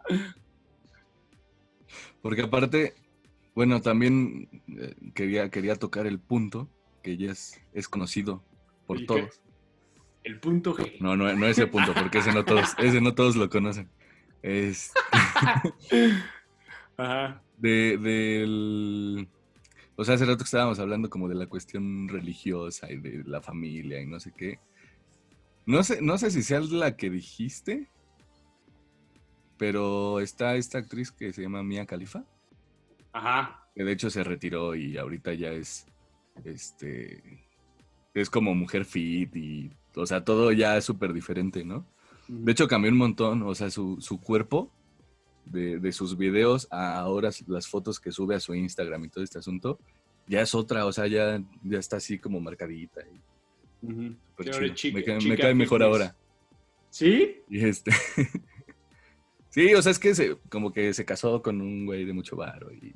Porque 2.22 2.44
aparte, 2.44 2.94
bueno, 3.56 3.82
también 3.82 4.48
eh, 4.68 4.96
quería, 5.16 5.50
quería 5.50 5.76
tocar 5.76 6.06
el 6.06 6.20
punto 6.20 6.70
que 7.04 7.18
ya 7.18 7.32
es, 7.32 7.62
es 7.74 7.88
conocido 7.88 8.44
por 8.88 9.06
todos. 9.06 9.42
El 10.24 10.40
punto 10.40 10.74
G. 10.76 11.00
No, 11.00 11.16
no, 11.16 11.32
no 11.36 11.46
ese 11.46 11.68
punto, 11.68 11.94
porque 11.94 12.20
ese 12.20 12.34
no 12.34 12.46
todos, 12.46 12.74
ese 12.80 13.02
no 13.02 13.14
todos 13.14 13.36
lo 13.36 13.50
conocen. 13.50 13.90
Es 14.42 14.92
Ajá. 16.98 17.44
de, 17.58 17.98
del... 17.98 19.28
O 19.96 20.04
sea, 20.04 20.16
hace 20.16 20.26
rato 20.26 20.40
que 20.40 20.44
estábamos 20.46 20.80
hablando 20.80 21.10
como 21.10 21.30
de 21.30 21.36
la 21.36 21.46
cuestión 21.46 22.08
religiosa 22.08 22.92
y 22.92 22.98
de 22.98 23.24
la 23.26 23.42
familia 23.42 24.02
y 24.02 24.08
no 24.08 24.20
sé 24.20 24.34
qué. 24.36 24.60
No 25.66 25.84
sé, 25.84 26.02
no 26.02 26.18
sé 26.18 26.32
si 26.32 26.42
sea 26.42 26.60
la 26.62 26.98
que 26.98 27.10
dijiste, 27.10 27.90
pero 29.58 30.20
está 30.20 30.56
esta 30.56 30.80
actriz 30.80 31.12
que 31.12 31.32
se 31.32 31.42
llama 31.42 31.64
Mia 31.64 31.86
Khalifa, 31.86 32.26
Ajá. 33.14 33.70
que 33.76 33.84
de 33.84 33.92
hecho 33.92 34.10
se 34.10 34.24
retiró 34.24 34.76
y 34.76 34.98
ahorita 34.98 35.34
ya 35.34 35.52
es, 35.52 35.86
este, 36.44 37.22
es 38.14 38.30
como 38.30 38.54
mujer 38.56 38.86
fit 38.86 39.36
y, 39.36 39.72
o 39.96 40.06
sea, 40.06 40.24
todo 40.24 40.52
ya 40.52 40.78
es 40.78 40.86
súper 40.86 41.14
diferente, 41.14 41.64
¿no? 41.64 41.86
De 42.28 42.52
hecho, 42.54 42.68
cambió 42.68 42.92
un 42.92 42.98
montón, 42.98 43.42
o 43.44 43.54
sea, 43.54 43.70
su, 43.70 43.98
su 44.00 44.20
cuerpo 44.22 44.72
de, 45.46 45.80
de 45.80 45.92
sus 45.92 46.18
videos 46.18 46.68
a 46.72 46.98
ahora 46.98 47.30
las 47.48 47.68
fotos 47.68 48.00
que 48.00 48.12
sube 48.12 48.36
a 48.36 48.40
su 48.40 48.56
Instagram 48.56 49.04
y 49.06 49.10
todo 49.10 49.24
este 49.24 49.40
asunto, 49.40 49.78
ya 50.28 50.42
es 50.42 50.56
otra, 50.56 50.86
o 50.86 50.94
sea, 50.94 51.08
ya, 51.08 51.44
ya 51.64 51.80
está 51.80 51.98
así 51.98 52.18
como 52.18 52.40
marcadita. 52.40 53.02
y 53.12 54.50
ahora 54.50 54.74
chica- 54.74 54.96
me, 54.98 55.04
cae, 55.04 55.20
me 55.28 55.38
cae 55.38 55.54
mejor 55.54 55.82
fitness. 55.82 56.02
ahora. 56.02 56.16
¿Sí? 56.90 57.42
Y 57.50 57.66
este... 57.66 57.92
sí, 59.50 59.74
o 59.74 59.82
sea, 59.82 59.92
es 59.92 60.00
que 60.00 60.16
se, 60.16 60.38
como 60.50 60.72
que 60.72 60.94
se 60.94 61.06
casó 61.06 61.42
con 61.42 61.60
un 61.62 61.86
güey 61.86 62.06
de 62.06 62.14
mucho 62.14 62.36
varo 62.38 62.72
y 62.72 62.94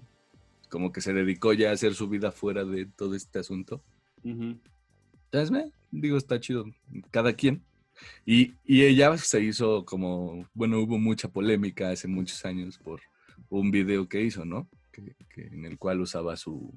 como 0.70 0.92
que 0.92 1.02
se 1.02 1.14
dedicó 1.14 1.54
ya 1.54 1.70
a 1.70 1.74
hacer 1.74 1.94
su 1.94 2.08
vida 2.10 2.32
fuera 2.32 2.64
de 2.66 2.86
todo 2.86 3.16
este 3.16 3.40
asunto. 3.40 3.82
Ujú. 4.24 4.58
Entonces, 5.26 5.52
me 5.52 5.72
digo, 5.92 6.18
está 6.18 6.40
chido, 6.40 6.66
cada 7.12 7.34
quien. 7.34 7.62
Y, 8.26 8.54
y 8.66 8.84
ella 8.84 9.18
se 9.18 9.42
hizo 9.42 9.84
como, 9.86 10.48
bueno, 10.54 10.80
hubo 10.80 10.98
mucha 11.00 11.28
polémica 11.30 11.90
hace 11.90 12.08
muchos 12.08 12.46
años 12.46 12.78
por 12.78 13.02
un 13.50 13.72
video 13.72 14.08
que 14.08 14.22
hizo, 14.22 14.46
¿no? 14.46 14.68
Que, 14.92 15.16
que- 15.34 15.48
en 15.48 15.66
el 15.66 15.78
cual 15.78 16.02
usaba 16.02 16.38
su, 16.38 16.74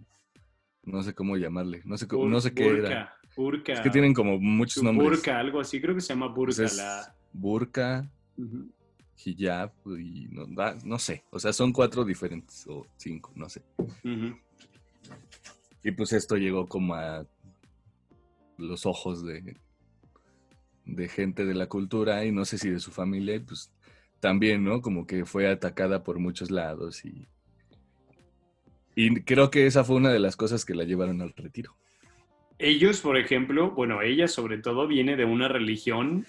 no 0.82 1.02
sé 1.02 1.14
cómo 1.14 1.36
llamarle, 1.36 1.82
no 1.84 1.96
sé, 1.98 2.06
cómo- 2.08 2.26
no 2.28 2.40
sé 2.40 2.54
qué 2.54 2.66
era. 2.68 2.80
Burka, 2.80 3.16
Burka. 3.36 3.72
Es 3.74 3.80
que 3.80 3.90
tienen 3.90 4.14
como 4.14 4.38
muchos 4.40 4.74
Su 4.74 4.84
nombres. 4.84 5.10
Burka, 5.10 5.38
algo 5.38 5.60
así, 5.60 5.80
creo 5.80 5.94
que 5.94 6.00
se 6.00 6.08
llama 6.08 6.28
burka. 6.28 6.56
Pues 6.56 6.58
es 6.72 6.76
la... 6.78 7.14
burka, 7.32 8.10
Ujú. 8.38 8.70
Hijab 9.24 9.72
y 9.98 10.28
no, 10.30 10.46
no 10.84 10.98
sé, 10.98 11.24
o 11.30 11.38
sea, 11.38 11.52
son 11.52 11.72
cuatro 11.72 12.04
diferentes 12.04 12.66
o 12.68 12.86
cinco, 12.96 13.32
no 13.34 13.48
sé. 13.48 13.62
Y 15.82 15.90
pues 15.92 16.12
esto 16.12 16.36
llegó 16.36 16.66
como 16.66 16.94
a 16.94 17.26
los 18.58 18.86
ojos 18.86 19.24
de, 19.24 19.56
de 20.84 21.08
gente 21.08 21.44
de 21.44 21.54
la 21.54 21.66
cultura 21.66 22.24
y 22.24 22.32
no 22.32 22.44
sé 22.44 22.58
si 22.58 22.70
de 22.70 22.80
su 22.80 22.90
familia, 22.90 23.36
y 23.36 23.40
pues 23.40 23.72
también, 24.20 24.64
¿no? 24.64 24.82
Como 24.82 25.06
que 25.06 25.24
fue 25.24 25.48
atacada 25.48 26.04
por 26.04 26.18
muchos 26.18 26.50
lados 26.50 27.04
y, 27.04 27.26
y 28.94 29.22
creo 29.22 29.50
que 29.50 29.66
esa 29.66 29.84
fue 29.84 29.96
una 29.96 30.12
de 30.12 30.18
las 30.18 30.36
cosas 30.36 30.64
que 30.64 30.74
la 30.74 30.84
llevaron 30.84 31.22
al 31.22 31.32
retiro. 31.34 31.74
Ellos, 32.58 33.00
por 33.00 33.16
ejemplo, 33.16 33.70
bueno, 33.70 34.02
ella 34.02 34.28
sobre 34.28 34.58
todo 34.58 34.86
viene 34.86 35.16
de 35.16 35.24
una 35.24 35.48
religión 35.48 36.26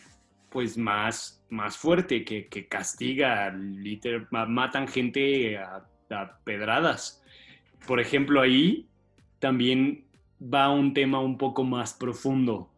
pues 0.49 0.77
más, 0.77 1.40
más 1.51 1.77
fuerte 1.77 2.23
que, 2.25 2.47
que 2.47 2.67
castiga, 2.67 3.51
liter- 3.53 4.27
ma- 4.31 4.45
matan 4.47 4.87
gente 4.87 5.57
a, 5.57 5.85
a 6.09 6.37
pedradas. 6.43 7.21
Por 7.85 7.99
ejemplo, 7.99 8.41
ahí 8.41 8.87
también 9.39 10.05
va 10.41 10.69
un 10.71 10.93
tema 10.93 11.19
un 11.19 11.37
poco 11.37 11.63
más 11.63 11.93
profundo, 11.93 12.69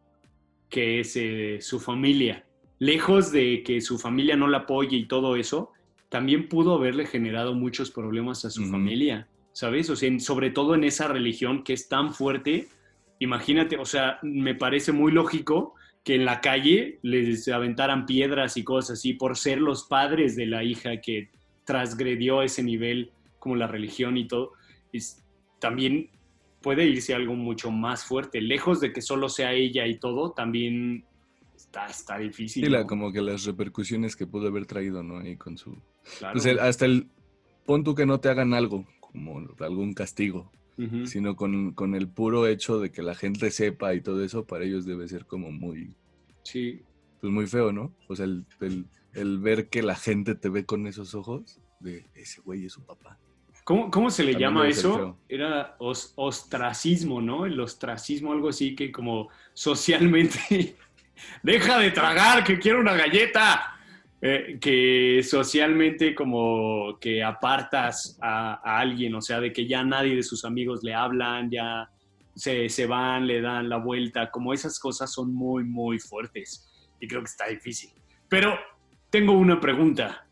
que 0.69 0.99
es 0.99 1.15
eh, 1.15 1.59
su 1.61 1.79
familia. 1.79 2.45
Lejos 2.79 3.31
de 3.31 3.63
que 3.63 3.79
su 3.79 3.97
familia 3.99 4.35
no 4.35 4.47
la 4.47 4.59
apoye 4.59 4.97
y 4.97 5.05
todo 5.05 5.35
eso, 5.35 5.71
también 6.09 6.49
pudo 6.49 6.75
haberle 6.75 7.05
generado 7.05 7.53
muchos 7.53 7.91
problemas 7.91 8.43
a 8.45 8.49
su 8.49 8.63
Ujú. 8.63 8.71
familia, 8.71 9.27
¿sabes? 9.51 9.89
O 9.89 9.95
sea, 9.95 10.09
en- 10.09 10.19
sobre 10.19 10.49
todo 10.49 10.73
en 10.75 10.83
esa 10.83 11.07
religión 11.07 11.63
que 11.63 11.73
es 11.73 11.87
tan 11.87 12.13
fuerte, 12.13 12.67
imagínate, 13.19 13.77
o 13.77 13.85
sea, 13.85 14.17
me 14.23 14.55
parece 14.55 14.91
muy 14.91 15.11
lógico 15.11 15.75
que 16.03 16.15
en 16.15 16.25
la 16.25 16.41
calle 16.41 16.99
les 17.01 17.47
aventaran 17.47 18.05
piedras 18.05 18.57
y 18.57 18.63
cosas 18.63 18.99
así 18.99 19.13
por 19.13 19.37
ser 19.37 19.59
los 19.59 19.83
padres 19.85 20.35
de 20.35 20.45
la 20.45 20.63
hija 20.63 20.99
que 21.01 21.29
transgredió 21.63 22.41
ese 22.41 22.61
nivel 22.61 23.11
como 23.39 23.55
la 23.55 23.67
religión 23.67 24.17
y 24.17 24.27
todo. 24.27 24.51
Es, 24.91 25.23
también 25.59 26.09
puede 26.61 26.85
irse 26.85 27.13
algo 27.13 27.35
mucho 27.35 27.71
más 27.71 28.03
fuerte. 28.03 28.41
Lejos 28.41 28.79
de 28.81 28.91
que 28.91 29.01
solo 29.01 29.29
sea 29.29 29.53
ella 29.53 29.87
y 29.87 29.97
todo, 29.97 30.31
también 30.31 31.05
está, 31.55 31.87
está 31.87 32.17
difícil. 32.17 32.65
Sí, 32.65 32.69
la, 32.69 32.81
¿no? 32.81 32.87
como 32.87 33.11
que 33.13 33.21
las 33.21 33.45
repercusiones 33.45 34.15
que 34.15 34.27
pudo 34.27 34.47
haber 34.49 34.65
traído, 34.65 35.03
¿no? 35.03 35.19
Ahí 35.19 35.37
con 35.37 35.57
su... 35.57 35.77
Claro. 36.19 36.33
Pues 36.33 36.45
el- 36.45 36.59
hasta 36.59 36.85
el... 36.85 37.07
Pon 37.65 37.85
tú 37.85 37.95
que 37.95 38.05
no 38.05 38.19
te 38.19 38.27
hagan 38.27 38.53
algo, 38.53 38.85
como 38.99 39.47
algún 39.61 39.93
castigo, 39.93 40.51
Sino 41.05 41.35
con, 41.35 41.73
con 41.73 41.93
el 41.95 42.07
puro 42.07 42.47
hecho 42.47 42.79
de 42.79 42.91
que 42.91 43.03
la 43.03 43.13
gente 43.15 43.51
sepa 43.51 43.93
y 43.93 44.01
todo 44.01 44.23
eso, 44.23 44.45
para 44.45 44.65
ellos 44.65 44.85
debe 44.85 45.07
ser 45.07 45.25
como 45.25 45.51
muy, 45.51 45.93
Sí, 46.43 46.81
pues 47.21 47.31
muy 47.31 47.45
feo, 47.47 47.71
¿no? 47.71 47.93
O 48.07 48.15
sea, 48.15 48.25
el, 48.25 48.45
el- 48.59 48.85
el 49.13 49.37
ver 49.37 49.69
que 49.69 49.83
la 49.83 49.95
gente 49.95 50.33
te 50.33 50.49
ve 50.49 50.65
con 50.65 50.87
esos 50.87 51.13
ojos 51.13 51.59
de 51.79 52.05
ese 52.15 52.41
güey 52.41 52.65
es 52.65 52.73
su 52.73 52.83
papá. 52.83 53.19
¿Cómo, 53.63 53.91
cómo 53.91 54.09
se 54.09 54.23
le 54.23 54.31
También 54.31 54.49
llama 54.49 54.67
eso? 54.67 55.19
Era 55.29 55.75
os- 55.79 56.13
ostracismo, 56.15 57.21
¿no? 57.21 57.45
El 57.45 57.59
ostracismo, 57.59 58.33
algo 58.33 58.49
así 58.49 58.75
que 58.75 58.91
como 58.91 59.29
socialmente, 59.53 60.75
deja 61.43 61.77
de 61.79 61.91
tragar, 61.91 62.43
que 62.43 62.57
quiero 62.59 62.79
una 62.79 62.95
galleta. 62.95 63.77
Eh, 64.25 64.57
que 64.61 65.21
socialmente 65.21 66.15
como 66.15 66.97
que 67.01 67.21
apartas 67.21 68.17
a, 68.21 68.53
a 68.63 68.79
alguien, 68.79 69.13
o 69.15 69.21
sea, 69.21 69.41
de 69.41 69.51
que 69.51 69.67
ya 69.67 69.83
nadie 69.83 70.15
de 70.15 70.23
sus 70.23 70.45
amigos 70.45 70.81
le 70.81 70.93
hablan, 70.93 71.51
ya 71.51 71.89
se, 72.33 72.69
se 72.69 72.85
van, 72.85 73.27
le 73.27 73.41
dan 73.41 73.67
la 73.67 73.75
vuelta, 73.75 74.31
como 74.31 74.53
esas 74.53 74.79
cosas 74.79 75.11
son 75.11 75.33
muy, 75.33 75.65
muy 75.65 75.99
fuertes 75.99 76.89
y 77.01 77.07
creo 77.09 77.19
que 77.19 77.31
está 77.31 77.47
difícil. 77.47 77.91
Pero 78.29 78.57
tengo 79.09 79.33
una 79.33 79.59
pregunta 79.59 80.25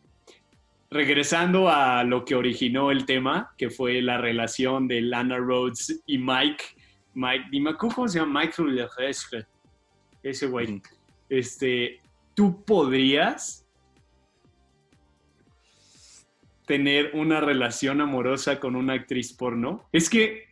regresando 0.90 1.68
a 1.68 2.06
lo 2.06 2.24
que 2.24 2.36
originó 2.36 2.92
el 2.92 3.06
tema, 3.06 3.54
que 3.58 3.70
fue 3.70 4.02
la 4.02 4.18
relación 4.18 4.88
de 4.88 5.02
Lana 5.02 5.38
Rhodes 5.38 6.02
y 6.06 6.18
Mike, 6.18 6.64
Mike, 7.14 7.48
y 7.52 7.60
me 7.60 7.72
acuerdo 7.72 7.96
cómo 7.98 8.08
se 8.08 8.20
llama 8.20 8.40
Mike 8.40 8.56
ese 10.24 10.48
güey. 10.48 10.82
Este, 11.28 12.00
¿tú 12.34 12.64
podrías 12.64 13.61
tener 16.72 17.12
una 17.16 17.42
relación 17.42 18.00
amorosa 18.00 18.62
con 18.62 18.78
una 18.78 18.94
actriz 18.94 19.34
porno? 19.34 19.90
Es 19.92 20.10
que 20.10 20.46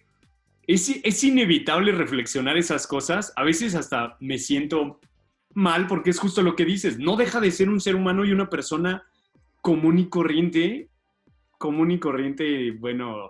es, 0.67 0.89
es 1.01 1.23
inevitable 1.23 1.93
reflexionar 1.93 2.57
esas 2.57 2.87
cosas. 2.87 3.31
A 3.37 3.45
veces 3.45 3.73
hasta 3.73 4.17
me 4.19 4.37
siento 4.37 4.99
mal 5.53 5.87
porque 5.87 6.09
es 6.09 6.19
justo 6.19 6.41
lo 6.41 6.57
que 6.57 6.65
dices. 6.65 6.99
No 6.99 7.15
deja 7.15 7.39
de 7.39 7.51
ser 7.51 7.69
un 7.69 7.79
ser 7.79 7.95
humano 7.95 8.25
y 8.25 8.33
una 8.33 8.49
persona 8.49 9.05
común 9.61 9.97
y 9.97 10.09
corriente. 10.09 10.89
Común 11.57 11.91
y 11.91 11.99
corriente, 11.99 12.71
bueno, 12.71 13.29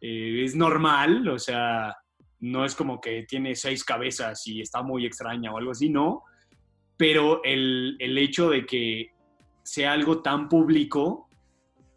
eh, 0.00 0.42
es 0.42 0.56
normal, 0.56 1.28
o 1.28 1.38
sea, 1.38 1.94
no 2.40 2.64
es 2.64 2.74
como 2.74 2.98
que 2.98 3.26
tiene 3.28 3.54
seis 3.54 3.84
cabezas 3.84 4.46
y 4.46 4.62
está 4.62 4.82
muy 4.82 5.04
extraña 5.04 5.52
o 5.52 5.58
algo 5.58 5.72
así, 5.72 5.90
no. 5.90 6.22
Pero 6.96 7.44
el, 7.44 7.96
el 7.98 8.16
hecho 8.16 8.48
de 8.48 8.64
que 8.64 9.10
sea 9.62 9.92
algo 9.92 10.22
tan 10.22 10.48
público, 10.48 11.28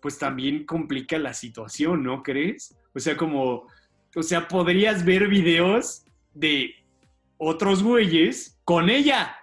pues 0.06 0.20
también 0.20 0.68
complica 0.68 1.18
la 1.18 1.34
situación, 1.34 2.04
¿no 2.04 2.22
crees? 2.22 2.78
O 2.94 3.00
sea, 3.00 3.18
como, 3.18 3.66
o 4.16 4.22
sea, 4.22 4.48
podrías 4.48 5.04
ver 5.04 5.28
videos 5.28 6.06
de 6.36 6.76
otros 7.38 7.82
güeyes 7.82 8.56
con 8.66 8.92
ella 8.92 9.36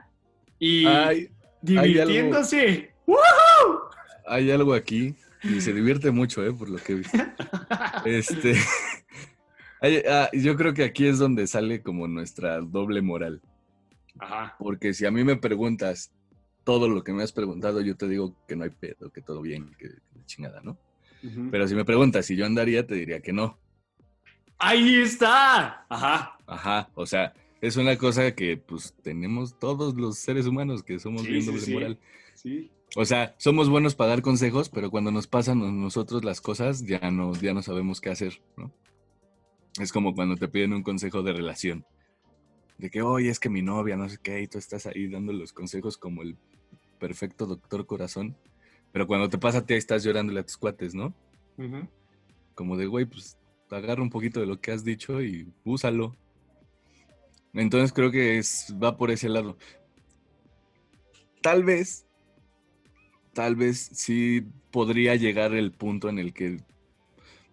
y 0.61 0.87
Hay, 0.87 1.31
divirtiéndose. 1.63 2.95
¡Woo! 3.07 3.17
hay 4.25 4.53
algo 4.53 4.73
aquí 4.73 5.17
y 5.43 5.61
se 5.61 5.73
divierte 5.73 6.13
mucho, 6.13 6.47
¿eh? 6.47 6.53
Por 6.53 6.71
lo 6.71 6.79
que 6.79 6.93
he 6.93 6.95
visto. 6.95 7.19
Este, 8.05 8.55
hay- 9.81 10.05
ah, 10.09 10.31
yo 10.33 10.55
creo 10.55 10.75
que 10.75 10.85
aquí 10.85 11.09
es 11.09 11.19
donde 11.19 11.49
sale 11.49 11.83
como 11.83 12.07
nuestra 12.07 12.61
doble 12.61 13.03
moral. 13.03 13.43
Ajá. 14.21 14.55
Porque 14.61 14.95
si 14.95 15.07
a 15.07 15.11
mí 15.11 15.25
me 15.25 15.35
preguntas 15.35 16.13
todo 16.65 16.89
lo 16.89 17.03
que 17.03 17.13
me 17.13 17.23
has 17.23 17.33
preguntado, 17.33 17.81
yo 17.81 17.97
te 17.97 18.09
digo 18.09 18.35
que 18.47 18.57
no 18.57 18.65
hay 18.65 18.71
pedo, 18.71 19.11
que 19.11 19.21
todo 19.21 19.41
bien, 19.43 19.71
que, 19.79 19.89
que 19.89 20.25
chingada, 20.27 20.61
¿no? 20.63 20.79
Pero 21.51 21.69
si 21.69 21.75
me 21.77 21.85
preguntas 21.85 22.27
si 22.27 22.35
yo 22.35 22.45
andaría, 22.47 22.85
te 22.87 22.97
diría 22.97 23.21
que 23.21 23.33
no. 23.33 23.57
Ahí 24.59 24.97
está. 24.97 25.87
Ajá. 25.89 26.37
Ajá, 26.47 26.91
o 26.95 27.07
sea, 27.07 27.33
es 27.61 27.77
una 27.77 27.97
cosa 27.97 28.35
que 28.35 28.57
pues 28.57 28.95
tenemos 29.03 29.59
todos 29.59 29.95
los 29.95 30.19
seres 30.19 30.47
humanos 30.47 30.83
que 30.83 30.99
somos 30.99 31.23
Sí, 31.23 31.29
bien 31.29 31.47
doble 31.47 31.61
sí. 31.61 31.75
moral. 31.75 31.99
Sí. 32.35 32.71
O 32.97 33.05
sea, 33.05 33.35
somos 33.39 33.69
buenos 33.69 33.95
para 33.95 34.11
dar 34.11 34.23
consejos, 34.23 34.69
pero 34.69 34.91
cuando 34.91 35.11
nos 35.13 35.27
pasan 35.27 35.63
a 35.63 35.71
nosotros 35.71 36.25
las 36.25 36.41
cosas, 36.41 36.85
ya 36.85 37.11
no, 37.11 37.33
ya 37.35 37.55
no 37.55 37.63
sabemos 37.63 38.01
qué 38.01 38.11
hacer, 38.11 38.43
¿no? 38.57 38.73
Es 39.81 39.93
como 39.93 40.15
cuando 40.15 40.37
te 40.37 40.49
piden 40.49 40.75
un 40.75 40.83
consejo 40.83 41.23
de 41.23 41.33
relación. 41.33 41.87
De 42.83 42.91
que, 42.91 43.01
oye, 43.01 43.31
es 43.31 43.39
que 43.39 43.49
mi 43.49 43.63
novia, 43.63 43.97
no 43.97 44.09
sé 44.09 44.19
qué, 44.21 44.43
y 44.43 44.49
tú 44.49 44.59
estás 44.59 44.87
ahí 44.87 45.07
dando 45.07 45.33
los 45.33 45.53
consejos 45.53 45.97
como 45.97 46.23
el 46.23 46.37
perfecto 46.99 47.47
doctor 47.47 47.87
corazón. 47.87 48.37
Pero 48.91 49.07
cuando 49.07 49.29
te 49.29 49.39
pasa 49.39 49.59
a 49.59 49.65
ti, 49.65 49.75
ahí 49.75 49.79
estás 49.79 50.03
llorándole 50.03 50.41
a 50.41 50.43
tus 50.43 50.57
cuates, 50.57 50.93
¿no? 50.93 51.15
Como 52.57 52.77
de, 52.77 52.87
güey, 52.87 53.05
pues 53.05 53.39
agarra 53.71 54.03
un 54.03 54.11
poquito 54.11 54.41
de 54.41 54.47
lo 54.47 54.61
que 54.61 54.73
has 54.73 54.83
dicho 54.83 55.23
y 55.23 55.47
úsalo. 55.63 56.17
Entonces 57.55 57.93
creo 57.93 58.11
que 58.11 58.39
es, 58.39 58.75
va 58.83 58.97
por 58.97 59.13
ese 59.13 59.29
lado. 59.29 59.57
Tal 61.41 61.63
vez, 61.63 62.05
tal 63.33 63.55
vez 63.55 63.91
sí 63.93 64.45
podría 64.73 65.15
llegar 65.15 65.55
el 65.55 65.71
punto 65.71 66.09
en 66.09 66.19
el 66.19 66.35
que 66.35 66.57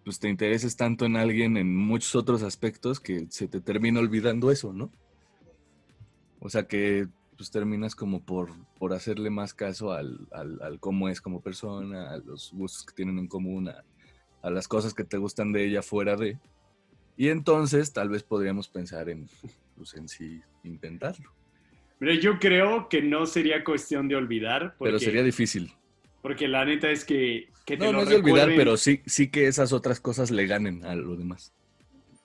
pues 0.02 0.18
te 0.18 0.28
intereses 0.28 0.74
tanto 0.74 1.04
en 1.04 1.14
alguien 1.14 1.56
en 1.56 1.76
muchos 1.76 2.16
otros 2.16 2.42
aspectos 2.42 2.98
que 2.98 3.26
se 3.30 3.46
te 3.46 3.60
termina 3.60 4.00
olvidando 4.00 4.50
eso, 4.50 4.72
¿no? 4.72 4.90
O 6.40 6.48
sea 6.48 6.64
que 6.64 7.06
pues 7.36 7.50
terminas 7.50 7.94
como 7.94 8.22
por, 8.22 8.50
por 8.78 8.92
hacerle 8.92 9.30
más 9.30 9.54
caso 9.54 9.92
al, 9.92 10.28
al, 10.30 10.60
al 10.60 10.78
cómo 10.78 11.08
es 11.08 11.22
como 11.22 11.40
persona, 11.40 12.10
a 12.10 12.18
los 12.18 12.52
gustos 12.52 12.84
que 12.84 12.94
tienen 12.94 13.18
en 13.18 13.28
común, 13.28 13.68
a, 13.68 13.82
a 14.42 14.50
las 14.50 14.68
cosas 14.68 14.92
que 14.92 15.04
te 15.04 15.16
gustan 15.16 15.52
de 15.52 15.64
ella 15.64 15.82
fuera 15.82 16.16
de. 16.16 16.38
Y 17.16 17.28
entonces 17.28 17.92
tal 17.92 18.08
vez 18.08 18.22
podríamos 18.22 18.68
pensar 18.68 19.08
en, 19.08 19.28
pues, 19.76 19.94
en 19.94 20.08
sí 20.08 20.42
intentarlo. 20.64 21.32
Mira, 21.98 22.14
yo 22.14 22.38
creo 22.38 22.88
que 22.88 23.02
no 23.02 23.26
sería 23.26 23.62
cuestión 23.62 24.08
de 24.08 24.16
olvidar. 24.16 24.74
Porque, 24.78 24.90
Pero 24.90 24.98
sería 24.98 25.22
difícil. 25.22 25.72
Porque 26.22 26.48
la 26.48 26.64
neta 26.64 26.90
es 26.90 27.04
que, 27.04 27.48
que 27.64 27.76
te 27.76 27.84
No, 27.84 27.92
lo 27.92 27.98
no 27.98 28.02
es 28.04 28.08
de 28.10 28.16
olvidar, 28.16 28.48
pero 28.56 28.76
sí, 28.76 29.00
sí 29.06 29.30
que 29.30 29.46
esas 29.46 29.72
otras 29.72 30.00
cosas 30.00 30.30
le 30.30 30.46
ganen 30.46 30.84
a 30.84 30.94
lo 30.94 31.16
demás. 31.16 31.54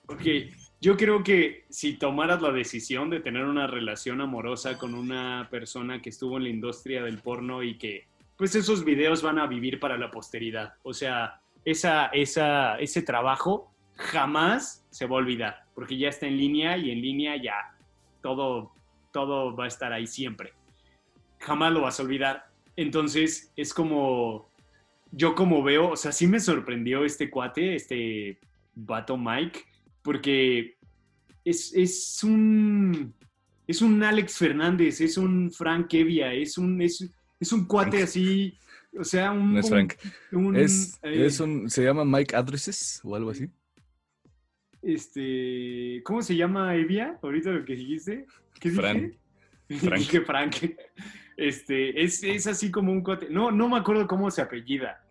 Porque 0.06 0.50
yo 0.86 0.96
creo 0.96 1.24
que 1.24 1.64
si 1.68 1.94
tomaras 1.94 2.40
la 2.40 2.52
decisión 2.52 3.10
de 3.10 3.18
tener 3.18 3.44
una 3.44 3.66
relación 3.66 4.20
amorosa 4.20 4.78
con 4.78 4.94
una 4.94 5.48
persona 5.50 6.00
que 6.00 6.10
estuvo 6.10 6.36
en 6.36 6.44
la 6.44 6.48
industria 6.48 7.02
del 7.02 7.18
porno 7.18 7.64
y 7.64 7.76
que, 7.76 8.06
pues 8.36 8.54
esos 8.54 8.84
videos 8.84 9.20
van 9.20 9.40
a 9.40 9.48
vivir 9.48 9.80
para 9.80 9.98
la 9.98 10.12
posteridad. 10.12 10.74
O 10.84 10.94
sea, 10.94 11.40
esa, 11.64 12.06
esa, 12.12 12.76
ese 12.76 13.02
trabajo 13.02 13.74
jamás 13.96 14.86
se 14.90 15.06
va 15.06 15.16
a 15.16 15.18
olvidar, 15.18 15.64
porque 15.74 15.98
ya 15.98 16.08
está 16.08 16.28
en 16.28 16.36
línea 16.36 16.76
y 16.76 16.92
en 16.92 17.00
línea 17.00 17.34
ya 17.34 17.76
todo, 18.22 18.70
todo 19.12 19.56
va 19.56 19.64
a 19.64 19.68
estar 19.68 19.92
ahí 19.92 20.06
siempre. 20.06 20.52
Jamás 21.40 21.72
lo 21.72 21.80
vas 21.80 21.98
a 21.98 22.04
olvidar. 22.04 22.46
Entonces 22.76 23.52
es 23.56 23.74
como, 23.74 24.48
yo 25.10 25.34
como 25.34 25.64
veo, 25.64 25.90
o 25.90 25.96
sea, 25.96 26.12
sí 26.12 26.28
me 26.28 26.38
sorprendió 26.38 27.04
este 27.04 27.28
cuate, 27.28 27.74
este 27.74 28.38
vato 28.76 29.16
Mike, 29.16 29.64
porque 30.06 30.75
es, 31.46 31.72
es 31.74 32.22
un 32.24 33.14
es 33.66 33.82
un 33.82 34.02
Alex 34.02 34.38
Fernández, 34.38 35.00
es 35.00 35.16
un 35.16 35.50
Frank 35.50 35.92
Evia, 35.94 36.32
es 36.32 36.56
un, 36.58 36.80
es, 36.80 37.08
es 37.40 37.52
un 37.52 37.66
cuate 37.66 37.90
Frank. 37.90 38.04
así, 38.04 38.58
o 38.98 39.04
sea, 39.04 39.32
un... 39.32 39.54
No 39.54 39.60
es 39.60 39.68
Frank. 39.68 39.94
un, 40.32 40.56
Es, 40.56 40.98
eh, 41.02 41.26
es 41.26 41.40
un, 41.40 41.68
se 41.68 41.82
llama 41.82 42.04
Mike 42.04 42.36
Addresses 42.36 43.00
o 43.02 43.16
algo 43.16 43.30
así. 43.30 43.48
Este, 44.82 46.00
¿cómo 46.04 46.22
se 46.22 46.36
llama 46.36 46.76
Evia? 46.76 47.18
Ahorita 47.22 47.50
lo 47.50 47.64
que 47.64 47.74
dijiste. 47.74 48.26
¿Qué 48.60 48.70
dije? 48.70 48.80
Fran. 48.80 49.14
Frank. 49.80 49.98
Dije 49.98 50.20
Frank. 50.20 50.56
Este, 51.36 52.02
es, 52.02 52.22
es 52.22 52.46
así 52.46 52.70
como 52.70 52.92
un 52.92 53.02
cuate. 53.02 53.28
No, 53.30 53.50
no 53.50 53.68
me 53.68 53.78
acuerdo 53.78 54.06
cómo 54.06 54.30
se 54.30 54.42
apellida. 54.42 55.04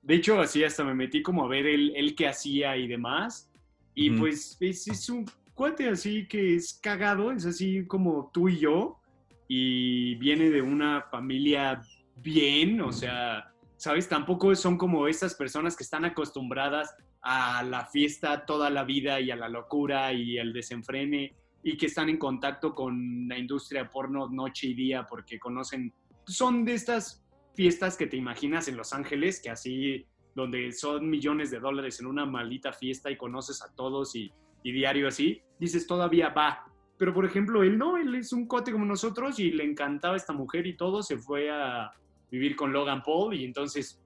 De 0.00 0.14
hecho, 0.14 0.40
así 0.40 0.64
hasta 0.64 0.82
me 0.82 0.94
metí 0.94 1.22
como 1.22 1.44
a 1.44 1.48
ver 1.48 1.66
el, 1.66 1.94
el 1.94 2.14
que 2.14 2.26
hacía 2.26 2.76
y 2.78 2.88
demás. 2.88 3.50
Y 3.94 4.10
pues 4.10 4.56
es, 4.60 4.88
es 4.88 5.10
un 5.10 5.26
cuate 5.58 5.88
así 5.88 6.28
que 6.28 6.54
es 6.54 6.78
cagado, 6.80 7.32
es 7.32 7.44
así 7.44 7.84
como 7.84 8.30
tú 8.32 8.48
y 8.48 8.60
yo. 8.60 9.00
Y 9.48 10.14
viene 10.14 10.50
de 10.50 10.62
una 10.62 11.02
familia 11.10 11.82
bien, 12.16 12.80
o 12.80 12.92
sea, 12.92 13.52
¿sabes? 13.76 14.08
Tampoco 14.08 14.54
son 14.54 14.78
como 14.78 15.08
estas 15.08 15.34
personas 15.34 15.76
que 15.76 15.82
están 15.82 16.04
acostumbradas 16.04 16.94
a 17.22 17.64
la 17.64 17.86
fiesta 17.86 18.46
toda 18.46 18.70
la 18.70 18.84
vida 18.84 19.20
y 19.20 19.32
a 19.32 19.36
la 19.36 19.48
locura 19.48 20.12
y 20.12 20.38
al 20.38 20.52
desenfrene 20.52 21.34
y 21.64 21.76
que 21.76 21.86
están 21.86 22.08
en 22.08 22.18
contacto 22.18 22.72
con 22.72 23.26
la 23.26 23.36
industria 23.36 23.90
porno 23.90 24.28
noche 24.28 24.68
y 24.68 24.74
día 24.74 25.06
porque 25.06 25.40
conocen, 25.40 25.92
son 26.24 26.64
de 26.64 26.74
estas 26.74 27.24
fiestas 27.54 27.96
que 27.96 28.06
te 28.06 28.16
imaginas 28.16 28.68
en 28.68 28.76
Los 28.76 28.92
Ángeles, 28.92 29.40
que 29.42 29.50
así, 29.50 30.06
donde 30.36 30.70
son 30.70 31.10
millones 31.10 31.50
de 31.50 31.58
dólares 31.58 31.98
en 31.98 32.06
una 32.06 32.26
maldita 32.26 32.72
fiesta 32.72 33.10
y 33.10 33.16
conoces 33.16 33.60
a 33.60 33.74
todos 33.74 34.14
y 34.14 34.32
y 34.62 34.72
diario 34.72 35.08
así, 35.08 35.42
dices 35.58 35.86
todavía 35.86 36.30
va. 36.30 36.64
Pero 36.96 37.14
por 37.14 37.24
ejemplo, 37.24 37.62
él 37.62 37.78
no, 37.78 37.96
él 37.96 38.14
es 38.14 38.32
un 38.32 38.46
cote 38.46 38.72
como 38.72 38.84
nosotros 38.84 39.38
y 39.38 39.52
le 39.52 39.64
encantaba 39.64 40.16
esta 40.16 40.32
mujer 40.32 40.66
y 40.66 40.76
todo, 40.76 41.02
se 41.02 41.16
fue 41.16 41.50
a 41.50 41.92
vivir 42.30 42.56
con 42.56 42.72
Logan 42.72 43.02
Paul 43.02 43.34
y 43.34 43.44
entonces 43.44 44.02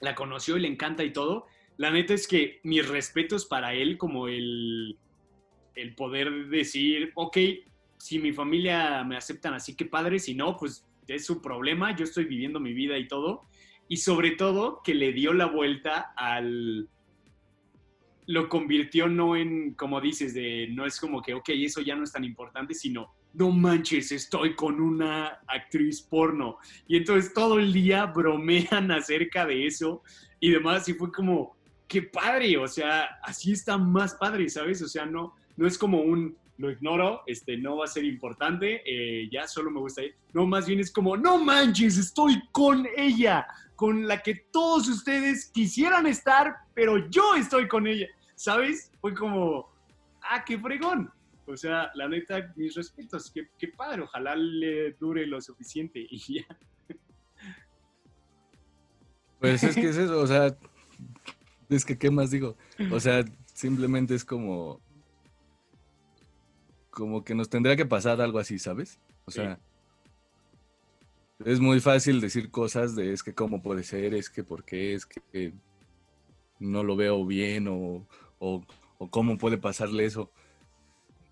la 0.00 0.14
conoció 0.14 0.56
y 0.56 0.60
le 0.60 0.68
encanta 0.68 1.04
y 1.04 1.12
todo. 1.12 1.46
La 1.76 1.90
neta 1.90 2.14
es 2.14 2.26
que 2.26 2.60
mis 2.62 2.88
respetos 2.88 3.44
para 3.44 3.74
él 3.74 3.98
como 3.98 4.28
el, 4.28 4.98
el 5.74 5.94
poder 5.94 6.48
decir, 6.48 7.12
ok, 7.14 7.36
si 7.98 8.18
mi 8.18 8.32
familia 8.32 9.04
me 9.04 9.16
aceptan 9.16 9.54
así, 9.54 9.74
que 9.76 9.84
padre, 9.84 10.18
si 10.18 10.34
no, 10.34 10.56
pues 10.56 10.86
es 11.06 11.26
su 11.26 11.40
problema, 11.40 11.94
yo 11.94 12.04
estoy 12.04 12.24
viviendo 12.24 12.60
mi 12.60 12.72
vida 12.72 12.98
y 12.98 13.08
todo. 13.08 13.42
Y 13.88 13.98
sobre 13.98 14.32
todo 14.32 14.80
que 14.82 14.94
le 14.94 15.12
dio 15.12 15.32
la 15.32 15.46
vuelta 15.46 16.12
al... 16.16 16.88
Lo 18.26 18.48
convirtió 18.48 19.08
no 19.08 19.36
en, 19.36 19.74
como 19.74 20.00
dices, 20.00 20.34
de 20.34 20.68
no 20.72 20.84
es 20.84 20.98
como 21.00 21.22
que, 21.22 21.34
ok, 21.34 21.48
eso 21.50 21.80
ya 21.80 21.94
no 21.94 22.04
es 22.04 22.12
tan 22.12 22.24
importante, 22.24 22.74
sino, 22.74 23.14
no 23.32 23.50
manches, 23.50 24.12
estoy 24.12 24.54
con 24.54 24.80
una 24.80 25.40
actriz 25.46 26.02
porno. 26.02 26.58
Y 26.88 26.96
entonces 26.96 27.32
todo 27.32 27.58
el 27.58 27.72
día 27.72 28.06
bromean 28.06 28.90
acerca 28.90 29.46
de 29.46 29.66
eso 29.66 30.02
y 30.40 30.50
demás. 30.50 30.88
Y 30.88 30.94
fue 30.94 31.12
como, 31.12 31.56
qué 31.86 32.02
padre, 32.02 32.56
o 32.56 32.66
sea, 32.66 33.18
así 33.22 33.52
está 33.52 33.78
más 33.78 34.14
padre, 34.14 34.48
¿sabes? 34.48 34.82
O 34.82 34.88
sea, 34.88 35.06
no, 35.06 35.34
no 35.56 35.66
es 35.66 35.78
como 35.78 36.00
un, 36.00 36.36
lo 36.58 36.70
ignoro, 36.70 37.22
este, 37.26 37.56
no 37.56 37.76
va 37.76 37.84
a 37.84 37.88
ser 37.88 38.04
importante, 38.04 38.82
eh, 38.86 39.28
ya 39.30 39.46
solo 39.46 39.70
me 39.70 39.80
gusta 39.80 40.02
ir. 40.02 40.14
No, 40.32 40.46
más 40.46 40.66
bien 40.66 40.80
es 40.80 40.90
como, 40.90 41.16
no 41.16 41.38
manches, 41.38 41.98
estoy 41.98 42.42
con 42.52 42.86
ella, 42.96 43.46
con 43.74 44.06
la 44.08 44.22
que 44.22 44.34
todos 44.50 44.88
ustedes 44.88 45.50
quisieran 45.52 46.06
estar, 46.06 46.54
pero 46.74 47.08
yo 47.10 47.34
estoy 47.34 47.68
con 47.68 47.86
ella, 47.86 48.06
¿sabes? 48.36 48.92
Fue 49.00 49.14
como, 49.14 49.68
ah, 50.22 50.44
qué 50.44 50.58
fregón. 50.58 51.10
O 51.46 51.56
sea, 51.56 51.90
la 51.94 52.08
neta, 52.08 52.52
mis 52.56 52.74
respetos, 52.74 53.30
qué, 53.30 53.48
qué 53.58 53.68
padre, 53.68 54.02
ojalá 54.02 54.34
le 54.36 54.92
dure 54.92 55.26
lo 55.26 55.40
suficiente 55.40 56.06
y 56.08 56.40
ya. 56.40 56.46
Pues 59.40 59.62
es 59.62 59.74
que 59.74 59.88
es 59.88 59.96
eso, 59.96 60.18
o 60.20 60.26
sea, 60.26 60.56
es 61.68 61.84
que, 61.84 61.98
¿qué 61.98 62.10
más 62.10 62.30
digo? 62.30 62.56
O 62.90 62.98
sea, 62.98 63.24
simplemente 63.54 64.14
es 64.14 64.24
como, 64.24 64.80
como 66.90 67.22
que 67.22 67.34
nos 67.34 67.48
tendría 67.48 67.76
que 67.76 67.86
pasar 67.86 68.20
algo 68.20 68.38
así, 68.38 68.58
¿sabes? 68.58 68.98
O 69.24 69.30
sea, 69.30 69.60
es 71.44 71.60
muy 71.60 71.80
fácil 71.80 72.20
decir 72.20 72.50
cosas 72.50 72.96
de 72.96 73.12
es 73.12 73.22
que 73.22 73.34
cómo 73.34 73.62
puede 73.62 73.84
ser, 73.84 74.14
es 74.14 74.30
que 74.30 74.42
por 74.42 74.64
qué, 74.64 74.94
es 74.94 75.06
que 75.06 75.52
no 76.58 76.82
lo 76.82 76.96
veo 76.96 77.24
bien 77.24 77.68
o, 77.68 78.06
o, 78.38 78.64
cómo 79.10 79.38
puede 79.38 79.58
pasarle 79.58 80.04
eso. 80.04 80.30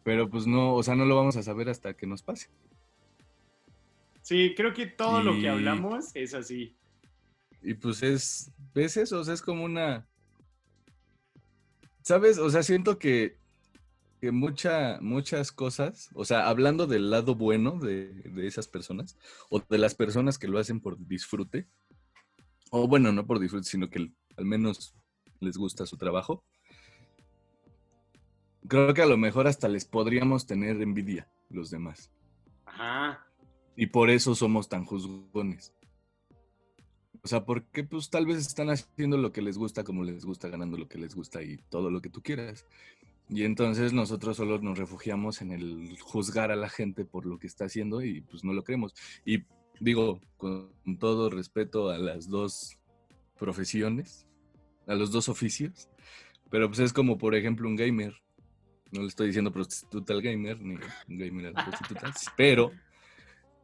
Pero 0.02 0.28
pues 0.28 0.46
no, 0.46 0.74
o 0.74 0.82
sea, 0.82 0.94
no 0.94 1.04
lo 1.04 1.16
vamos 1.16 1.36
a 1.36 1.42
saber 1.42 1.68
hasta 1.68 1.94
que 1.94 2.06
nos 2.06 2.22
pase. 2.22 2.48
Sí, 4.22 4.54
creo 4.56 4.72
que 4.72 4.86
todo 4.86 5.22
lo 5.22 5.38
que 5.38 5.48
hablamos 5.48 6.14
es 6.14 6.34
así. 6.34 6.76
Y 7.62 7.74
pues 7.74 8.02
es, 8.02 8.50
¿ves 8.74 8.96
eso? 8.96 9.20
O 9.20 9.24
sea, 9.24 9.34
es 9.34 9.42
como 9.42 9.64
una... 9.64 10.06
¿Sabes? 12.02 12.38
O 12.38 12.50
sea, 12.50 12.62
siento 12.62 12.98
que 12.98 13.38
que 14.24 14.32
mucha, 14.32 14.98
muchas 15.02 15.52
cosas, 15.52 16.08
o 16.14 16.24
sea, 16.24 16.48
hablando 16.48 16.86
del 16.86 17.10
lado 17.10 17.34
bueno 17.34 17.78
de, 17.78 18.06
de, 18.06 18.46
esas 18.46 18.66
personas, 18.66 19.18
o 19.50 19.60
de 19.60 19.76
las 19.76 19.94
personas 19.94 20.38
que 20.38 20.48
lo 20.48 20.58
hacen 20.58 20.80
por 20.80 20.96
disfrute, 21.06 21.68
o 22.70 22.88
bueno, 22.88 23.12
no 23.12 23.26
por 23.26 23.38
disfrute, 23.38 23.68
sino 23.68 23.90
que 23.90 24.10
al 24.38 24.44
menos 24.46 24.94
les 25.40 25.58
gusta 25.58 25.84
su 25.84 25.98
trabajo, 25.98 26.42
creo 28.68 28.94
que 28.94 29.02
a 29.02 29.06
lo 29.06 29.16
mejor 29.16 29.46
hasta 29.46 29.68
les 29.68 29.84
podríamos 29.84 30.46
tener 30.46 30.80
envidia 30.80 31.28
los 31.50 31.70
demás. 31.70 32.10
Ajá. 32.66 33.26
Y 33.76 33.86
por 33.86 34.10
eso 34.10 34.34
somos 34.34 34.68
tan 34.68 34.84
juzgones. 34.84 35.74
O 37.22 37.28
sea, 37.28 37.44
porque 37.44 37.84
pues 37.84 38.10
tal 38.10 38.26
vez 38.26 38.38
están 38.38 38.68
haciendo 38.68 39.16
lo 39.16 39.32
que 39.32 39.40
les 39.40 39.56
gusta 39.56 39.82
como 39.82 40.04
les 40.04 40.24
gusta, 40.24 40.48
ganando 40.48 40.76
lo 40.76 40.88
que 40.88 40.98
les 40.98 41.14
gusta 41.14 41.42
y 41.42 41.56
todo 41.70 41.90
lo 41.90 42.02
que 42.02 42.10
tú 42.10 42.22
quieras. 42.22 42.66
Y 43.30 43.44
entonces 43.44 43.94
nosotros 43.94 44.36
solo 44.36 44.58
nos 44.58 44.78
refugiamos 44.78 45.40
en 45.40 45.52
el 45.52 45.98
juzgar 46.00 46.50
a 46.50 46.56
la 46.56 46.68
gente 46.68 47.06
por 47.06 47.24
lo 47.24 47.38
que 47.38 47.46
está 47.46 47.64
haciendo 47.64 48.02
y 48.02 48.20
pues 48.20 48.44
no 48.44 48.52
lo 48.52 48.62
creemos. 48.62 48.94
Y 49.24 49.44
digo, 49.80 50.20
con 50.36 50.70
todo 50.98 51.30
respeto 51.30 51.88
a 51.88 51.98
las 51.98 52.28
dos 52.28 52.78
profesiones, 53.38 54.26
a 54.86 54.94
los 54.94 55.10
dos 55.10 55.30
oficios, 55.30 55.88
pero 56.50 56.68
pues 56.68 56.80
es 56.80 56.92
como 56.92 57.16
por 57.16 57.34
ejemplo 57.34 57.68
un 57.68 57.76
gamer. 57.76 58.14
No 58.94 59.02
le 59.02 59.08
estoy 59.08 59.26
diciendo 59.26 59.52
prostituta 59.52 60.12
al 60.12 60.22
gamer, 60.22 60.60
ni 60.60 60.76
gamer 61.08 61.46
a 61.46 61.50
la 61.50 61.64
prostituta, 61.64 62.14
pero 62.36 62.70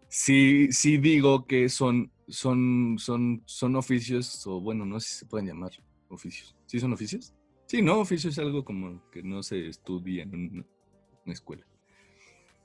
sí, 0.08 0.72
sí 0.72 0.98
digo 0.98 1.46
que 1.46 1.68
son, 1.68 2.10
son, 2.26 2.96
son, 2.98 3.42
son 3.46 3.76
oficios, 3.76 4.44
o 4.48 4.60
bueno, 4.60 4.84
no 4.84 4.98
sé 4.98 5.08
si 5.08 5.14
se 5.20 5.26
pueden 5.26 5.46
llamar 5.46 5.70
oficios. 6.08 6.56
¿Sí 6.66 6.80
son 6.80 6.92
oficios? 6.92 7.32
Sí, 7.66 7.80
no, 7.80 8.00
oficio 8.00 8.30
es 8.30 8.38
algo 8.40 8.64
como 8.64 9.08
que 9.12 9.22
no 9.22 9.44
se 9.44 9.68
estudia 9.68 10.24
en 10.24 10.64
una, 11.24 11.32
escuela. 11.32 11.64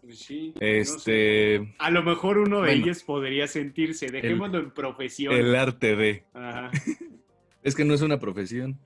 Pues 0.02 0.18
sí. 0.18 0.52
Este. 0.60 1.76
A 1.78 1.92
lo 1.92 2.02
mejor 2.02 2.40
uno 2.40 2.64
de 2.64 2.74
ellos 2.74 3.04
podría 3.04 3.48
sentirse, 3.48 4.08
dejémoslo 4.08 4.58
en 4.58 4.72
profesión. 4.72 5.36
El 5.36 5.56
arte 5.56 5.96
de. 5.96 6.24
Ajá. 6.34 6.72
es 7.64 7.76
que 7.76 7.86
no 7.86 7.94
es 7.94 8.02
una 8.02 8.20
profesión. 8.20 8.80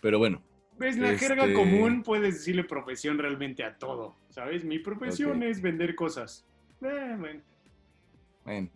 Pero 0.00 0.18
bueno. 0.18 0.42
Pues 0.80 0.96
la 0.96 1.14
jerga 1.18 1.42
este 1.44 1.52
común 1.52 2.02
puedes 2.02 2.36
decirle 2.36 2.64
profesión 2.64 3.18
realmente 3.18 3.62
a 3.64 3.76
todo. 3.76 4.16
¿Sabes? 4.30 4.64
Mi 4.64 4.78
profesión 4.78 5.42
es 5.42 5.60
vender 5.60 5.94
cosas. 5.94 6.46
Eh, 6.80 7.16
bueno. 7.18 7.42
Bueno. 8.46 8.70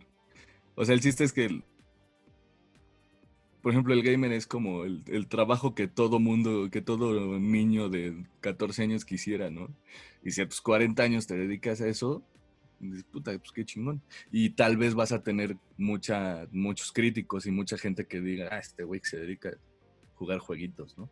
O 0.75 0.85
sea, 0.85 0.93
el 0.93 1.01
chiste 1.01 1.23
es 1.23 1.33
que 1.33 1.63
por 3.63 3.71
ejemplo, 3.71 3.95
el 3.95 4.03
gamer 4.03 4.31
es 4.33 4.45
como 4.45 4.83
el, 4.83 5.27
trabajo 5.27 5.73
que 5.73 5.87
todo 5.87 6.19
mundo, 6.19 6.69
que 6.69 6.83
todo 6.83 7.39
niño 7.39 7.89
de 7.89 8.23
14 8.41 8.83
años 8.83 9.03
quisiera, 9.03 9.49
¿no? 9.49 9.75
Y 10.23 10.29
si 10.29 10.41
a 10.41 10.47
tus 10.47 10.61
40 10.61 11.01
años 11.01 11.25
te 11.25 11.35
dedicas 11.35 11.81
a 11.81 11.87
eso, 11.87 12.23
dices, 12.79 13.03
puta, 13.05 13.35
pues 13.39 13.51
qué 13.51 13.65
chingón. 13.65 14.03
Y 14.31 14.51
tal 14.51 14.77
vez 14.77 14.93
vas 14.93 15.11
a 15.11 15.23
tener 15.23 15.57
mucha, 15.75 16.47
muchos 16.51 16.91
críticos 16.91 17.47
y 17.47 17.51
mucha 17.51 17.79
gente 17.79 18.05
que 18.05 18.21
diga, 18.21 18.49
ah, 18.51 18.59
este 18.59 18.83
güey 18.83 18.99
que 18.99 19.09
se 19.09 19.17
dedica 19.17 19.49
a 19.49 19.53
jugar 20.13 20.37
jueguitos, 20.37 20.95
¿no? 20.99 21.09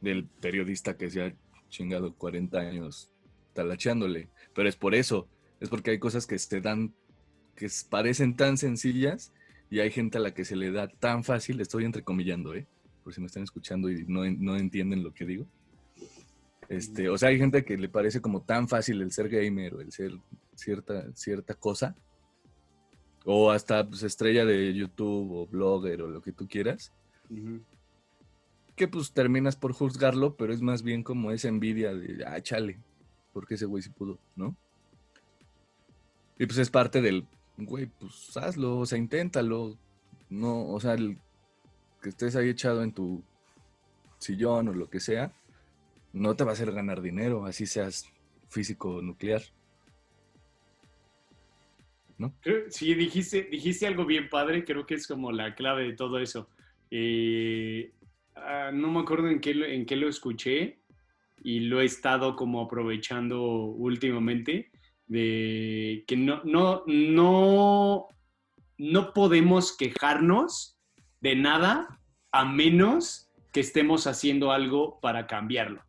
Del 0.00 0.26
periodista 0.26 0.96
que 0.96 1.10
se 1.10 1.22
ha 1.22 1.34
chingado 1.68 2.14
40 2.14 2.58
años 2.58 3.10
talacheándole. 3.52 4.28
Pero 4.54 4.68
es 4.68 4.76
por 4.76 4.94
eso, 4.94 5.28
es 5.60 5.68
porque 5.68 5.90
hay 5.90 5.98
cosas 5.98 6.26
que 6.26 6.38
se 6.38 6.60
dan, 6.60 6.94
que 7.56 7.68
parecen 7.88 8.36
tan 8.36 8.56
sencillas 8.56 9.32
y 9.70 9.80
hay 9.80 9.90
gente 9.90 10.18
a 10.18 10.20
la 10.20 10.34
que 10.34 10.44
se 10.44 10.56
le 10.56 10.72
da 10.72 10.88
tan 10.88 11.22
fácil, 11.24 11.60
estoy 11.60 11.84
entrecomillando, 11.84 12.54
¿eh? 12.54 12.66
Por 13.04 13.14
si 13.14 13.20
me 13.20 13.26
están 13.26 13.44
escuchando 13.44 13.90
y 13.90 14.04
no, 14.06 14.24
no 14.24 14.56
entienden 14.56 15.02
lo 15.02 15.14
que 15.14 15.24
digo. 15.24 15.46
Este, 16.68 17.08
o 17.08 17.18
sea, 17.18 17.30
hay 17.30 17.38
gente 17.38 17.64
que 17.64 17.76
le 17.76 17.88
parece 17.88 18.20
como 18.20 18.42
tan 18.42 18.68
fácil 18.68 19.02
el 19.02 19.10
ser 19.10 19.28
gamer 19.28 19.74
o 19.74 19.80
el 19.80 19.90
ser 19.90 20.12
cierta, 20.54 21.04
cierta 21.14 21.54
cosa. 21.54 21.96
O 23.24 23.50
hasta 23.50 23.86
pues, 23.88 24.02
estrella 24.02 24.44
de 24.44 24.72
YouTube 24.72 25.32
o 25.32 25.46
blogger 25.46 26.02
o 26.02 26.08
lo 26.08 26.22
que 26.22 26.32
tú 26.32 26.46
quieras. 26.46 26.92
Que 28.80 28.88
pues 28.88 29.12
terminas 29.12 29.56
por 29.56 29.74
juzgarlo, 29.74 30.36
pero 30.36 30.54
es 30.54 30.62
más 30.62 30.82
bien 30.82 31.02
como 31.02 31.32
esa 31.32 31.48
envidia 31.48 31.92
de, 31.92 32.24
ah, 32.24 32.40
chale, 32.40 32.78
porque 33.34 33.56
ese 33.56 33.66
güey 33.66 33.82
sí 33.82 33.90
pudo, 33.90 34.18
¿no? 34.36 34.56
Y 36.38 36.46
pues 36.46 36.56
es 36.56 36.70
parte 36.70 37.02
del 37.02 37.26
güey, 37.58 37.90
pues 37.98 38.34
hazlo, 38.38 38.78
o 38.78 38.86
sea, 38.86 38.96
inténtalo. 38.96 39.76
No, 40.30 40.66
o 40.68 40.80
sea, 40.80 40.96
que 40.96 42.08
estés 42.08 42.36
ahí 42.36 42.48
echado 42.48 42.82
en 42.82 42.92
tu 42.92 43.22
sillón 44.16 44.68
o 44.68 44.72
lo 44.72 44.88
que 44.88 44.98
sea, 44.98 45.30
no 46.14 46.34
te 46.34 46.44
va 46.44 46.52
a 46.52 46.54
hacer 46.54 46.72
ganar 46.72 47.02
dinero, 47.02 47.44
así 47.44 47.66
seas 47.66 48.08
físico 48.48 49.02
nuclear. 49.02 49.42
¿No? 52.16 52.32
Sí, 52.70 52.94
dijiste, 52.94 53.42
dijiste 53.42 53.86
algo 53.86 54.06
bien 54.06 54.30
padre, 54.30 54.64
creo 54.64 54.86
que 54.86 54.94
es 54.94 55.06
como 55.06 55.32
la 55.32 55.54
clave 55.54 55.84
de 55.84 55.92
todo 55.92 56.18
eso. 56.18 56.48
Eh, 56.90 57.92
ah, 58.46 58.70
no 58.72 58.90
me 58.90 59.00
acuerdo 59.00 59.28
en 59.28 59.40
qué, 59.40 59.50
en 59.50 59.86
qué 59.86 59.96
lo 59.96 60.08
escuché 60.08 60.80
y 61.42 61.60
lo 61.60 61.80
he 61.80 61.84
estado 61.84 62.36
como 62.36 62.60
aprovechando 62.60 63.42
últimamente 63.42 64.70
de 65.06 66.04
que 66.06 66.16
no, 66.16 66.40
no, 66.44 66.84
no, 66.86 68.08
no 68.78 69.12
podemos 69.12 69.76
quejarnos 69.76 70.78
de 71.20 71.36
nada 71.36 72.00
a 72.32 72.44
menos 72.44 73.28
que 73.52 73.60
estemos 73.60 74.06
haciendo 74.06 74.52
algo 74.52 75.00
para 75.00 75.26
cambiarlo. 75.26 75.82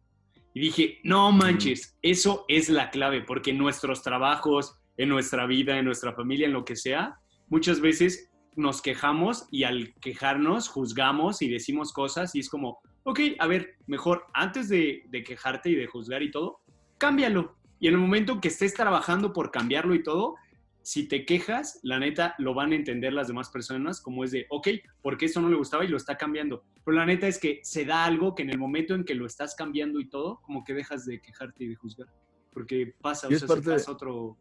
Y 0.53 0.59
dije, 0.59 0.99
no 1.03 1.31
manches, 1.31 1.97
eso 2.01 2.45
es 2.47 2.67
la 2.69 2.89
clave, 2.89 3.21
porque 3.21 3.51
en 3.51 3.57
nuestros 3.57 4.01
trabajos, 4.01 4.75
en 4.97 5.09
nuestra 5.09 5.45
vida, 5.45 5.77
en 5.77 5.85
nuestra 5.85 6.13
familia, 6.13 6.47
en 6.47 6.53
lo 6.53 6.65
que 6.65 6.75
sea, 6.75 7.19
muchas 7.47 7.79
veces 7.79 8.30
nos 8.55 8.81
quejamos 8.81 9.47
y 9.51 9.63
al 9.63 9.93
quejarnos 10.01 10.67
juzgamos 10.67 11.41
y 11.41 11.49
decimos 11.49 11.93
cosas 11.93 12.35
y 12.35 12.39
es 12.39 12.49
como, 12.49 12.79
ok, 13.03 13.19
a 13.39 13.47
ver, 13.47 13.75
mejor 13.87 14.25
antes 14.33 14.67
de, 14.69 15.03
de 15.09 15.23
quejarte 15.23 15.69
y 15.69 15.75
de 15.75 15.87
juzgar 15.87 16.21
y 16.23 16.31
todo, 16.31 16.59
cámbialo. 16.97 17.55
Y 17.79 17.87
en 17.87 17.93
el 17.95 17.99
momento 17.99 18.39
que 18.41 18.49
estés 18.49 18.73
trabajando 18.73 19.33
por 19.33 19.51
cambiarlo 19.51 19.95
y 19.95 20.03
todo, 20.03 20.35
si 20.83 21.07
te 21.07 21.25
quejas, 21.25 21.79
la 21.83 21.99
neta 21.99 22.35
lo 22.39 22.53
van 22.53 22.71
a 22.71 22.75
entender 22.75 23.13
las 23.13 23.27
demás 23.27 23.49
personas 23.49 24.01
como 24.01 24.23
es 24.23 24.31
de, 24.31 24.47
ok, 24.49 24.67
porque 25.01 25.25
esto 25.25 25.39
no 25.41 25.49
le 25.49 25.55
gustaba 25.55 25.85
y 25.85 25.87
lo 25.87 25.97
está 25.97 26.17
cambiando. 26.17 26.63
Pero 26.83 26.97
la 26.97 27.05
neta 27.05 27.27
es 27.27 27.39
que 27.39 27.59
se 27.63 27.85
da 27.85 28.03
algo 28.05 28.33
que 28.35 28.43
en 28.43 28.49
el 28.49 28.57
momento 28.57 28.95
en 28.95 29.03
que 29.03 29.13
lo 29.15 29.25
estás 29.27 29.55
cambiando 29.55 29.99
y 29.99 30.09
todo, 30.09 30.41
como 30.41 30.63
que 30.63 30.73
dejas 30.73 31.05
de 31.05 31.21
quejarte 31.21 31.63
y 31.63 31.67
de 31.69 31.75
juzgar. 31.75 32.07
Porque 32.51 32.95
pasa, 32.99 33.27
o 33.27 33.31
Y 33.31 33.35
es 33.35 33.39
sea, 33.39 33.47
se 33.47 33.55
de- 33.61 33.71
pasa 33.71 33.91
a 33.91 33.93
otro, 33.93 34.37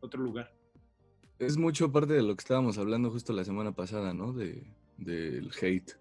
otro 0.00 0.22
lugar. 0.22 0.50
Es 1.38 1.56
mucho 1.56 1.92
parte 1.92 2.14
de 2.14 2.22
lo 2.22 2.34
que 2.34 2.40
estábamos 2.40 2.78
hablando 2.78 3.10
justo 3.10 3.32
la 3.32 3.44
semana 3.44 3.72
pasada, 3.72 4.12
¿no? 4.12 4.32
De, 4.32 4.64
del 4.96 5.50
hate, 5.60 5.92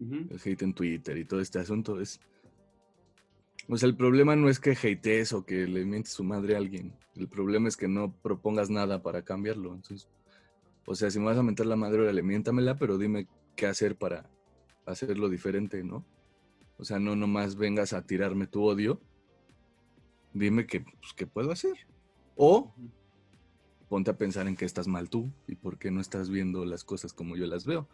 el 0.00 0.40
hate 0.44 0.62
en 0.62 0.74
Twitter 0.74 1.16
y 1.18 1.24
todo 1.24 1.40
este 1.40 1.58
asunto. 1.58 2.00
Es, 2.00 2.20
o 3.68 3.76
sea, 3.76 3.88
el 3.88 3.96
problema 3.96 4.36
no 4.36 4.48
es 4.48 4.60
que 4.60 4.70
hatees 4.70 5.32
o 5.32 5.44
que 5.44 5.66
le 5.66 5.84
mientes 5.84 6.12
su 6.12 6.22
madre 6.22 6.54
a 6.54 6.58
alguien. 6.58 6.92
El 7.16 7.28
problema 7.28 7.68
es 7.68 7.76
que 7.76 7.88
no 7.88 8.12
propongas 8.12 8.70
nada 8.70 9.02
para 9.02 9.22
cambiarlo. 9.22 9.74
Entonces, 9.74 10.08
o 10.86 10.94
sea, 10.94 11.10
si 11.10 11.18
me 11.18 11.26
vas 11.26 11.38
a 11.38 11.42
mentar 11.42 11.66
la 11.66 11.76
madre, 11.76 12.02
órale, 12.02 12.22
miéntamela, 12.22 12.76
pero 12.76 12.96
dime 12.96 13.26
qué 13.56 13.66
hacer 13.66 13.96
para 13.96 14.30
hacerlo 14.86 15.28
diferente, 15.28 15.82
¿no? 15.82 16.04
O 16.78 16.84
sea, 16.84 16.98
no 16.98 17.16
nomás 17.16 17.56
vengas 17.56 17.92
a 17.92 18.06
tirarme 18.06 18.46
tu 18.46 18.64
odio. 18.64 19.00
Dime 20.32 20.66
qué, 20.66 20.80
pues, 20.80 21.12
qué 21.14 21.26
puedo 21.26 21.50
hacer. 21.50 21.76
O 22.36 22.72
ponte 23.90 24.10
a 24.10 24.16
pensar 24.16 24.46
en 24.46 24.54
que 24.56 24.64
estás 24.64 24.86
mal 24.86 25.10
tú 25.10 25.30
y 25.48 25.56
por 25.56 25.76
qué 25.76 25.90
no 25.90 26.00
estás 26.00 26.30
viendo 26.30 26.64
las 26.64 26.84
cosas 26.84 27.12
como 27.12 27.36
yo 27.36 27.46
las 27.46 27.66
veo. 27.66 27.88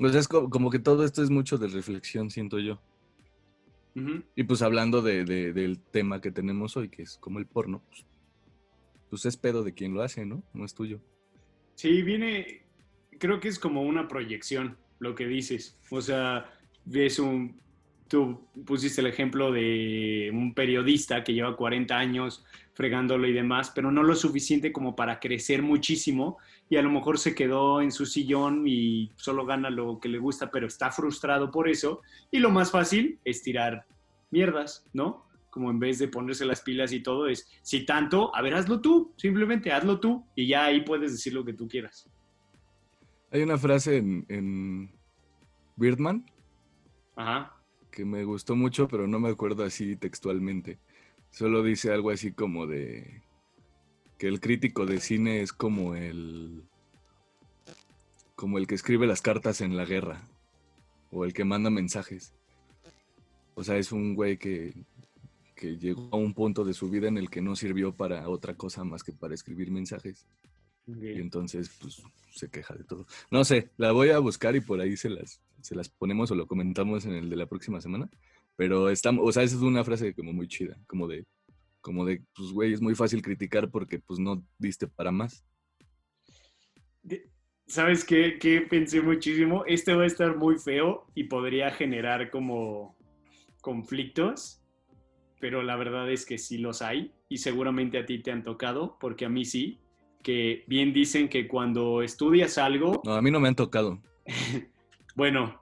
O 0.00 0.08
sea, 0.08 0.18
es 0.18 0.26
co- 0.26 0.48
como, 0.48 0.70
que 0.70 0.78
todo 0.78 1.04
esto 1.04 1.22
es 1.22 1.28
mucho 1.30 1.58
de 1.58 1.68
reflexión, 1.68 2.30
siento 2.30 2.58
yo. 2.58 2.80
Ujú. 3.94 4.22
Y 4.34 4.44
pues 4.44 4.62
hablando 4.62 5.02
de, 5.02 5.24
de- 5.26 5.52
del 5.52 5.78
tema 5.78 6.20
que 6.22 6.32
tenemos 6.32 6.76
hoy, 6.78 6.88
que 6.88 7.02
es 7.02 7.18
como 7.18 7.38
el 7.38 7.46
porno, 7.46 7.82
pues, 7.90 8.06
pues 9.10 9.26
es 9.26 9.36
pedo 9.36 9.62
de 9.62 9.74
quien 9.74 9.92
lo 9.92 10.00
hace, 10.02 10.24
¿no? 10.24 10.42
No 10.54 10.64
es 10.64 10.72
tuyo. 10.74 10.98
Sí, 11.74 12.00
viene, 12.02 12.62
creo 13.18 13.38
que 13.38 13.48
es 13.48 13.58
como 13.58 13.82
una 13.82 14.08
proyección 14.08 14.78
lo 14.98 15.14
que 15.14 15.26
dices. 15.26 15.78
O 15.90 16.00
sea, 16.00 16.50
ves 16.86 17.18
un, 17.18 17.60
tú 18.08 18.46
pusiste 18.64 19.02
el 19.02 19.08
ejemplo 19.08 19.52
de 19.52 20.30
un 20.32 20.54
periodista 20.54 21.22
que 21.22 21.34
lleva 21.34 21.54
40 21.54 21.98
años 21.98 22.46
fregándolo 22.74 23.26
y 23.26 23.32
demás, 23.32 23.70
pero 23.74 23.90
no 23.90 24.02
lo 24.02 24.14
suficiente 24.14 24.72
como 24.72 24.96
para 24.96 25.20
crecer 25.20 25.62
muchísimo 25.62 26.38
y 26.68 26.76
a 26.76 26.82
lo 26.82 26.90
mejor 26.90 27.18
se 27.18 27.34
quedó 27.34 27.82
en 27.82 27.92
su 27.92 28.06
sillón 28.06 28.66
y 28.66 29.12
solo 29.16 29.44
gana 29.44 29.68
lo 29.68 30.00
que 30.00 30.08
le 30.08 30.18
gusta, 30.18 30.50
pero 30.50 30.66
está 30.66 30.90
frustrado 30.90 31.50
por 31.50 31.68
eso. 31.68 32.00
Y 32.30 32.38
lo 32.38 32.50
más 32.50 32.70
fácil 32.70 33.18
es 33.24 33.42
tirar 33.42 33.84
mierdas, 34.30 34.86
¿no? 34.92 35.26
Como 35.50 35.70
en 35.70 35.78
vez 35.78 35.98
de 35.98 36.08
ponerse 36.08 36.46
las 36.46 36.62
pilas 36.62 36.92
y 36.92 37.00
todo, 37.00 37.28
es, 37.28 37.46
si 37.62 37.84
tanto, 37.84 38.34
a 38.34 38.40
ver, 38.40 38.54
hazlo 38.54 38.80
tú, 38.80 39.12
simplemente 39.16 39.70
hazlo 39.70 40.00
tú 40.00 40.24
y 40.34 40.46
ya 40.46 40.64
ahí 40.64 40.80
puedes 40.80 41.12
decir 41.12 41.34
lo 41.34 41.44
que 41.44 41.52
tú 41.52 41.68
quieras. 41.68 42.08
Hay 43.30 43.42
una 43.42 43.58
frase 43.58 43.98
en, 43.98 44.24
en 44.28 44.90
Birdman 45.76 46.24
Ajá. 47.16 47.54
que 47.90 48.04
me 48.04 48.24
gustó 48.24 48.56
mucho, 48.56 48.88
pero 48.88 49.06
no 49.06 49.20
me 49.20 49.28
acuerdo 49.28 49.64
así 49.64 49.96
textualmente. 49.96 50.78
Solo 51.32 51.62
dice 51.62 51.90
algo 51.90 52.10
así 52.10 52.32
como 52.32 52.66
de 52.66 53.22
que 54.18 54.28
el 54.28 54.38
crítico 54.38 54.86
de 54.86 55.00
cine 55.00 55.40
es 55.40 55.52
como 55.52 55.96
el 55.96 56.62
como 58.36 58.58
el 58.58 58.66
que 58.66 58.74
escribe 58.74 59.06
las 59.06 59.22
cartas 59.22 59.60
en 59.60 59.76
la 59.76 59.84
guerra 59.84 60.22
o 61.10 61.24
el 61.24 61.32
que 61.32 61.44
manda 61.44 61.70
mensajes. 61.70 62.34
O 63.54 63.64
sea, 63.64 63.76
es 63.76 63.92
un 63.92 64.14
güey 64.14 64.36
que, 64.36 64.74
que 65.54 65.76
llegó 65.78 66.08
a 66.12 66.16
un 66.16 66.34
punto 66.34 66.64
de 66.64 66.74
su 66.74 66.90
vida 66.90 67.08
en 67.08 67.18
el 67.18 67.30
que 67.30 67.40
no 67.40 67.56
sirvió 67.56 67.92
para 67.92 68.28
otra 68.28 68.54
cosa 68.54 68.84
más 68.84 69.02
que 69.02 69.12
para 69.12 69.34
escribir 69.34 69.70
mensajes. 69.70 70.26
Y 70.86 71.20
entonces, 71.20 71.70
pues, 71.80 72.02
se 72.34 72.48
queja 72.48 72.74
de 72.74 72.84
todo. 72.84 73.06
No 73.30 73.44
sé, 73.44 73.70
la 73.76 73.92
voy 73.92 74.10
a 74.10 74.18
buscar 74.18 74.56
y 74.56 74.60
por 74.60 74.80
ahí 74.80 74.96
se 74.96 75.08
las, 75.08 75.40
se 75.60 75.74
las 75.74 75.88
ponemos 75.88 76.30
o 76.30 76.34
lo 76.34 76.46
comentamos 76.46 77.04
en 77.04 77.12
el 77.12 77.30
de 77.30 77.36
la 77.36 77.46
próxima 77.46 77.80
semana. 77.80 78.10
Pero 78.56 78.90
estamos, 78.90 79.24
o 79.26 79.32
sea, 79.32 79.42
esa 79.42 79.56
es 79.56 79.62
una 79.62 79.84
frase 79.84 80.14
como 80.14 80.32
muy 80.32 80.48
chida, 80.48 80.76
como 80.86 81.08
de, 81.08 81.24
como 81.80 82.04
de, 82.04 82.22
pues, 82.34 82.52
güey, 82.52 82.72
es 82.72 82.80
muy 82.80 82.94
fácil 82.94 83.22
criticar 83.22 83.70
porque, 83.70 83.98
pues, 83.98 84.18
no 84.18 84.44
diste 84.58 84.86
para 84.86 85.10
más. 85.10 85.44
¿Sabes 87.66 88.04
qué, 88.04 88.38
qué 88.38 88.60
pensé 88.60 89.00
muchísimo? 89.00 89.64
Este 89.66 89.94
va 89.94 90.02
a 90.02 90.06
estar 90.06 90.36
muy 90.36 90.58
feo 90.58 91.06
y 91.14 91.24
podría 91.24 91.70
generar 91.70 92.30
como 92.30 92.96
conflictos, 93.62 94.60
pero 95.40 95.62
la 95.62 95.76
verdad 95.76 96.10
es 96.10 96.26
que 96.26 96.36
sí 96.36 96.58
los 96.58 96.82
hay 96.82 97.12
y 97.28 97.38
seguramente 97.38 97.98
a 97.98 98.04
ti 98.04 98.18
te 98.18 98.30
han 98.30 98.44
tocado, 98.44 98.98
porque 99.00 99.24
a 99.24 99.30
mí 99.30 99.44
sí, 99.44 99.80
que 100.22 100.64
bien 100.66 100.92
dicen 100.92 101.28
que 101.28 101.48
cuando 101.48 102.02
estudias 102.02 102.58
algo, 102.58 103.00
No, 103.04 103.14
a 103.14 103.22
mí 103.22 103.30
no 103.30 103.40
me 103.40 103.48
han 103.48 103.54
tocado. 103.54 104.02
bueno, 105.16 105.61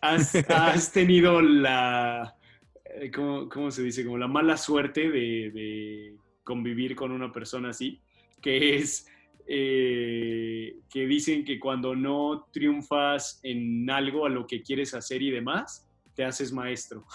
has, 0.00 0.34
has 0.48 0.92
tenido 0.92 1.40
la, 1.40 2.36
eh, 2.84 3.10
¿cómo, 3.10 3.48
cómo 3.48 3.70
se 3.70 3.82
dice? 3.82 4.04
Como 4.04 4.18
la 4.18 4.28
mala 4.28 4.56
suerte 4.56 5.10
de, 5.10 5.50
de 5.50 6.16
convivir 6.44 6.96
con 6.96 7.12
una 7.12 7.32
persona 7.32 7.70
así, 7.70 8.00
que 8.40 8.76
es 8.76 9.06
eh, 9.46 10.76
que 10.90 11.06
dicen 11.06 11.44
que 11.44 11.58
cuando 11.58 11.94
no 11.94 12.48
triunfas 12.52 13.40
en 13.42 13.88
algo 13.90 14.26
a 14.26 14.30
lo 14.30 14.46
que 14.46 14.62
quieres 14.62 14.94
hacer 14.94 15.22
y 15.22 15.30
demás, 15.30 15.88
te 16.14 16.24
haces 16.24 16.52
maestro. 16.52 17.06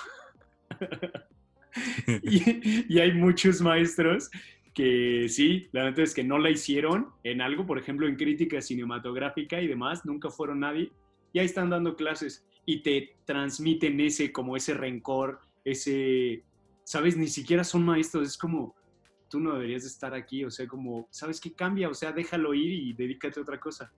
y, 2.24 2.94
y 2.94 3.00
hay 3.00 3.14
muchos 3.14 3.62
maestros 3.62 4.30
que 4.74 5.28
sí, 5.30 5.70
la 5.72 5.86
neta 5.86 6.04
es 6.04 6.14
que 6.14 6.24
no 6.24 6.38
la 6.38 6.50
hicieron 6.50 7.08
en 7.24 7.42
algo, 7.42 7.66
por 7.66 7.80
ejemplo, 7.80 8.08
en 8.08 8.18
crítica 8.18 8.60
cinematográfica 8.62 9.62
y 9.62 9.68
demás, 9.68 10.06
nunca 10.06 10.30
fueron 10.30 10.60
nadie, 10.60 10.92
y 11.32 11.40
ahí 11.40 11.46
están 11.46 11.70
dando 11.70 11.96
clases 11.96 12.46
y 12.66 12.82
te 12.82 13.18
transmiten 13.26 14.00
ese, 14.00 14.32
como 14.32 14.56
ese 14.56 14.74
rencor, 14.74 15.40
ese, 15.64 16.44
sabes, 16.84 17.18
ni 17.18 17.28
siquiera 17.28 17.64
son 17.64 17.86
maestros, 17.86 18.28
es 18.28 18.38
como, 18.38 18.76
tú 19.30 19.40
no 19.40 19.54
deberías 19.54 19.84
de 19.84 19.90
estar 19.90 20.14
aquí, 20.14 20.44
o 20.44 20.52
sea, 20.52 20.68
como, 20.68 21.08
¿sabes 21.12 21.40
qué 21.40 21.54
cambia? 21.54 21.90
O 21.90 21.94
sea, 21.94 22.12
déjalo 22.12 22.54
ir 22.54 22.72
y 22.72 22.94
dedícate 22.94 23.40
a 23.40 23.44
otra 23.44 23.60
cosa. 23.60 23.92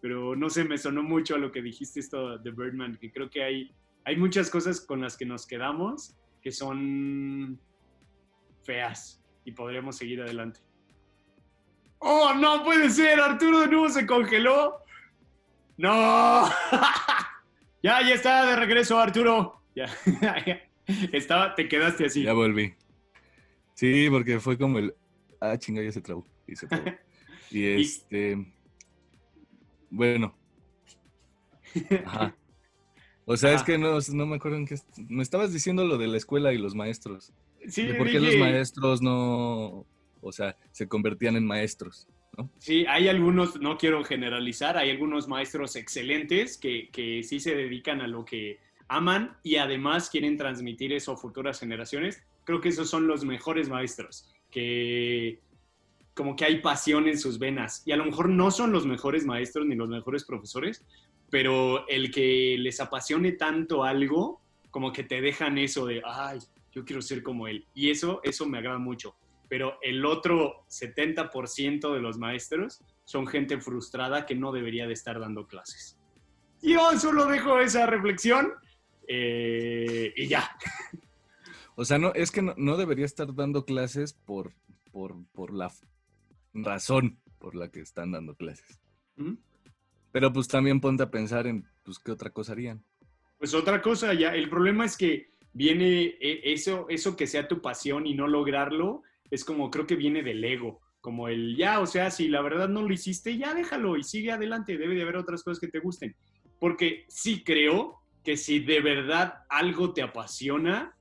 Pero 0.00 0.36
no 0.36 0.48
sé, 0.48 0.64
me 0.64 0.78
sonó 0.78 1.02
mucho 1.02 1.34
a 1.34 1.38
lo 1.38 1.50
que 1.50 1.62
dijiste 1.62 2.00
esto 2.00 2.38
de 2.38 2.50
Birdman, 2.50 2.96
que 2.96 3.10
creo 3.10 3.28
que 3.28 3.42
hay, 3.42 3.72
hay 4.04 4.16
muchas 4.16 4.50
cosas 4.50 4.80
con 4.80 5.00
las 5.00 5.16
que 5.16 5.26
nos 5.26 5.46
quedamos 5.46 6.14
que 6.40 6.52
son 6.52 7.60
feas 8.62 9.22
y 9.44 9.52
podríamos 9.52 9.96
seguir 9.96 10.22
adelante. 10.22 10.60
¡Oh, 11.98 12.32
no 12.34 12.62
puede 12.62 12.90
ser! 12.90 13.20
Arturo 13.20 13.60
de 13.60 13.66
nuevo 13.66 13.88
se 13.88 14.06
congeló. 14.06 14.78
¡No! 15.76 16.48
ya, 17.88 18.08
ya 18.08 18.14
está 18.14 18.46
de 18.46 18.56
regreso, 18.56 18.98
Arturo. 18.98 19.54
Ya. 19.74 19.86
Estaba, 21.12 21.54
te 21.54 21.68
quedaste 21.68 22.06
así. 22.06 22.24
Ya 22.24 22.32
volví. 22.32 22.74
Sí, 23.74 24.08
porque 24.10 24.40
fue 24.40 24.58
como 24.58 24.80
el. 24.80 24.92
Ah, 25.40 25.56
chinga, 25.56 25.82
ya 25.82 25.92
se 25.92 26.00
trabó. 26.00 26.26
Y 26.48 26.56
se 26.56 26.66
trabó. 26.66 26.84
Y 27.50 27.64
este. 27.64 28.52
Bueno. 29.88 30.36
Ajá. 32.04 32.36
O 33.24 33.36
sea, 33.36 33.50
es 33.50 33.56
Ajá. 33.58 33.66
que 33.66 33.78
no, 33.78 33.98
no 34.14 34.26
me 34.26 34.36
acuerdo 34.36 34.56
en 34.56 34.66
qué. 34.66 34.76
Me 35.08 35.22
estabas 35.22 35.52
diciendo 35.52 35.84
lo 35.84 35.96
de 35.96 36.08
la 36.08 36.16
escuela 36.16 36.52
y 36.52 36.58
los 36.58 36.74
maestros. 36.74 37.32
Sí, 37.68 37.86
de 37.86 37.94
por 37.94 38.10
qué 38.10 38.18
los 38.18 38.36
maestros 38.36 39.00
no. 39.00 39.86
O 40.20 40.32
sea, 40.32 40.56
se 40.72 40.88
convertían 40.88 41.36
en 41.36 41.46
maestros. 41.46 42.08
Sí, 42.58 42.84
hay 42.88 43.08
algunos, 43.08 43.60
no 43.60 43.76
quiero 43.76 44.04
generalizar, 44.04 44.76
hay 44.76 44.90
algunos 44.90 45.28
maestros 45.28 45.76
excelentes 45.76 46.58
que, 46.58 46.88
que 46.90 47.22
sí 47.22 47.40
se 47.40 47.54
dedican 47.54 48.00
a 48.00 48.06
lo 48.06 48.24
que 48.24 48.58
aman 48.88 49.36
y 49.42 49.56
además 49.56 50.10
quieren 50.10 50.36
transmitir 50.36 50.92
eso 50.92 51.12
a 51.12 51.16
futuras 51.16 51.60
generaciones. 51.60 52.22
Creo 52.44 52.60
que 52.60 52.70
esos 52.70 52.88
son 52.88 53.06
los 53.06 53.24
mejores 53.24 53.68
maestros, 53.68 54.28
que 54.50 55.40
como 56.14 56.34
que 56.34 56.44
hay 56.44 56.60
pasión 56.60 57.06
en 57.06 57.18
sus 57.18 57.38
venas. 57.38 57.82
Y 57.86 57.92
a 57.92 57.96
lo 57.96 58.04
mejor 58.04 58.28
no 58.28 58.50
son 58.50 58.72
los 58.72 58.86
mejores 58.86 59.24
maestros 59.24 59.66
ni 59.66 59.76
los 59.76 59.88
mejores 59.88 60.24
profesores, 60.24 60.84
pero 61.30 61.86
el 61.88 62.10
que 62.10 62.56
les 62.58 62.80
apasione 62.80 63.32
tanto 63.32 63.84
algo, 63.84 64.40
como 64.70 64.92
que 64.92 65.04
te 65.04 65.20
dejan 65.20 65.58
eso 65.58 65.86
de, 65.86 66.02
ay, 66.04 66.40
yo 66.72 66.84
quiero 66.84 67.02
ser 67.02 67.22
como 67.22 67.46
él. 67.46 67.66
Y 67.74 67.90
eso, 67.90 68.20
eso 68.24 68.46
me 68.46 68.58
agrada 68.58 68.78
mucho 68.78 69.14
pero 69.48 69.78
el 69.82 70.04
otro 70.04 70.64
70% 70.68 71.92
de 71.92 72.00
los 72.00 72.18
maestros 72.18 72.82
son 73.04 73.26
gente 73.26 73.60
frustrada 73.60 74.26
que 74.26 74.34
no 74.34 74.52
debería 74.52 74.86
de 74.86 74.92
estar 74.92 75.18
dando 75.18 75.46
clases. 75.46 75.98
Yo 76.60 76.98
solo 76.98 77.26
dejo 77.26 77.60
esa 77.60 77.86
reflexión 77.86 78.52
eh, 79.06 80.12
y 80.16 80.26
ya. 80.26 80.50
O 81.76 81.84
sea, 81.84 81.98
no, 81.98 82.12
es 82.14 82.30
que 82.30 82.42
no, 82.42 82.54
no 82.56 82.76
debería 82.76 83.04
estar 83.04 83.32
dando 83.34 83.64
clases 83.64 84.12
por, 84.12 84.52
por, 84.90 85.14
por 85.32 85.54
la 85.54 85.70
razón 86.52 87.20
por 87.38 87.54
la 87.54 87.70
que 87.70 87.80
están 87.80 88.12
dando 88.12 88.34
clases. 88.34 88.80
¿Mm? 89.16 89.34
Pero 90.12 90.32
pues 90.32 90.48
también 90.48 90.80
ponte 90.80 91.02
a 91.02 91.10
pensar 91.10 91.46
en, 91.46 91.64
pues, 91.84 91.98
¿qué 91.98 92.10
otra 92.10 92.30
cosa 92.30 92.52
harían? 92.52 92.82
Pues 93.38 93.54
otra 93.54 93.80
cosa, 93.80 94.12
ya, 94.14 94.34
el 94.34 94.50
problema 94.50 94.84
es 94.84 94.96
que 94.96 95.30
viene 95.52 96.16
eh, 96.20 96.40
eso, 96.44 96.86
eso 96.88 97.16
que 97.16 97.26
sea 97.26 97.46
tu 97.46 97.60
pasión 97.62 98.06
y 98.06 98.14
no 98.14 98.26
lograrlo, 98.26 99.02
es 99.30 99.44
como 99.44 99.70
creo 99.70 99.86
que 99.86 99.96
viene 99.96 100.22
del 100.22 100.44
ego, 100.44 100.80
como 101.00 101.28
el 101.28 101.56
ya, 101.56 101.80
o 101.80 101.86
sea, 101.86 102.10
si 102.10 102.28
la 102.28 102.42
verdad 102.42 102.68
no 102.68 102.82
lo 102.82 102.92
hiciste, 102.92 103.36
ya 103.36 103.54
déjalo 103.54 103.96
y 103.96 104.02
sigue 104.02 104.32
adelante, 104.32 104.76
debe 104.76 104.94
de 104.94 105.02
haber 105.02 105.16
otras 105.16 105.42
cosas 105.42 105.60
que 105.60 105.68
te 105.68 105.78
gusten. 105.78 106.14
Porque 106.58 107.04
sí 107.08 107.44
creo 107.44 108.00
que 108.24 108.36
si 108.36 108.58
de 108.58 108.80
verdad 108.80 109.44
algo 109.48 109.92
te 109.92 110.02
apasiona, 110.02 110.96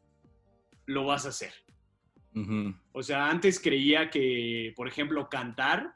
lo 0.85 1.05
vas 1.05 1.25
a 1.25 1.29
hacer. 1.29 1.51
O 2.91 3.01
sea, 3.01 3.31
antes 3.31 3.59
creía 3.59 4.11
que, 4.11 4.71
por 4.75 4.87
ejemplo, 4.87 5.27
cantar 5.27 5.95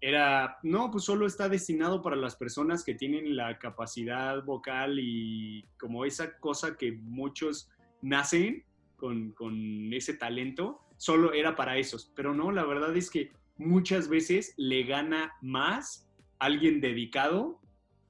era, 0.00 0.58
no, 0.62 0.90
pues 0.90 1.04
solo 1.04 1.26
está 1.26 1.50
destinado 1.50 2.00
para 2.00 2.16
las 2.16 2.34
personas 2.34 2.82
que 2.82 2.94
tienen 2.94 3.36
la 3.36 3.58
capacidad 3.58 4.42
vocal 4.42 4.98
y 4.98 5.66
como 5.78 6.06
esa 6.06 6.38
cosa 6.38 6.76
que 6.76 6.92
muchos 6.92 7.68
nacen 8.00 8.64
con, 8.96 9.32
con 9.32 9.92
ese 9.92 10.14
talento, 10.14 10.80
solo 10.96 11.32
era 11.32 11.56
para 11.56 11.76
esos. 11.78 12.12
Pero 12.14 12.34
no, 12.34 12.52
la 12.52 12.64
verdad 12.64 12.96
es 12.96 13.10
que 13.10 13.32
muchas 13.56 14.08
veces 14.08 14.54
le 14.56 14.84
gana 14.84 15.32
más 15.40 16.08
alguien 16.38 16.80
dedicado 16.80 17.60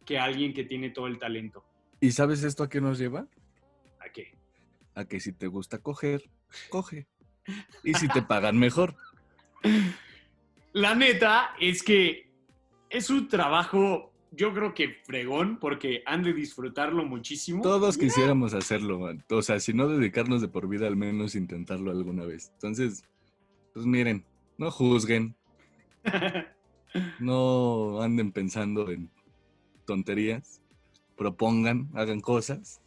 que 0.05 0.19
alguien 0.19 0.55
que 0.55 0.65
tiene 0.65 0.91
todo 0.91 1.07
el 1.07 1.19
talento. 1.19 1.65
¿Y 2.01 2.13
sabes 2.13 2.43
esto 2.45 2.63
a 2.63 2.69
qué 2.69 2.81
nos 2.81 2.99
lleva? 2.99 3.27
¿A 4.01 4.11
qué? 4.13 4.37
A 4.95 5.05
que 5.05 5.21
si 5.21 5.33
te 5.33 5.47
gusta 5.47 5.79
coger, 5.79 6.31
coge. 6.71 7.07
Y 7.85 7.95
si 7.95 8.09
te 8.09 8.23
pagan 8.23 8.59
mejor. 8.59 8.97
La 10.73 10.95
neta 10.95 11.55
es 11.59 11.83
que 11.83 12.29
es 12.91 13.09
un 13.11 13.29
trabajo, 13.29 14.13
yo 14.33 14.53
creo 14.53 14.75
que 14.75 14.97
fregón, 15.05 15.59
porque 15.59 16.03
han 16.07 16.23
de 16.23 16.33
disfrutarlo 16.33 17.05
muchísimo. 17.05 17.63
Todos 17.63 17.97
quisiéramos 17.97 18.55
hacerlo, 18.55 19.09
o 19.31 19.43
sea, 19.43 19.61
si 19.61 19.73
no 19.73 19.89
dedicarnos 19.89 20.41
de 20.41 20.49
por 20.49 20.69
vida, 20.69 20.87
al 20.87 20.97
menos 20.97 21.35
intentarlo 21.35 21.91
alguna 21.91 22.25
vez. 22.25 22.51
Entonces, 22.55 23.05
pues 23.73 23.87
miren, 23.87 24.25
no 24.59 24.71
juzguen, 24.71 25.35
no 27.21 28.03
anden 28.03 28.33
pensando 28.33 28.91
en 28.91 29.11
tonterías, 29.85 30.61
propongan, 31.17 31.89
hagan 31.95 32.21
cosas. 32.21 32.81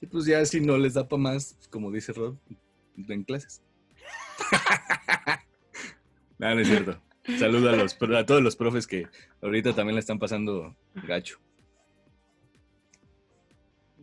Y 0.00 0.06
pues 0.06 0.26
ya 0.26 0.44
si 0.44 0.60
no 0.60 0.76
les 0.76 0.94
da 0.94 1.08
para 1.08 1.22
más, 1.22 1.54
pues, 1.54 1.68
como 1.68 1.90
dice 1.90 2.12
Rod, 2.12 2.34
den 2.96 3.24
clases. 3.24 3.62
no, 6.38 6.54
no 6.54 6.60
es 6.60 6.68
cierto. 6.68 7.00
Saludo 7.38 7.70
a, 7.70 7.76
los, 7.76 7.96
a 8.00 8.26
todos 8.26 8.42
los 8.42 8.56
profes 8.56 8.86
que 8.86 9.06
ahorita 9.42 9.74
también 9.74 9.94
le 9.94 10.00
están 10.00 10.18
pasando 10.18 10.76
gacho. 11.06 11.38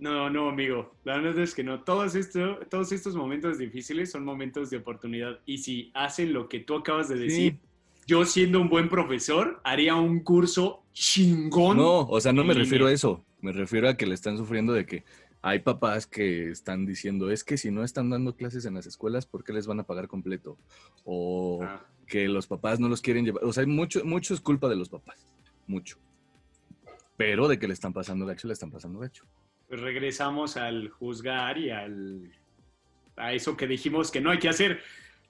No, 0.01 0.32
no, 0.32 0.49
amigo. 0.49 0.95
La 1.03 1.17
verdad 1.17 1.43
es 1.43 1.53
que 1.53 1.63
no. 1.63 1.84
Todos, 1.84 2.15
esto, 2.15 2.57
todos 2.72 2.91
estos 2.91 3.15
momentos 3.15 3.59
difíciles 3.59 4.09
son 4.09 4.26
momentos 4.26 4.72
de 4.72 4.78
oportunidad. 4.78 5.39
Y 5.45 5.59
si 5.59 5.91
hacen 5.93 6.34
lo 6.34 6.49
que 6.49 6.59
tú 6.59 6.76
acabas 6.76 7.07
de 7.07 7.19
decir, 7.19 7.59
yo 8.07 8.26
siendo 8.26 8.59
un 8.59 8.67
buen 8.67 8.89
profesor, 8.89 9.61
haría 9.63 9.93
un 9.93 10.22
curso 10.22 10.84
chingón. 10.91 11.78
No, 11.78 11.99
o 11.99 12.19
sea, 12.19 12.34
no 12.34 12.43
me 12.43 12.55
refiero 12.55 12.88
a 12.88 12.91
eso. 12.91 13.24
Me 13.41 13.51
refiero 13.51 13.88
a 13.88 13.95
que 13.95 14.07
le 14.07 14.15
están 14.15 14.38
sufriendo 14.38 14.74
de 14.74 14.88
que 14.88 15.03
hay 15.42 15.60
papás 15.60 16.08
que 16.08 16.50
están 16.52 16.86
diciendo, 16.86 17.32
es 17.32 17.44
que 17.44 17.58
si 17.58 17.72
no 17.72 17.84
están 17.84 18.10
dando 18.10 18.36
clases 18.36 18.66
en 18.66 18.76
las 18.76 18.86
escuelas, 18.86 19.26
¿por 19.26 19.44
qué 19.44 19.54
les 19.54 19.68
van 19.68 19.80
a 19.80 19.84
pagar 19.84 20.08
completo? 20.08 20.58
O 21.04 21.60
Ah, 21.64 21.86
que 22.08 22.28
los 22.28 22.48
papás 22.48 22.80
no 22.80 22.89
los 22.89 23.02
quieren 23.02 23.26
llevar. 23.26 23.44
O 23.46 23.54
sea, 23.54 23.62
hay 23.62 23.68
mucho, 23.70 24.04
mucho 24.06 24.34
es 24.34 24.42
culpa 24.42 24.68
de 24.70 24.76
los 24.76 24.89
papás. 24.89 25.26
Mucho. 25.68 25.98
Pero 27.18 27.48
de 27.48 27.58
que 27.58 27.68
le 27.68 27.74
están 27.74 27.94
pasando 27.94 28.26
gacho, 28.26 28.48
le 28.48 28.54
están 28.54 28.72
pasando 28.72 29.00
gacho. 29.00 29.26
pues 29.68 29.80
regresamos 29.80 30.58
al 30.58 30.89
juzgar 30.89 31.58
y 31.58 31.70
al, 31.70 32.32
a 33.16 33.34
eso 33.34 33.56
que 33.56 33.68
dijimos 33.68 34.12
que 34.12 34.22
no 34.22 34.32
hay 34.32 34.39
que 34.39 34.50
hacer. 34.50 34.82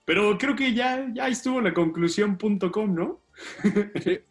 Pero 0.05 0.38
creo 0.38 0.55
que 0.55 0.74
ya, 0.74 1.07
ya 1.14 1.28
estuvo 1.28 1.62
la 1.62 1.74
conclusión.com, 1.74 2.95
¿no? 2.95 3.22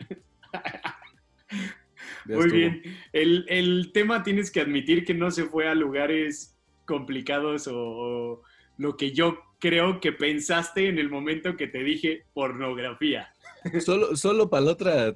Ya 2.26 2.36
Muy 2.36 2.46
estuvo. 2.46 2.58
bien. 2.58 2.82
El, 3.12 3.44
el 3.48 3.90
tema 3.92 4.22
tienes 4.22 4.50
que 4.50 4.60
admitir 4.60 5.04
que 5.04 5.14
no 5.14 5.30
se 5.30 5.44
fue 5.44 5.68
a 5.68 5.74
lugares 5.74 6.56
complicados 6.86 7.66
o, 7.68 7.76
o 7.76 8.42
lo 8.78 8.96
que 8.96 9.12
yo 9.12 9.38
creo 9.60 10.00
que 10.00 10.12
pensaste 10.12 10.88
en 10.88 10.98
el 10.98 11.10
momento 11.10 11.56
que 11.56 11.66
te 11.66 11.84
dije 11.84 12.24
pornografía. 12.32 13.32
Solo, 13.80 14.16
solo 14.16 14.48
para 14.48 14.64
la 14.64 14.72
otra, 14.72 15.14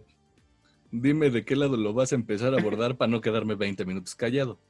dime 0.91 1.31
de 1.31 1.45
qué 1.45 1.57
lado 1.57 1.77
lo 1.79 1.95
vas 1.95 2.13
a 2.13 2.15
empezar 2.15 2.55
a 2.55 2.59
abordar 2.59 2.97
para 2.97 3.11
no 3.11 3.23
quedarme 3.23 3.55
20 3.55 3.85
minutos 3.87 4.15
callado. 4.15 4.61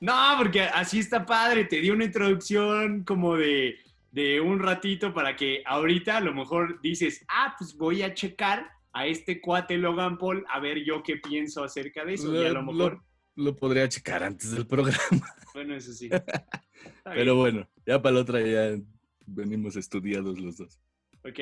No, 0.00 0.12
porque 0.36 0.62
así 0.62 0.98
está 0.98 1.24
padre. 1.24 1.64
Te 1.64 1.80
di 1.80 1.90
una 1.90 2.04
introducción 2.04 3.04
como 3.04 3.36
de, 3.36 3.76
de 4.10 4.40
un 4.40 4.58
ratito 4.58 5.14
para 5.14 5.36
que 5.36 5.62
ahorita 5.64 6.16
a 6.16 6.20
lo 6.20 6.34
mejor 6.34 6.80
dices, 6.82 7.24
ah, 7.28 7.54
pues 7.56 7.76
voy 7.76 8.02
a 8.02 8.12
checar 8.12 8.68
a 8.92 9.06
este 9.06 9.40
cuate 9.40 9.78
Logan 9.78 10.18
Paul 10.18 10.44
a 10.48 10.60
ver 10.60 10.84
yo 10.84 11.02
qué 11.02 11.16
pienso 11.16 11.64
acerca 11.64 12.04
de 12.04 12.14
eso. 12.14 12.34
Y 12.34 12.44
a 12.44 12.52
lo 12.52 12.62
mejor, 12.62 13.02
lo 13.36 13.56
podría 13.56 13.88
checar 13.88 14.22
antes 14.22 14.50
del 14.50 14.66
programa. 14.66 14.98
bueno, 15.54 15.74
eso 15.74 15.92
sí. 15.92 16.10
Pero 17.04 17.36
bueno, 17.36 17.68
ya 17.86 18.00
para 18.00 18.16
la 18.16 18.20
otra 18.20 18.40
ya 18.40 18.78
venimos 19.26 19.76
estudiados 19.76 20.38
los 20.40 20.56
dos. 20.56 20.78
Ok. 21.24 21.40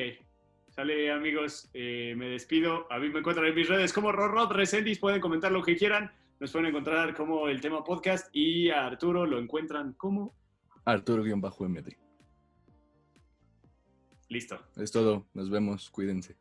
Sale 0.69 1.11
amigos, 1.11 1.69
eh, 1.73 2.13
me 2.15 2.27
despido. 2.27 2.87
A 2.91 2.97
mí 2.97 3.09
me 3.09 3.19
encuentran 3.19 3.47
en 3.47 3.55
mis 3.55 3.67
redes 3.67 3.91
como 3.91 4.11
Rorrod 4.11 4.53
Resendis. 4.53 4.99
Pueden 4.99 5.19
comentar 5.19 5.51
lo 5.51 5.61
que 5.61 5.75
quieran. 5.75 6.11
Nos 6.39 6.51
pueden 6.51 6.69
encontrar 6.69 7.13
como 7.13 7.49
el 7.49 7.59
tema 7.59 7.83
podcast 7.83 8.33
y 8.33 8.69
a 8.69 8.85
Arturo 8.85 9.25
lo 9.25 9.37
encuentran 9.37 9.93
como 9.93 10.33
Arturo-MD. 10.85 11.97
listo. 14.29 14.59
Es 14.77 14.91
todo. 14.91 15.27
Nos 15.33 15.49
vemos. 15.49 15.89
Cuídense. 15.89 16.40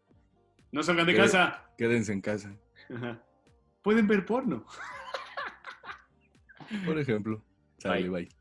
No 0.72 0.82
salgan 0.82 1.06
de 1.06 1.16
casa. 1.16 1.64
Quédense 1.76 2.12
en 2.12 2.20
casa. 2.20 2.54
Ajá. 2.94 3.22
Pueden 3.82 4.06
ver 4.06 4.24
porno. 4.24 4.64
Por 6.84 6.98
ejemplo. 6.98 7.42
Sale, 7.78 8.08
Bye. 8.08 8.24
bye. 8.26 8.39